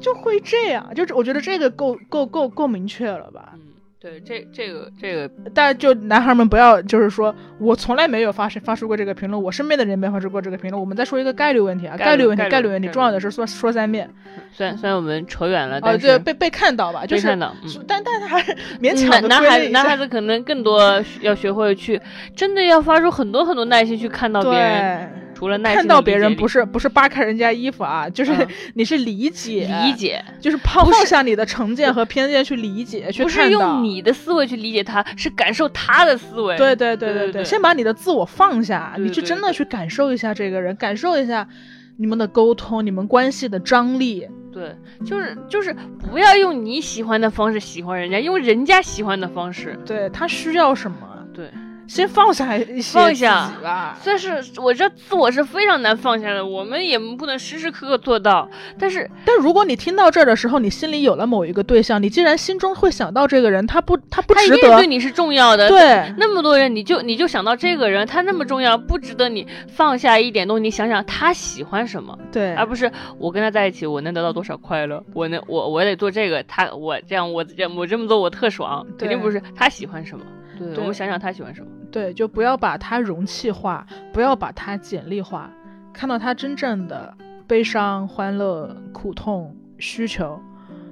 [0.00, 3.50] 就会这样，就是我觉得这个够够够够明确了吧？
[3.54, 3.60] 嗯，
[4.00, 10.80] 对，这这个这个，但就男孩们不要，就是说我从来没有发生发出过这个评论，我身边的人没发出过这个评论。
[10.80, 14.08] 我们再说一个概率问题啊，概率问题，概率问题，重要的是说说三遍。
[14.52, 17.54] 虽然虽然我们扯远了，但是被被看到吧，就是看到，
[17.86, 19.28] 但但是还是勉强。
[19.28, 20.80] 男孩子男孩子可能更多
[21.20, 22.00] 要学会去，
[22.34, 25.10] 真的要发出很多很多耐心去看到别人。
[25.40, 36.58] 除了看到别人不是不是扒开人家衣服啊，就是你是理解理解，就是抛放下你的成见和偏见去理解，去不是用你的思维去理解他，是感受他的思维。
[36.58, 41.48] 对对对对对，先把你的自我放下，你去真的去感受一下这个人，感受一下
[41.96, 44.28] 你们的沟通，你们关系的张力。
[44.52, 44.76] 对，
[45.06, 45.74] 就是就是
[46.10, 49.78] 不要用你喜欢的方式喜欢人家，用人家喜欢的方式。
[49.86, 50.96] 对他需要什么？
[51.32, 51.46] 对。
[51.90, 58.48] 先放下一些放下吧，但是我这自我是非常难放下的，我们也不能时时刻刻做到。
[58.78, 65.68] 但是，但如果你听到这儿的时候，你心里有了某一个对象，你既然心中会想到这个人，他不，他不值得，对你是重要的。
[65.68, 72.88] 对，那么多人，你就你就想到这个人，他那么重要，不值得你放下一点东西，你想想他喜欢什么，对，而不是
[73.18, 80.24] 我跟他在一起，我能得到多少快乐，我能我我得做这个，他我这样我这我这么做我特爽，肯定不是他喜欢什么。
[80.66, 81.70] 对，我们想想他喜欢什么。
[81.90, 85.50] 对，就不要把它容器化，不要把它简历化，
[85.92, 87.12] 看到他真正的
[87.46, 90.40] 悲伤、欢乐、苦痛、需求，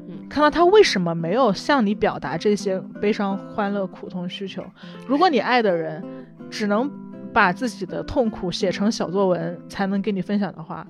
[0.09, 4.65] 嗯，看到他为什么没有向你表达这些悲伤、欢乐、苦痛、需求。
[5.07, 6.05] 如果你爱的人
[6.51, 6.91] 只能
[7.33, 10.87] 把自己的痛苦写成小作文才能跟你分享的话，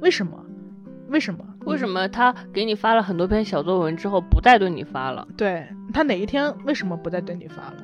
[0.00, 0.44] 为什么？
[1.08, 1.44] 为什么？
[1.66, 5.26] 为什么他给你发了很多篇小作文之后不再对你发了？
[5.36, 7.76] 对他哪一天为什么不再对你发了？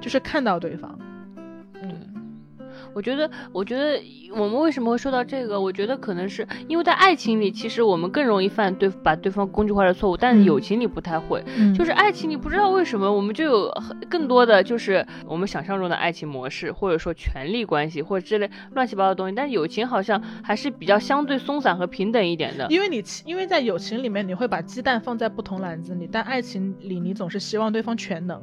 [0.00, 1.09] 就是看到对方。
[2.94, 4.00] 我觉得，我觉得
[4.32, 5.60] 我们为什么会说到这个？
[5.60, 11.42] 我觉得可能是因为在爱情里，其实我们更容易犯对把对方工具化的错误，但是友情里不太会。
[11.76, 13.74] 就是爱情里不知道为什么我们就有
[14.08, 19.34] 更多的就是我们想象中的爱情模式，或者说权力关系或者之类乱七八糟的东西。
[19.34, 22.66] 但是友情好像还是比较相对松散和平等一点的。
[22.70, 28.40] 因为你因为在友情里面你会把鸡蛋放在不同篮子里，但爱情里你总是希望对方全能。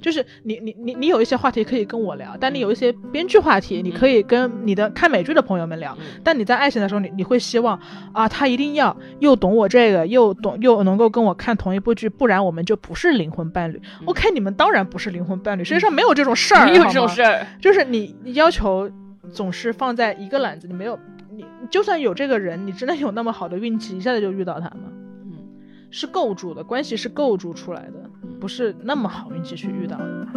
[0.00, 3.89] 就是你你你你有一些话题可以跟我聊，但你有一些编剧话题你。
[3.90, 7.78] 你可以跟你的看美剧的朋友们聊，但你在爱情的时候，你你会希望
[8.12, 13.82] 啊，他一定要又懂我这个，又懂又能够跟我看同一部剧，不然我们就不是灵魂伴侣。
[14.04, 18.88] OK，你们当然不是灵魂伴侣，世界上没有这种事儿，没有这种事儿，就是你要求
[19.32, 20.96] 总是放在一个篮子你，没有
[21.32, 24.92] 你就算有这个人，你真的有那么好的运气一下子就遇到他吗？
[25.24, 25.32] 嗯，
[25.90, 28.08] 是构筑的关系是构筑出来的，
[28.40, 30.28] 不是那么好运气去遇到的。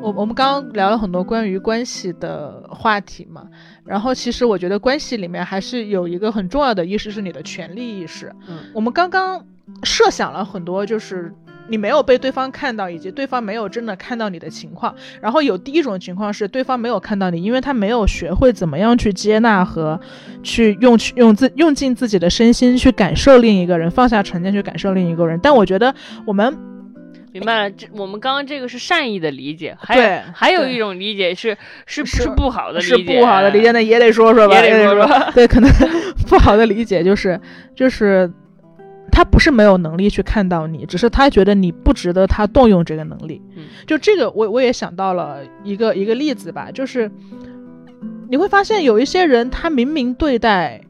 [0.00, 3.46] 我我们刚刚聊了很多关于关系的话题嘛，
[3.84, 8.32] 然后其实我觉得关系里面还是有一个很重要的意识，是你的权利意识。
[8.48, 9.44] 嗯，我们刚刚
[9.82, 11.30] 设想了很多，就是
[11.68, 14.94] 你没有被对方看到，以及对方没有真的看到你的情况。
[15.20, 20.00] 然后有第一种情况是对方没有看到你，因为他没有学会怎么样去接纳和
[20.42, 25.38] 去用去用自用尽自己的身心去感受另一个人，放下成见去感受另一个人。
[25.42, 25.94] 但我觉得
[26.24, 26.69] 我们。
[27.32, 35.32] 明白了，这我们刚刚这个是善意的理解，还有还有一种理解是是是不好的理解，是不好的理解，那也得说说吧，也得说说。
[35.32, 35.70] 对，可能
[36.26, 37.40] 不好的理解就是
[37.74, 38.30] 就是
[39.12, 43.40] 他不是没有能力去看到你，只是他觉得你不值得他动用这个能力。
[43.86, 47.10] 就这个，我我也想到了一个一个例子吧，就是
[48.28, 50.80] 你会发现有一些人，他明明对待。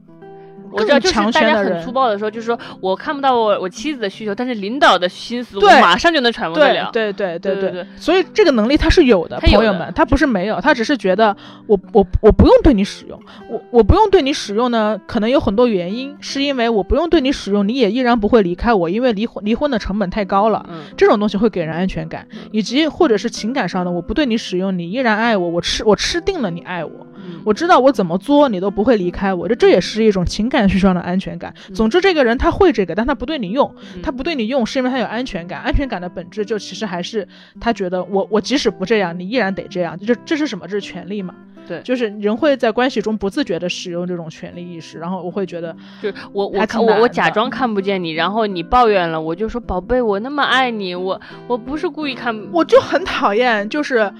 [0.73, 6.91] 我知道，就是大家很粗暴的说，就是说我看不到我我妻子的需求，但是领导的心思我马上就能揣摩得了。
[6.93, 7.87] 对对对对对。
[7.97, 11.37] 所以这个能力他是有的，朋友们，他不是没有，他只是觉得
[11.67, 20.65] 我我我不用对你使用，我我不用对你使用呢，可能有很多原因，是因为我不用对你使用，你也依然不会离开我，因为离婚离婚的成本太高了。
[20.69, 20.83] 嗯。
[20.97, 27.07] 这种东西会给人安全感，以及或者是情感上的，我不对你使用，你依然爱我，我吃我吃定了你爱我。
[27.45, 31.55] 我知道我怎么作，你都不会离开我，这这也是一种情感需求上的安全感。
[31.75, 35.61] 总之，这个人他会这个，但他不对你用，他不对你用，是因为他有安全感。
[35.61, 37.27] 安全感的本质就其实还是
[37.61, 39.99] 他觉得我我即使不这样，你依然得这样。
[39.99, 40.67] 就这是什么？
[40.67, 41.35] 这是权利嘛？
[41.69, 54.13] 对，就是人会在关系中不自觉的使用这种权利意识，然后我会觉得，就我我我我假装看不见你，然后你抱怨了，我就说宝贝，我那么爱你，我我不是故意看，我就很讨厌，就是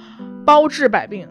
[0.45, 1.27] 包治百病。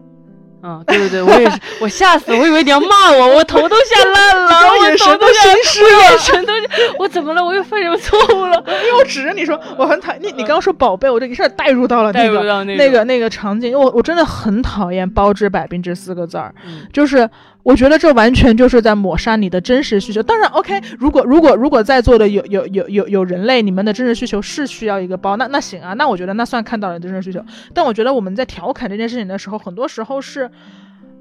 [0.61, 6.53] 嗯，对对对，我也是，我吓死，我以为你要骂我，我头都吓烂了，我眼神都心湿了，眼神都，
[6.99, 7.43] 我怎么了？
[7.43, 8.61] 我又犯什么错误了？
[8.67, 16.53] 因为我指着你说，我很讨厌你，你刚刚说宝贝，我就一下带入到了那个那个那个场景，我我真的很讨厌“包治百病”这四个字儿，
[16.91, 17.29] 就是。
[17.69, 20.23] 我觉得这完全就是在抹杀你的真实需求。
[20.23, 27.45] 当然，OK，如果如果如果在座的有有有有有人类，你们的真实需求是需要一个包，那那行啊，那我觉得那算看到了真实需求。
[27.71, 30.49] 但我觉得我们在调侃这件事情的时候，很多时候是。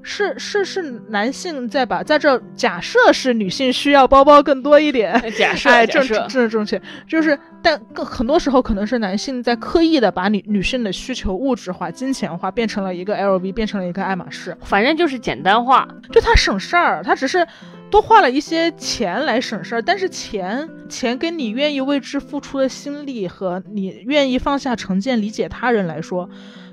[0.01, 17.45] 是是是，男性在把在这假设是女性需要包包更多一点，假设 哎，正正正正确，就是但更很多时候可能是男性在刻意的把女女性的需求物质化、金钱化，变成了一个 LV，变成了一个爱马仕，反正就是简单化，就他省事儿，他只是
[17.91, 26.29] 多花了一些钱来省事儿，但是钱钱跟你愿意为之付出的心力和你愿意放下成见理解他人来说，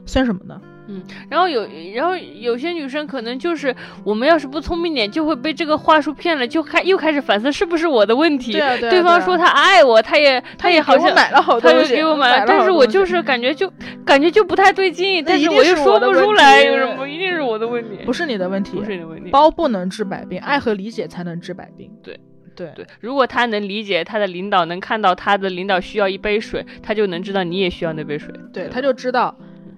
[0.07, 0.61] 算什么呢？
[0.89, 8.53] 嗯，然后有，然后有些女生可能就是我们要是不聪明点，就会被这个话术骗了，就开又开始反思是不是我的问题。
[8.53, 8.91] 对对。
[8.91, 13.71] 对方说他爱我，他也他也好像买了好多他就给我买了，但是我就是感觉就
[14.05, 18.05] 感觉就不太对劲，但是我又说不出来，有什么一定是我的问题？
[18.05, 19.31] 不是你的问题，不是你的问题。
[19.31, 21.91] 包不能治百病，爱和理解才能治百病。
[22.03, 22.19] 对
[22.55, 28.33] 对对，如果他能理解他的领导，能看到他的领导需要一杯水，他就能知道你也需要那杯水。
[28.53, 29.37] 对，他就知道。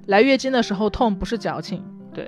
[0.09, 2.27] 来月经的时候痛不是矫情，对，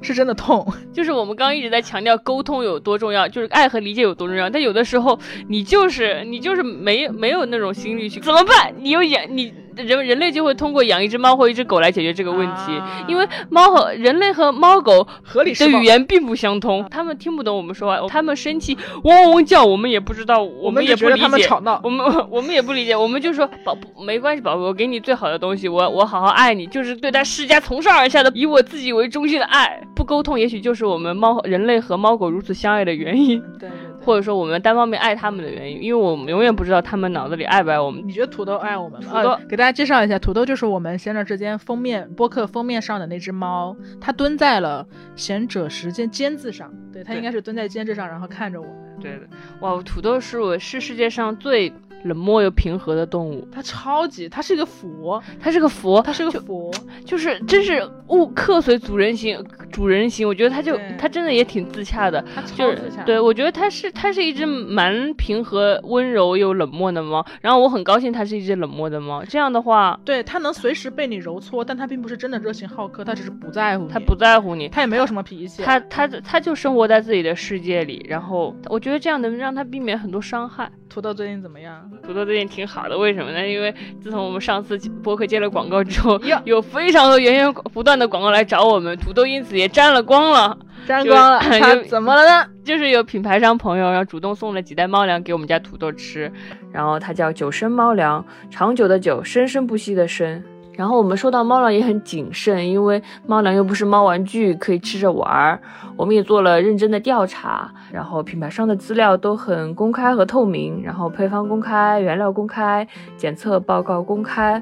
[0.00, 0.66] 是真的痛。
[0.92, 4.48] 就是我们刚刚一直在强调沟通有多重要，就是爱和理解有多重要。
[4.48, 8.72] 但有的时候你就是你就是没没有那种心力去怎么办？
[8.78, 9.52] 你又养你。
[9.74, 12.78] 人人类就会通过养一只猫或一只狗来解决这个问题，
[13.08, 21.48] 因为猫和人类和猫狗合理的语言并不相通，他们听不懂我们说话，他们生气嗡嗡叫，我们也不知道，我们也不理解，
[21.82, 23.74] 我们 我们也不理解，我们就说宝
[24.04, 33.42] 没关系，宝贝，我给你最好的东西，我我好好爱你，就是对他施加从上而下的以我自己为中心的爱，不沟通，也许就是我们猫人类和猫狗如此相爱的原因。
[33.58, 33.68] 对。
[34.04, 38.02] 或者说我们单方面爱他们的原因，因为我们永远不知道他们脑子里爱不爱我们。
[38.04, 39.08] 你觉得土豆爱我们吗？
[39.08, 44.84] 土豆，给大家介绍一下，土豆就是我们贤者之间封面播客封面上的那只猫，它蹲在了
[45.14, 48.74] 贤者时间尖字上，对，它应该是蹲在尖字上，然后看着我们。
[49.00, 49.20] 对的，
[49.60, 51.72] 哇，土豆是我是世界上最。
[52.04, 56.72] 冷漠又平和的动物，它超级，它是一个佛，它是个佛，它是个佛，
[57.04, 60.26] 就是真是物客随主人行，主人行。
[60.26, 62.24] 我觉得它就它真的也挺自洽的，
[62.54, 67.24] 就是对我觉得它是它是一只蛮平和、温柔又冷漠的猫。
[67.40, 78.04] 然后我很高兴它是一只冷漠的猫，这样的话，对它能随时被你揉搓，但它并不是真的热情好客，它只是不在乎，它不在乎你，它也没有什么脾气，它它它就生活在自己的世界里。
[78.08, 80.70] 然后我觉得这样能让它避免很多伤害。
[80.88, 81.90] 土豆最近怎么样？
[82.00, 83.46] 土豆最近挺好的，为什么呢？
[83.46, 90.56] 因为自从我们上次播客接了广告之后，有非常多源源不断的广告来找我们，土豆因此也沾了光了，
[90.86, 91.40] 沾光了。
[91.40, 92.48] 他怎么了呢？
[92.64, 96.30] 就是有品牌商朋友然后主动送了几袋猫粮给我们家土豆吃，
[96.72, 100.42] 然后它叫九生猫粮，长久的久，生生不息的生。
[100.82, 105.60] 然后我们收到猫粮也很谨慎，因为猫粮又不是猫玩具，可以吃着玩儿。
[105.96, 112.84] 我们也做了认真的调查，然后品牌商的资料都很公开和透明，然后配方公开，原料公开，
[113.16, 114.60] 检测报告公开。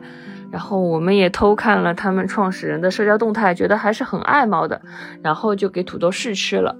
[0.51, 4.83] 然后我们也偷看了他们创始人的社交动态，觉得还是很爱猫的，
[5.23, 6.77] 然后就给土豆试吃了。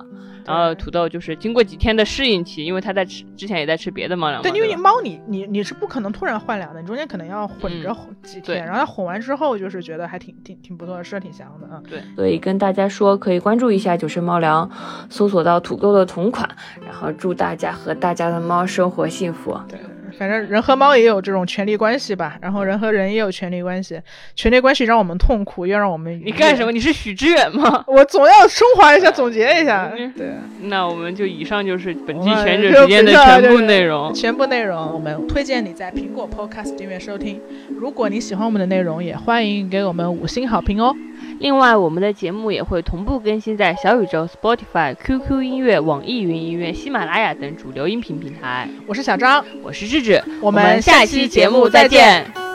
[0.47, 4.43] 然后土豆就是经过几天的适应期，因为它在吃之前也在吃别的猫粮。
[4.43, 11.83] 对，因为你猫你你你是不可能突然换粮的，你中间可能要混着几天，然后它混完之后就是觉得还挺挺挺不错的，吃的挺香的啊。
[11.89, 14.71] 对，所以跟大家说可以关注一下九生猫粮，
[15.09, 16.49] 搜索到土豆的同款，
[16.85, 19.59] 然后祝大家和大家的猫生活幸福。
[19.69, 19.79] 对。
[20.21, 23.99] 反正人和猫也有这种权利关系吧，然后人和人也有权利关系，
[24.35, 26.71] 权利关系让我们痛苦，又让我们你干什么？
[26.71, 27.83] 你是许知远吗？
[27.89, 29.91] 我总要升华一下，总结一下。
[30.15, 30.35] 对，
[30.65, 34.13] 那我们就以上就是本期全者时间的全部内容。
[34.13, 37.41] 全部内容，我们推荐你在苹果 Podcast 订阅收听。
[37.79, 40.95] 如果你喜欢我们的内容，也欢迎给我们五星好评哦。
[41.41, 48.69] 另外，我们的节目也会同步更新在小宇宙、Spotify、QQ 音乐、网易云音乐、喜马拉雅等主流音频平台。
[48.87, 52.50] 我是小张，我是智智，我们下期节目再见。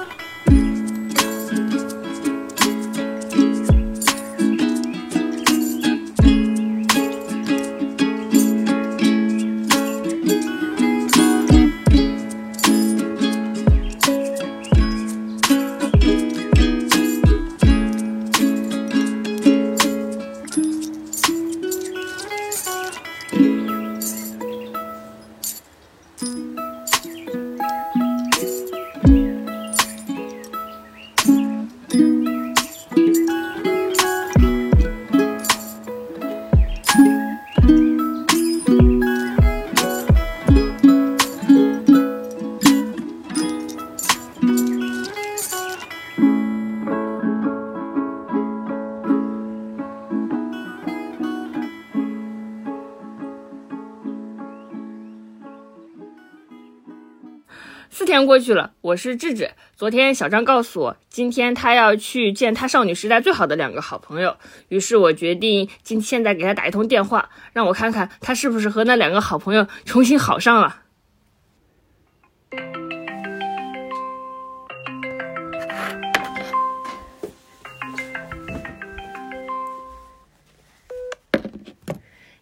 [58.23, 59.49] 过去了，我是智智。
[59.75, 64.37] 昨天小张告诉我，今天他要去见他少女时代最好的两个好朋友，
[64.67, 70.83] 于是我决定今现在给他打一通电话，让我看看他是不是和那两个好朋友重新好上了。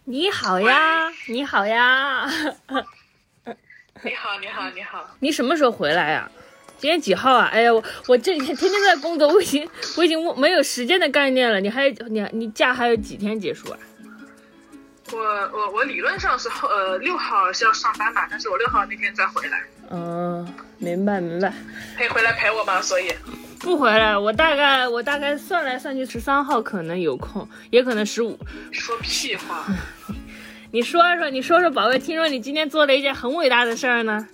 [0.04, 2.28] 你好呀，你好呀。
[4.04, 5.16] 你好，你好，你好！
[5.20, 6.30] 你什么时候回来呀？
[6.76, 7.48] 今天几号啊？
[7.50, 9.66] 哎呀，我我这几天天天在工作，我已经
[9.96, 11.58] 我已经没有时间的概念了。
[11.58, 13.78] 你还你你假还有几天结束啊？
[15.10, 19.62] 我我我理论上是后呃六号是要上班吧，但是我六号那天再回来。
[19.90, 21.50] 嗯，明白明白。
[21.96, 22.82] 可以回来陪我吗？
[22.82, 23.10] 所以
[23.60, 28.38] 不回来，我大概我大概算来算去，十三号可能有空，也可能十五。
[28.70, 29.64] 说屁话。
[30.74, 34.26] 你说说，你说说，宝贝，听说你今天做了一件很伟大的事儿呢？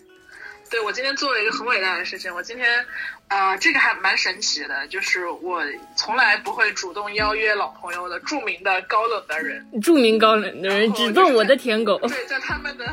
[0.70, 2.34] 对，我今天做了一个很伟大的事情。
[2.34, 2.82] 我今天，
[3.28, 5.62] 呃，这个还蛮神奇的，就是我
[5.94, 11.98] 从来不会主动邀约老朋友的著名的高冷的人，著名高冷的人只做我的舔狗。
[12.08, 12.86] 对，在他们的，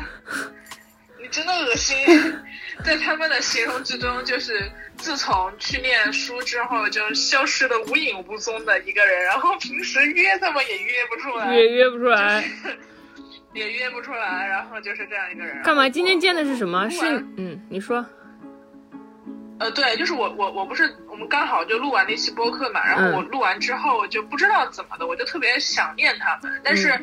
[1.18, 1.96] 你真的恶心，
[2.84, 12.44] 在他们的形容之中，就是自从去念书之后就消失的无影无踪的一个人，然后平时约他们也约不出来，也约不出来。
[13.54, 15.62] 也约不出来，然后就是这样一个人。
[15.62, 15.88] 干嘛？
[15.88, 16.88] 今天见的是什么？
[16.90, 18.04] 是嗯，你说。
[19.58, 26.96] 呃，对，就是我我我不是我们刚好就录完那期播客嘛，然后我录完之后就不知道怎么的，我就特别想念他们，但是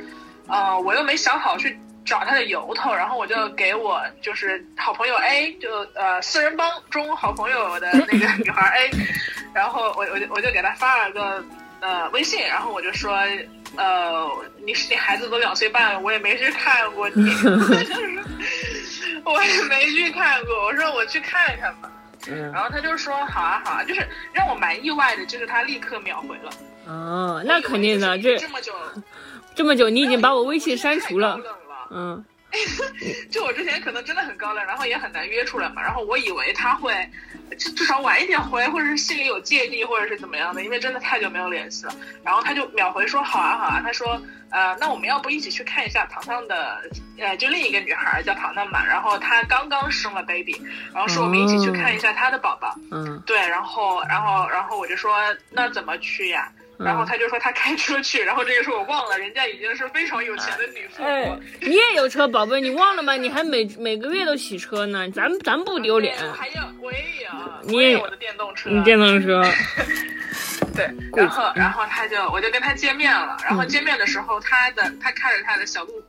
[0.47, 8.91] 呃我又没想好去找他的由头，然后我就给我就是好朋友 A，就呃四人帮中好朋友的那个女孩 A，
[9.53, 11.43] 然后我我就我就给他发了个
[11.81, 13.11] 呃微信，然后我就说。
[13.77, 14.29] 呃，
[14.65, 17.23] 你你孩子都两岁半了，我也没去看过你，
[19.25, 20.65] 我也没去看过。
[20.65, 21.91] 我说我去看看吧，
[22.53, 26.49] 然后他就说好啊好啊，就是让我蛮意外的，就是他立刻秒回了。
[26.87, 28.73] 哦，那肯定的，这这么久，
[29.55, 31.39] 这么久你已经把我微信删除了，
[31.91, 32.23] 嗯。
[33.31, 35.81] 就我之前可能真的很高冷，然后也很难约出来嘛。
[35.81, 36.93] 然后我以为他会
[37.57, 41.95] 至至少晚一点回，或者是心里有芥蒂，或者是怎么样的，因为真的太久没有联系了。
[42.23, 43.81] 然后他就秒回说好啊好啊。
[43.83, 46.81] 他说呃，那我们要不一起去看一下糖糖的
[47.19, 48.85] 呃，就另一个女孩叫糖糖嘛。
[48.85, 50.61] 然后她刚刚生了 baby，
[50.93, 52.73] 然后说我们一起去看一下她的宝宝。
[52.91, 53.37] 嗯，对。
[53.37, 55.17] 然后然后然后我就说
[55.49, 56.51] 那怎么去呀？
[56.77, 61.39] 然后他就说他开车去，然后这个时候我忘了，人家已经是非常有钱的女父母。
[61.61, 63.13] 你也有车，宝贝，你忘了吗？
[63.13, 66.17] 你还每每个月都洗车呢，咱咱不丢脸。
[66.33, 67.31] 还有我也有，
[67.63, 68.69] 你也有我的电动车。
[68.69, 69.43] 你电动车。
[70.75, 76.03] 对，然后然后他就我就跟他见面了，然后见面的时候他的他开着他的小路虎，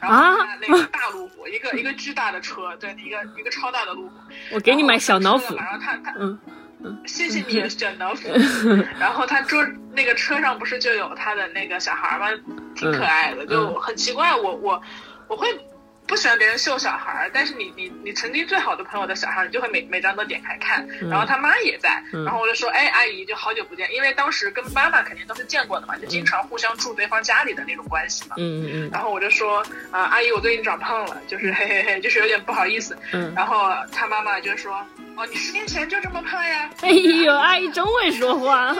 [0.00, 4.14] 然后那个大路虎，一个一个巨大的车，对，一个一个超大的路虎。
[4.52, 5.54] 我给你买小老虎。
[5.54, 6.38] 然后他他嗯。
[7.06, 8.22] 谢谢你，小老虎。
[8.98, 12.26] 然后他桌那个车上不是就有他的那个小孩吗？
[12.74, 14.82] 挺可爱的，就很奇怪，我我
[15.28, 15.48] 我会。
[16.06, 20.86] 不喜欢别人秀小孩儿，但是你你你曾经最好的朋友的小孩儿，你就会每每张都点开看。
[21.10, 28.36] 然后他妈也在，然后我就说，哎，阿姨，就好久不见，因为当时跟妈妈肯定都是见过的嘛，就经常互相住对方家里的那种关系嘛。
[28.38, 28.90] 嗯嗯嗯。
[28.92, 29.58] 然后我就说，
[29.90, 32.96] 啊，阿姨，我最近长胖了，就是嘿嘿嘿，就是有点不好意思。
[33.12, 33.32] 嗯。
[33.34, 34.74] 然后他妈妈就说，
[35.16, 36.70] 哦，你十年前就这么胖呀？
[36.82, 38.74] 哎呦，阿姨真会说话。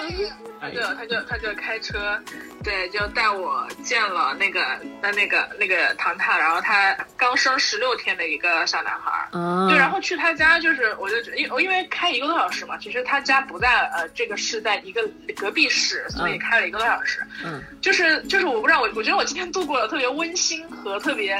[0.60, 2.18] 他就他就他就开车，
[2.64, 4.64] 对，就带我见了那个
[5.02, 15.06] 那那个那个糖糖，然后他刚生十六天的一个小男孩儿，对，然后去他家就是，我就因因为开一个多小时嘛，其实他家不在呃这个市，在一个
[15.36, 21.36] 隔壁市，所以开了一个多小时，嗯，就是就是我不知道我我觉得我今天度过了特别温馨和特别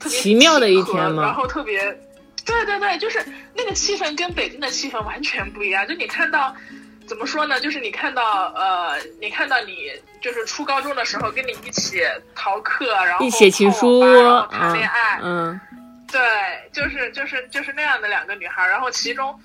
[0.00, 1.22] 特别奇妙的一天吗？
[1.22, 1.80] 然后特别，
[2.44, 3.24] 对对对，就是
[3.54, 6.54] 那个气氛跟北京的气氛完全不一样，就你看到。
[7.06, 7.60] 怎么说呢？
[7.60, 12.02] 就是你看到，呃，你看到你就是初高中的时候，跟你一起
[12.34, 14.00] 逃课，然后一写情书，
[14.50, 15.60] 谈恋爱，嗯，
[16.10, 16.20] 对，
[16.72, 19.38] 就是就是就是那样的两个女孩，然后其中。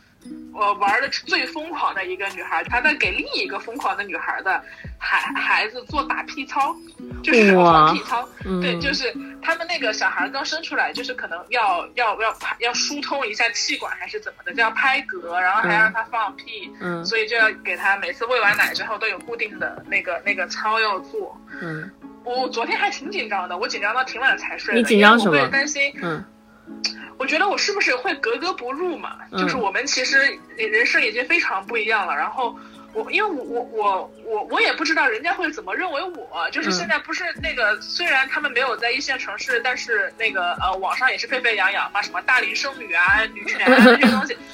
[0.54, 4.64] 我玩的最疯狂的一个女孩，她在给另一个疯狂的女孩的
[4.98, 6.76] 孩孩子做打屁操，
[7.24, 8.28] 就是放屁操。
[8.62, 21.40] 对，就是他们那个小孩刚生出来，就是可能要要要要疏通一下气管还是怎么的，就要拍嗝，然后还让他放屁，嗯，所以就要给他每次喂完奶之后都有固定的那个那个操要做。
[21.62, 21.92] 嗯，
[22.24, 24.74] 我昨天还挺紧张的，我紧张到挺晚才睡。
[24.74, 25.48] 你紧张什么？
[25.50, 25.94] 担心。
[26.02, 26.24] 嗯。
[27.18, 29.18] 我觉得我是不是会格格不入嘛？
[29.38, 30.18] 就是我们其实
[30.56, 32.16] 人生已经非常不一样了。
[32.16, 32.56] 然后
[32.94, 36.50] 我，因为我我我我我也不知道人家会怎么认为我。
[36.52, 44.38] 就是现在不是那个，虽然他们没有在一线城市，但是那个呃，网上也是沸沸扬扬嘛，什么大龄剩女啊、女权啊这些东西。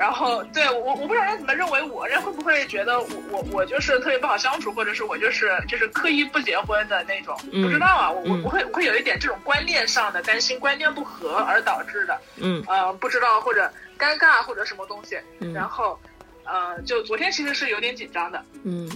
[0.00, 7.36] 然后，对我我不知道人怎么认为我，人会不会觉得我我我就是特别不好相处，或者是我就是就是刻意不结婚的那种？
[7.62, 12.18] 不知道啊，我我我会我会有一点这种观念上的担心，观念不合而导致的。
[12.36, 15.18] 嗯呃，不知道或者尴尬或者什么东西。
[15.52, 16.00] 然后，
[16.44, 18.42] 呃，就昨天其实是有点紧张的。
[18.64, 18.88] 嗯，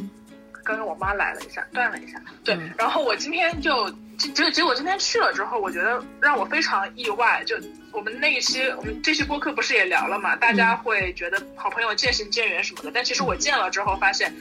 [0.64, 2.20] 刚刚我妈来了一下，断了一下。
[2.42, 7.56] 对，然后我今天就结结果今天去了之后，我觉得让我非常意外，就。
[7.92, 10.34] 我们那一期，我们这期播客不是也聊了嘛？
[10.34, 14.34] 大家会觉得好朋友渐行渐远什么的，但其实我见了之后发现，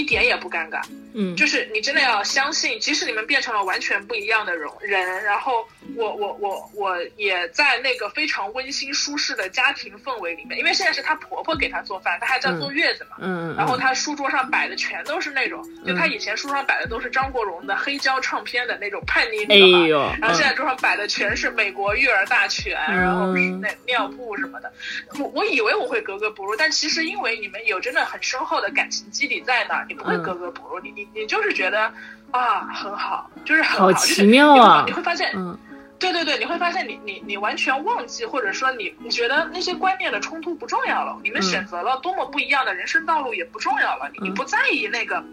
[0.00, 0.80] 一点也不尴尬。
[1.12, 5.66] 嗯，就是你真的要相信，即使你们变成了完全不一样的人，人，然后
[5.96, 13.16] 我我我我也在那个非常温馨舒适的家庭氛围里面，因为现在是她婆婆给她做饭，她还在坐月子嘛。
[13.20, 13.56] 嗯。
[13.56, 22.72] 然后她书桌上摆的全都是那种，就她以前书上摆的都是张国荣的黑胶唱片的那种叛逆女孩，然后现在桌上摆的全是美国育儿大全。
[22.88, 24.72] 然后是那尿布什么的，
[25.18, 31.92] 我我以为我会格格不入，但其实因为你们有真的很深厚的感情基底在那儿，你不会格格不入，你你你就是觉得
[32.30, 34.84] 啊很好，就是很好，奇妙啊！
[34.86, 35.58] 你会发现，嗯，
[35.98, 45.24] 对对对，你会发现你你你完全忘记，或者说你你觉得那些观念的冲突不重要了，你们选择了多么不一样的人生道路也不重要了，你你不在意那个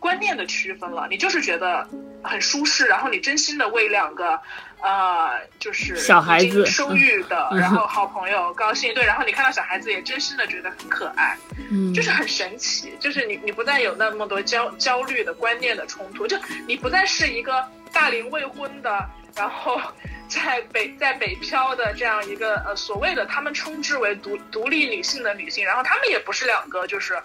[0.00, 1.86] 观念的区分了，你就是觉得
[2.22, 4.40] 很舒适，然后你真心的为两个。
[4.82, 11.36] 呃，就是小孩子生育的，然后 好朋友高兴，对，然后你看到小孩子也真心的觉得很可爱，
[11.70, 16.36] 嗯，就是很神奇，就是你你不再有那么多焦焦虑的观念的冲突，就
[16.66, 19.80] 你不再是一个大龄未婚的，然后
[20.28, 27.18] 在北在北漂的这样一个呃所谓的他们称之为独独立女性的女性，然后他们也不是两个就是。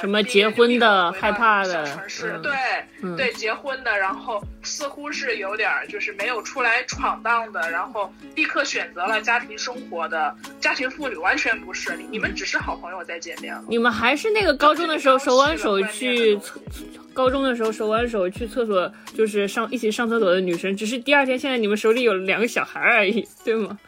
[0.00, 2.52] 什么结婚的害怕的，小城市对
[3.16, 13.64] 对结婚的，然后似乎是有点就是没有出来闯荡的，然后立刻选择了家庭生活的家庭妇女，完全不是你，你们只是好朋友再见面了。
[13.68, 16.38] 你们还是那个高中的时候手挽手去，
[17.12, 23.78] 高中的时候手挽手去厕所，就是上一起上厕所的女生，只是第二天现在你们手里有两个小孩而已，对吗？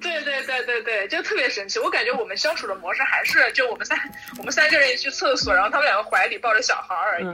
[0.00, 1.78] 对对对对对，就特别神奇。
[1.78, 3.98] 我感觉我们相处的模式还是就我们三
[4.38, 7.26] 我们三个人去厕所，然后他们两个怀里抱着小孩而已，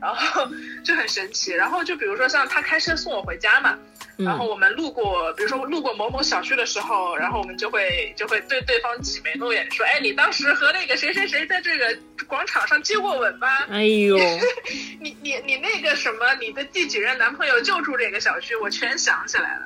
[0.00, 0.48] 然后
[0.84, 1.50] 就很神奇。
[1.50, 3.76] 然后就比如说像他开车送我回家嘛，
[4.16, 11.98] 然后我们路过，比如说路过某某小区的时候，然后我们就会就会对对方挤眉弄眼说：“哎，你当时和那个谁谁谁在这个
[12.28, 14.16] 广场上接过吻吧？”哎呦，
[15.00, 19.62] 你你你那个什么，你的第几任男朋友就住这个小区，我全想起来了，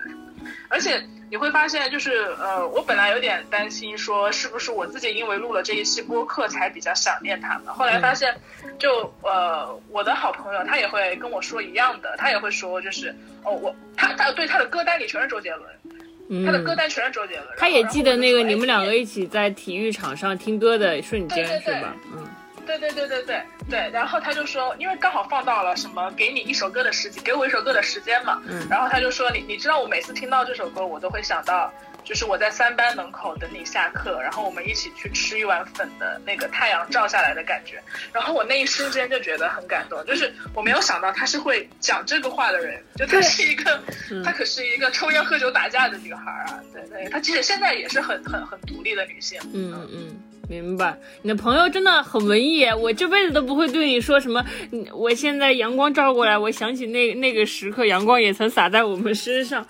[0.68, 1.02] 而且。
[1.28, 7.74] 你会发现，就是呃，我本来有点担心，说是不是我自己因为录了这一期播客才比较想念他们。
[7.74, 8.32] 后来发现，
[8.78, 13.12] 就呃，我的好朋友他也会跟我说一样的，他也会说，就是
[13.42, 17.46] 哦，我他他对他的歌单里全是周杰伦，他的歌单全是周杰伦。
[17.58, 21.92] 他也记得那个你们两个一起在体育场上听歌的瞬间，是吧？
[22.14, 22.24] 嗯。
[22.66, 31.72] 对对对对对对，然后他就说，因为刚好放到了什么给你一首歌的时间，给我一首歌的时间嘛，嗯，然后他就说你你知道我每次听到这首歌，我都会想到。
[32.04, 37.82] 就是我在三班门口等你下课，然后我们一起去吃一碗粉的那个太阳照下来的感觉，
[38.12, 40.06] 然后我那一瞬间就觉得很感动。
[40.06, 43.82] 就是我没有想到他是会讲这个话的人，就他是一个，
[44.24, 46.62] 他可是一个抽烟喝酒打架的女孩啊。
[46.72, 49.40] 对对，她其实现在也是很很很独立的女性。
[49.52, 50.96] 嗯嗯，明白。
[51.22, 54.44] 你的朋友真的很文艺，我这辈子都不会对你说什么。
[54.92, 59.66] 我现在阳光照过来，我想起那那个时刻，阳光也曾洒在我们身上。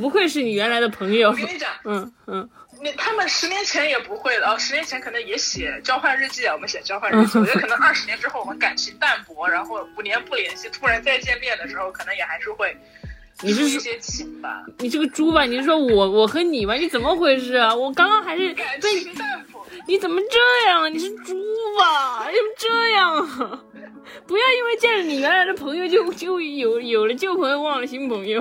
[0.00, 1.30] 不愧是你原来的朋友。
[1.30, 2.48] 我跟你讲，嗯嗯，
[2.82, 7.38] 你他们十年前也不会的哦，十年前可能也写交换日记啊，我们写交换日记。
[7.40, 12.76] 我觉得可能二十年之后我们感情淡薄，然后五年不联系，突然再见面的时候，可能也还是会
[13.42, 14.64] 你是一些情吧。
[14.78, 15.44] 你是个猪吧？
[15.44, 16.74] 你是说我我和你吧？
[16.74, 17.74] 你怎么回事啊？
[17.74, 20.92] 我刚刚还是感情淡薄，你怎么这样？
[20.92, 21.34] 你是猪
[21.78, 22.28] 吧？
[22.28, 23.62] 你怎么这样啊？
[24.26, 28.40] 不要因为见了你原来的朋友就就有有了旧朋友忘了新朋友。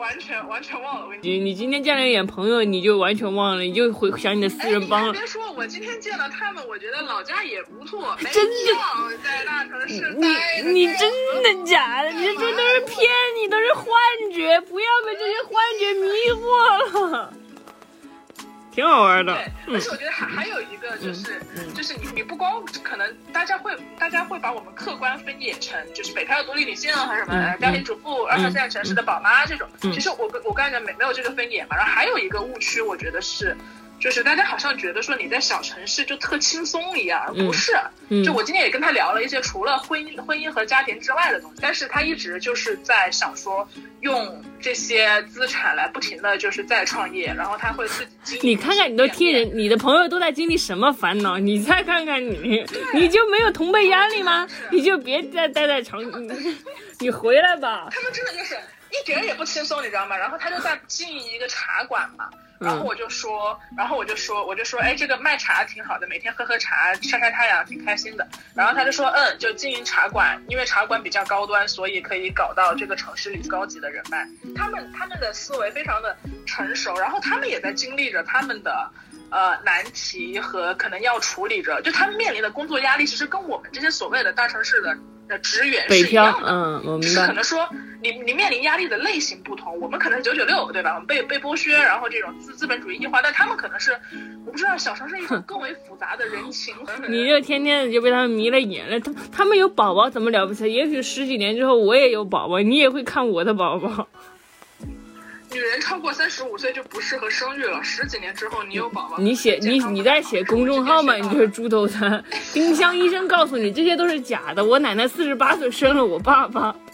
[0.00, 5.12] 完全完全忘了，我跟你你今天见了一眼朋友，你就完全忘了，你就回想你的私人帮了。
[5.12, 10.26] 别说，我今天见了他们，我觉得老家也不错，真的在大城市你
[10.72, 11.12] 你真
[11.42, 12.10] 的假的？
[12.10, 13.86] 你这都是骗你，都是幻
[14.32, 17.34] 觉，不要被这些幻觉迷惑了。
[18.72, 19.34] 挺好玩的，
[19.66, 21.40] 对，而且我觉得还还有一个就是，
[21.74, 33.56] 就是你你不光可能大家会大家会把我们客观分野成就是北漂的独立女性还是什么家庭主妇、二三线城市的宝妈这种，其实我我个人没没有这个分野嘛，然后还有一个误区，我觉得是。
[34.00, 37.72] 就是大家好像觉得说你在小城市就特轻松一样，不是？
[38.24, 43.68] 就我今天也跟他聊了一些除了婚姻、婚姻和家庭之外的东西，但是他一直就是在想说
[44.00, 48.38] 用这些资产来不停的就是再创业，然后他会自己。
[48.42, 51.36] 你看看，你都听人，你的朋友都在经历什么烦恼？
[51.36, 52.64] 你再看看你，
[52.94, 54.48] 你就没有同辈压力吗？
[54.70, 56.00] 你就别再待在城，
[56.98, 57.88] 你回来吧。
[57.90, 58.54] 他们真的就是
[58.90, 60.16] 一点也不轻松，你知道吗？
[60.16, 62.30] 然后他就在经营一个茶馆嘛。
[62.60, 68.28] 然后我就说，然后我就说，我就说，哎，这个卖茶挺好的，每天喝喝茶，晒晒太阳，挺开心的。
[68.54, 74.28] 然后他就说，嗯，就经营茶馆，因为茶馆比较高端，所以可以搞到这个城市里高级的人脉。
[74.54, 76.14] 他们他们的思维非常的
[76.44, 78.90] 成熟，然后他们也在经历着他们的
[79.30, 84.94] 呃难题和可能要处理着，就他们面临的工作压力，其实跟我们这些所谓的大城市的。
[85.30, 87.26] 的职员是一样的，嗯，我明白。
[87.28, 87.66] 可能说
[88.02, 90.94] 你你面临压力的类型不同，我们可能是九九六，对吧？
[90.94, 93.92] 我们被被剥削，然后这种资资本主义异化，但他们可能是
[94.44, 96.74] 我不知道小城市一种更为复杂的人情。
[97.08, 100.70] 你这天天的就被他们迷了眼了，他他们有宝宝怎么了不起？
[100.70, 104.08] 也许十几年之后我也有宝宝，你也会看我的宝宝。
[105.52, 107.82] 女人超过三十五岁就不适合生育了。
[107.82, 111.16] 十几年之后，你有宝宝，你写你你在写公众号吗？
[111.16, 112.22] 你就是猪头三。
[112.52, 114.64] 丁香医生告诉你，这些都是假的。
[114.64, 116.74] 我奶奶四十八岁生了我爸爸。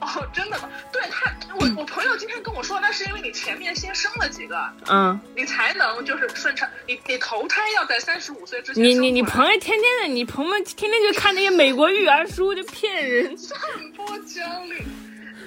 [0.00, 0.68] 哦，真的吗？
[0.90, 6.70] 对他，我我朋友今天跟我说，那是因为你前面先生了几个，嗯，你才能就是顺产。
[6.88, 8.82] 你你投胎要在三十五岁之前。
[8.82, 13.56] 你你你朋友天天的，你朋友天天就看那些美国育儿书，就骗人， 散
[13.94, 14.82] 播焦虑。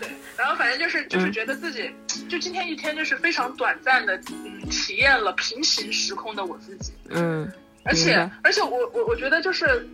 [0.37, 1.89] 然后反正就是就是觉得自己，
[2.29, 6.93] 就今天一天就是非常短暂的，嗯，体验了平行时空的我自己。
[7.09, 7.51] 嗯，
[7.83, 9.87] 而且而且我我我觉得就是，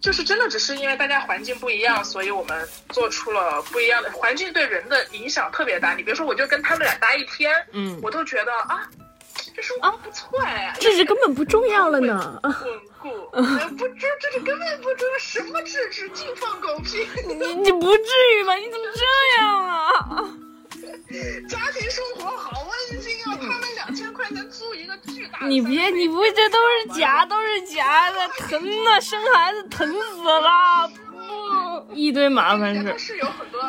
[0.00, 5.94] 就是真的只是因为大家环境不一样，所以我们做出了不一样的环境对人的影响特别大。
[5.94, 8.88] 你比如说，我就跟他们俩待一天，嗯，我都觉得啊。
[9.54, 12.40] 这是啊，不错呀，这是根本不重要了呢。
[12.42, 12.52] 稳
[13.00, 13.10] 固，
[13.76, 17.06] 不这这是根本不重要，什么智智净放狗屁？
[17.26, 18.54] 你你不至于吧？
[18.54, 20.28] 你怎么这样啊？
[21.48, 23.36] 家庭生活好温馨啊！
[23.38, 25.46] 他们两千块钱租一个巨大。
[25.46, 28.98] 你别，你不这都是假，都是假的，疼啊！
[28.98, 30.90] 生孩子疼死了，
[31.86, 32.98] 不，一堆麻烦事。
[32.98, 33.62] 是有很多。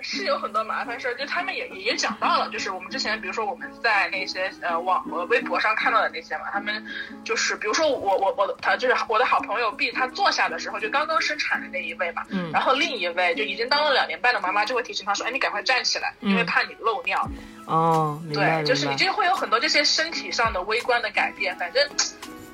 [0.00, 6.84] 是有很多麻烦事儿，就他们也也讲到了，就是我们之前，比如说我们在那些呃网呃微博上看到的那些嘛，他们
[7.24, 17.28] 就是比如说我我我他就是我的好朋友 B，他坐下的时候就刚刚生产的那一位嘛，嗯，然后另一位就已经当了两年半的妈妈就会提醒他说，哎，你赶快站起来，因为怕你漏尿。
[17.66, 21.86] 哦，对，就是你就会有很多这些身体上的微观的改变，反正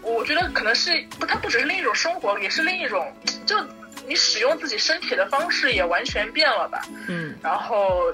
[0.00, 0.90] 我觉得可能是
[1.20, 3.12] 不，它不只是另一种生活，也是另一种
[3.46, 3.56] 就。
[4.06, 6.82] 你使用自己身体的方式也完全变了吧？
[7.08, 8.12] 嗯，然后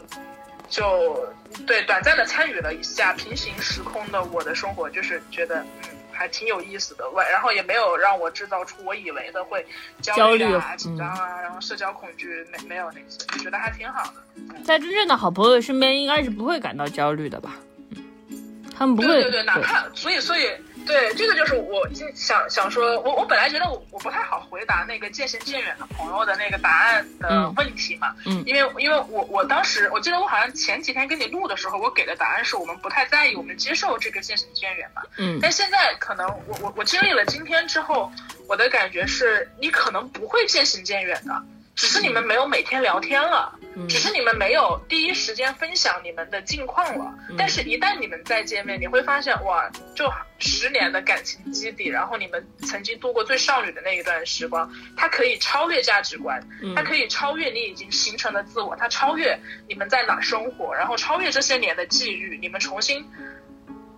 [0.69, 1.29] 就
[1.67, 9.65] 对短暂的参与了一下平行时空的我的生活，就是觉得嗯还挺有意思的，外然后也没有让我制造出我以为的会
[10.03, 14.63] 焦虑啊、紧张啊，然后社交恐惧没没有那些，觉得还挺好的。
[14.65, 17.57] 在真正的好朋友身边，应该是不会感到焦虑的吧？
[17.97, 20.49] 嗯他们不会，对对对，哪怕所以所以。
[20.91, 38.11] 对，这个就是我想想说，我我本来觉得我我不太好回答那个渐行渐远的朋友的那个答案的问题嘛，嗯，因为因为我我当时我记得我好像前几天跟你录的时候，我给的答案是我们不太在意，我们接受这个渐行渐远嘛，嗯，但现在可能我我我经历了今天之后，
[38.49, 41.43] 我的感觉是你可能不会渐行渐远的。
[41.75, 47.15] 只是你们没有每天聊天了，只是你们没有第一时间分享你们的近况了。
[47.39, 56.43] 但是，一旦你们再见面，你会发现，哇，就十年的感情基底，然后你们曾经度过最少女的那一段时光，它可以超越价值观，
[56.77, 63.05] 它可以超越你已经形成的自我，它超越你们在哪生活，然后超越这些年的际遇，你们重新。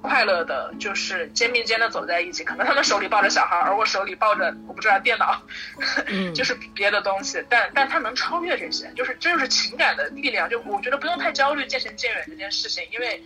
[0.03, 2.43] 快乐的，就是肩并肩的走在一起。
[2.45, 5.41] 可能他们手里抱着小孩，而我手里抱着我不知道电脑，
[6.35, 7.43] 就是别的东西。
[7.49, 10.51] 但但他能超越这些，就是这就是情感的力量。
[10.51, 13.23] 就我觉得不用太焦虑渐行渐远这件事情，因为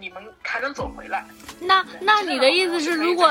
[0.00, 1.24] 你们还能走回来。
[1.60, 3.30] 那那你的意思是，如果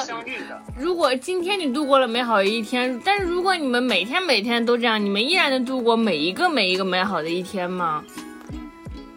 [0.77, 8.03] 如果今天你度过了美好的一天，但是如果你们每天每天都这样，你们依然能度过每一个每一个美好的一天吗？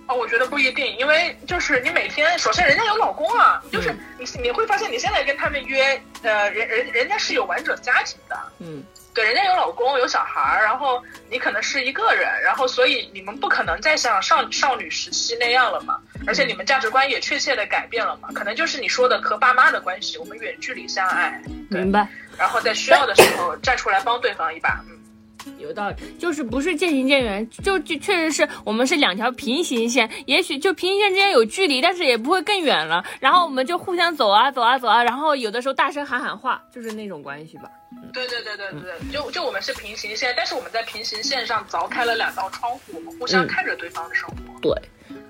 [0.09, 8.83] 哦，我觉得不一定，因为就是你每天，首先人家有老公啊，就是你你会发现你现在跟他们约，呃，人人人家是有完整家庭的，嗯，
[9.13, 22.09] 对，人家有老公有小孩儿，然后你可能是一个人，然后所以你们不可能再像少少女时期那样了嘛，而且你们价值观也确切的改变了嘛，可能就是你说的和爸妈的关系，我们远距离相爱，明白，
[22.39, 24.98] 然后在需要的时候站出来帮对方一把，嗯。
[25.59, 33.05] 有道理，就是不是渐行渐远，就就确实是我们是两条平行线，也许就平行线之间有距离，但是也不会更远了。
[33.21, 37.65] 然后我们就互相走啊走啊走啊，然后有的时候大声喊喊话，就是那种关系吧。
[38.13, 44.37] 对对对对对，就就我们是平行线，但是我们在平行线上凿开了两道窗户，我们互相看着对方的生活。
[44.61, 44.73] 对，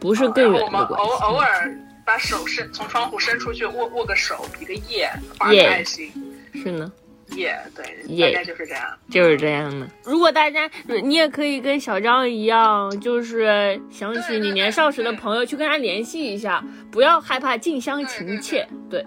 [0.01, 0.93] 不是更远的关系。
[0.93, 6.11] 我们偶偶尔把手伸从窗户伸出去握握个手，比个耶，发个爱心。
[6.53, 6.91] 是呢。
[7.37, 9.87] 也对，大概就是这样，就是这样的。
[10.05, 10.69] 如果大家，
[11.03, 18.67] 你也可以跟小张一样，就是想起你年少时的朋友，去跟他联系一下，不要害怕近乡情怯。
[18.91, 19.05] 对，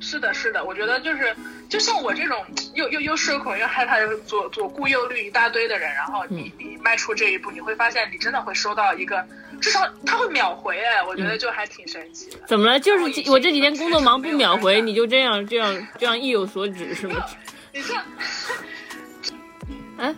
[0.00, 1.34] 是的，是的，我觉得就是，
[1.68, 2.36] 就像我这种
[2.74, 9.24] 又又又社恐又害怕又左左顾右虑一大堆的人，然后你你迈出这一步，你会发现你真的会收到一个，
[9.60, 12.38] 至少他会秒回，哎，我觉得就还挺神奇的。
[12.46, 12.78] 怎么了？
[12.78, 17.24] 就是我这几天工作忙不秒回，你就这样这样这样意有所指是吗？
[17.72, 17.94] 你这，
[19.98, 20.14] 哎，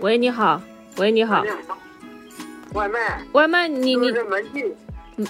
[0.00, 0.60] 喂，你好，
[0.96, 1.44] 喂，你好，
[2.72, 4.74] 外卖，外卖，你你门禁，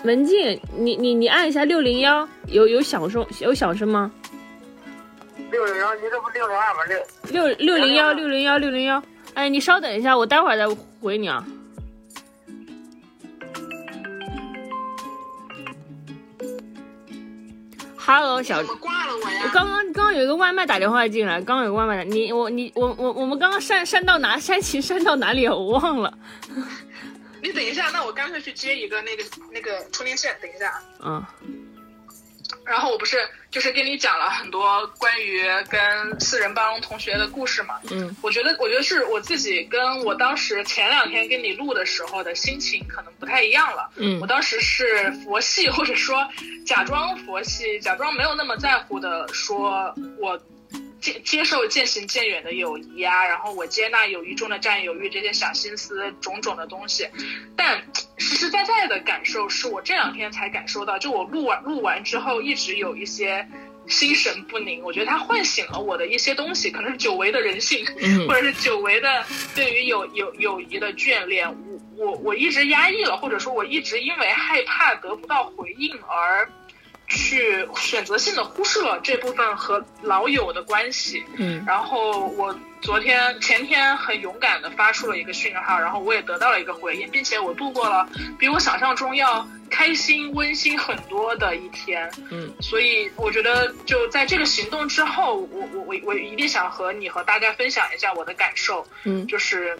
[0.02, 4.10] 门禁，你你你按一下六零幺，有有响声，有响声吗？
[5.50, 6.80] 六零幺，你这不六零二吗？
[7.30, 9.00] 六六六零幺六零幺六零幺，
[9.34, 10.66] 哎，你稍等一下，我待会儿再
[11.00, 11.46] 回你啊。
[17.96, 19.42] Hello，小，我挂了我呀？
[19.44, 24.36] 我刚刚刚刚有一个外卖打电话进来，刚刚有个外卖，你我你我我我们刚刚删删到哪？
[24.38, 25.46] 删情删到哪里？
[25.48, 26.12] 我忘了。
[27.47, 30.82] 你等一下，那我干脆去接一个那个那个充电线，等一下。
[31.01, 31.24] 嗯。
[32.64, 33.18] 然后我不是
[33.51, 46.28] 就是跟你讲了很多关于跟四人帮同学的故事嘛，嗯，我觉得我觉得是我自己跟我当时前两天跟你录的时候的心情可能不太一样了，嗯，我当时是佛系或者说
[46.64, 50.40] 假装佛系，假装没有那么在乎的说我。
[51.07, 57.07] 接接受渐行渐远的友谊啊，然后我接纳友谊中的占有欲这些小心思种种的东西，
[57.55, 57.81] 但
[58.16, 63.47] 实实在在的感受是我这两天才感受到，就我录完录完之后一直有一些
[63.87, 67.87] 心神不宁，我觉得它唤醒了我的一些东西，可能是久违的人性，
[68.27, 69.24] 或者是久违的
[69.55, 76.51] 对于友友友谊的眷恋，我我我一直压抑了，或者说我一直因为害怕得不到回应而。
[77.09, 88.09] 去选择性的忽视了这部分和老友的关系，嗯，然后我昨天前天很勇敢的发出了一个讯号，然后我也得到了一个回应，并且我度过了
[88.39, 99.78] 比我想象中要开心温馨很多的一天，嗯，所以我觉得就在这个行动之后，我我我我一定想和你和大家分享一下我的感受，嗯，就是。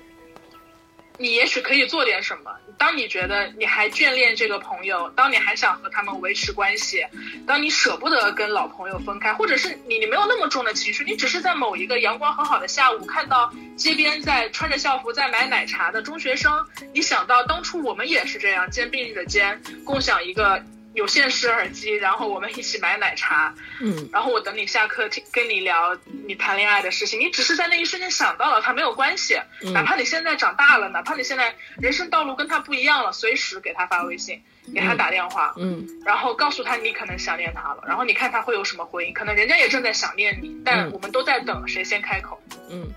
[1.19, 2.55] 你也许可以做点什么。
[2.78, 7.05] 当你觉得你还眷恋这个朋友，当你还想和他们维持关系，
[7.47, 16.53] 当你舍不得跟老朋友分开，或者是你你没有那么重的情绪，你只是在某一个阳光很好的下午，看到街边在穿着校服在买奶茶的中学生，
[16.93, 20.62] 你想到当初我们也是这样肩并着肩共享一个
[20.97, 25.94] 有线式耳机，然后我们一起买奶茶，嗯，然后我等你下课听跟你聊
[26.27, 29.74] 你谈恋爱的事情，你只是在那一瞬间想到了他没有关系，嗯。
[29.74, 34.40] 哪怕你现在长大了，哪怕你现在人生道路跟他不一样了，随时给他发微信，
[34.74, 35.86] 给他打电话，嗯。
[36.02, 40.93] 然后告诉他你可能想念他了，然后你看他会有什么回应，可能人家也正在想念你，但嗯。
[40.94, 42.40] 我们都在等谁先开口。
[42.70, 42.89] 嗯，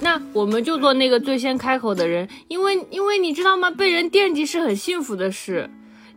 [0.00, 3.70] 那我们就做那个最先开口的人，因为因为你知道吗？
[3.70, 5.70] 被人惦记是很幸福的事。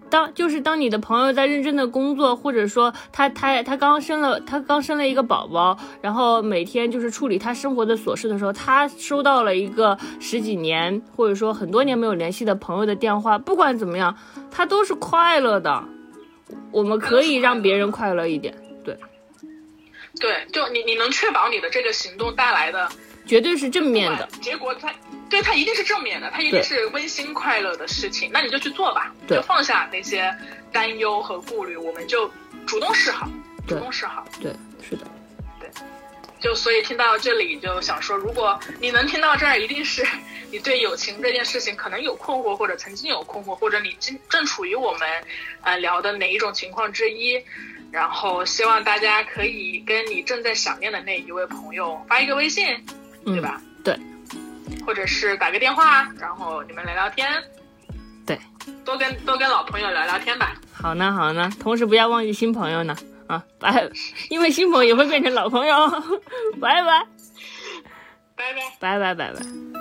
[0.10, 14.18] 当就是当你的朋友在认真的工作，或者说他他他刚生了他刚生了一个宝宝，然后每天就是处理他生活的琐事的时候，他收到了一个十几年或者说很多年没有联系的朋友的电话，不管怎么样，
[14.50, 15.84] 他都是快乐的。
[16.72, 18.56] 我们可以让别人快乐一点，
[18.86, 18.98] 对，
[20.18, 22.88] 对，就你你能确保你的这个行动带来的
[23.26, 24.26] 绝对是正面的。
[24.40, 24.90] 结果它，
[25.30, 30.34] 对他一定是正面的，他一定是温馨快乐的事情，那你就去做吧，就放下那些
[30.72, 32.32] 担忧和顾虑，我们就
[32.66, 33.30] 主动示好，
[33.68, 34.26] 主动示好。
[34.42, 34.52] 对，
[34.82, 35.06] 是的，
[35.60, 35.70] 对
[36.40, 40.06] 就所以听到这里就想说，如果你能听到这儿，一定是
[40.52, 45.08] 你对友情这件事情可能有困惑，或者曾经有困惑，或者你正正处于我们
[45.62, 47.42] 呃聊的哪一种情况之一。
[47.90, 52.68] 然后希望大家可以跟你正在想念的那一位朋友发一个微信，
[53.26, 53.62] 嗯，对吧？
[53.82, 53.98] 对，
[54.88, 57.28] 或者是打个电话，然后你们聊聊天，
[58.26, 58.40] 对，
[58.86, 60.56] 多跟多跟老朋友聊聊天吧。
[60.72, 62.96] 好呢，好呢，同时不要忘记新朋友呢，
[63.28, 63.90] 啊，拜，
[64.30, 65.90] 因为新朋友也会变成老朋友，
[66.62, 67.06] 拜拜，
[68.38, 68.62] 拜拜。
[68.80, 69.77] 拜拜，拜拜。